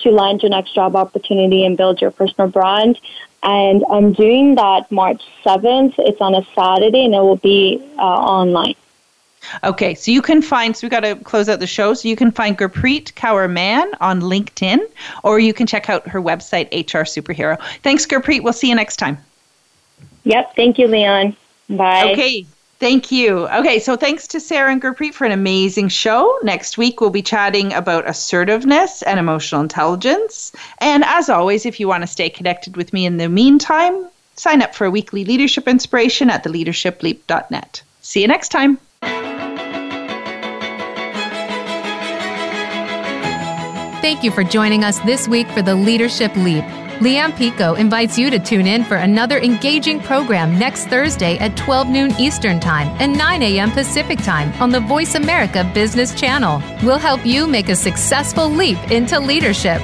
to 0.03 0.11
land 0.11 0.43
your 0.43 0.51
next 0.51 0.75
job 0.75 0.95
opportunity 0.95 1.65
and 1.65 1.77
build 1.77 2.01
your 2.01 2.11
personal 2.11 2.49
brand 2.51 2.99
and 3.45 3.85
I'm 3.91 4.13
doing 4.13 4.55
that 4.57 4.91
March 4.91 5.23
7th. 5.45 5.95
It's 5.99 6.21
on 6.21 6.35
a 6.35 6.45
Saturday 6.55 7.05
and 7.05 7.15
it 7.15 7.21
will 7.21 7.37
be 7.37 7.81
uh, 7.99 8.03
online. 8.03 8.75
Okay, 9.63 9.95
so 9.95 10.11
you 10.11 10.23
can 10.23 10.41
find, 10.41 10.75
so 10.75 10.87
we 10.87 10.89
got 10.89 11.01
to 11.01 11.17
close 11.17 11.51
out 11.51 11.61
the 11.61 11.67
show. 11.67 11.93
So 11.93 12.09
you 12.09 12.17
can 12.17 12.31
find 12.31 12.57
Gurpreet 12.57 13.13
Kaur 13.13 13.51
Mann 13.51 13.91
on 14.01 14.23
LinkedIn, 14.23 14.79
or 15.23 15.39
you 15.39 15.53
can 15.53 15.67
check 15.67 15.91
out 15.91 16.09
her 16.09 16.21
website, 16.21 16.67
HR 16.73 17.05
Superhero. 17.05 17.61
Thanks, 17.83 18.07
Gurpreet. 18.07 18.43
We'll 18.43 18.55
see 18.55 18.71
you 18.71 18.75
next 18.75 18.97
time. 18.97 19.19
Yep. 20.25 20.57
Thank 20.57 20.79
you, 20.79 20.89
Leanne. 20.89 21.37
Bye. 21.69 22.13
Okay. 22.13 22.47
Thank 22.85 23.11
you. 23.11 23.49
Okay, 23.49 23.79
so 23.79 23.97
thanks 23.97 24.27
to 24.27 24.39
Sarah 24.39 24.71
and 24.71 24.83
Gurpreet 24.83 25.15
for 25.15 25.25
an 25.25 25.33
amazing 25.33 25.89
show. 25.89 26.39
Next 26.43 26.77
week, 26.77 27.01
we'll 27.01 27.09
be 27.09 27.23
chatting 27.23 27.73
about 27.73 28.07
assertiveness 28.07 29.01
and 29.01 29.19
emotional 29.19 29.63
intelligence. 29.63 30.53
And 30.81 31.03
as 31.03 31.31
always, 31.31 31.65
if 31.65 31.81
you 31.81 31.89
want 31.89 32.03
to 32.03 32.07
stay 32.07 32.29
connected 32.29 32.77
with 32.77 32.93
me 32.93 33.07
in 33.07 33.17
the 33.17 33.31
meantime, 33.31 34.07
sign 34.37 34.61
up 34.61 34.75
for 34.75 34.85
a 34.85 34.91
weekly 34.91 35.25
leadership 35.25 35.67
inspiration 35.67 36.29
at 36.29 36.45
theleadershipleap.net. 36.45 37.83
See 38.03 38.21
you 38.21 38.29
next 38.29 38.51
time. 38.51 38.77
Thank 44.03 44.23
you 44.23 44.31
for 44.31 44.45
joining 44.45 44.85
us 44.85 44.99
this 45.07 45.27
week 45.27 45.49
for 45.53 45.63
the 45.63 45.75
Leadership 45.75 46.37
Leap. 46.37 46.67
Leanne 47.01 47.37
Picot 47.37 47.79
invites 47.79 48.17
you 48.17 48.31
to 48.31 48.39
tune 48.39 48.67
in 48.67 48.85
for 48.85 48.97
another 48.97 49.39
engaging 49.39 50.01
program 50.01 50.59
next 50.59 50.87
Thursday 50.87 51.37
at 51.39 51.57
12 51.57 51.89
noon 51.89 52.13
Eastern 52.21 52.61
Time 52.61 52.89
and 53.01 53.17
9 53.19 53.43
a.m. 53.43 53.71
Pacific 53.73 54.19
Time 54.19 54.53
on 54.63 54.71
the 54.71 54.81
Voice 54.81 55.15
America 55.15 55.69
Business 55.75 56.15
Channel. 56.15 56.63
We'll 56.85 56.99
help 56.99 57.27
you 57.27 57.47
make 57.47 57.69
a 57.69 57.77
successful 57.77 58.49
leap 58.49 58.79
into 58.91 59.19
leadership. 59.19 59.83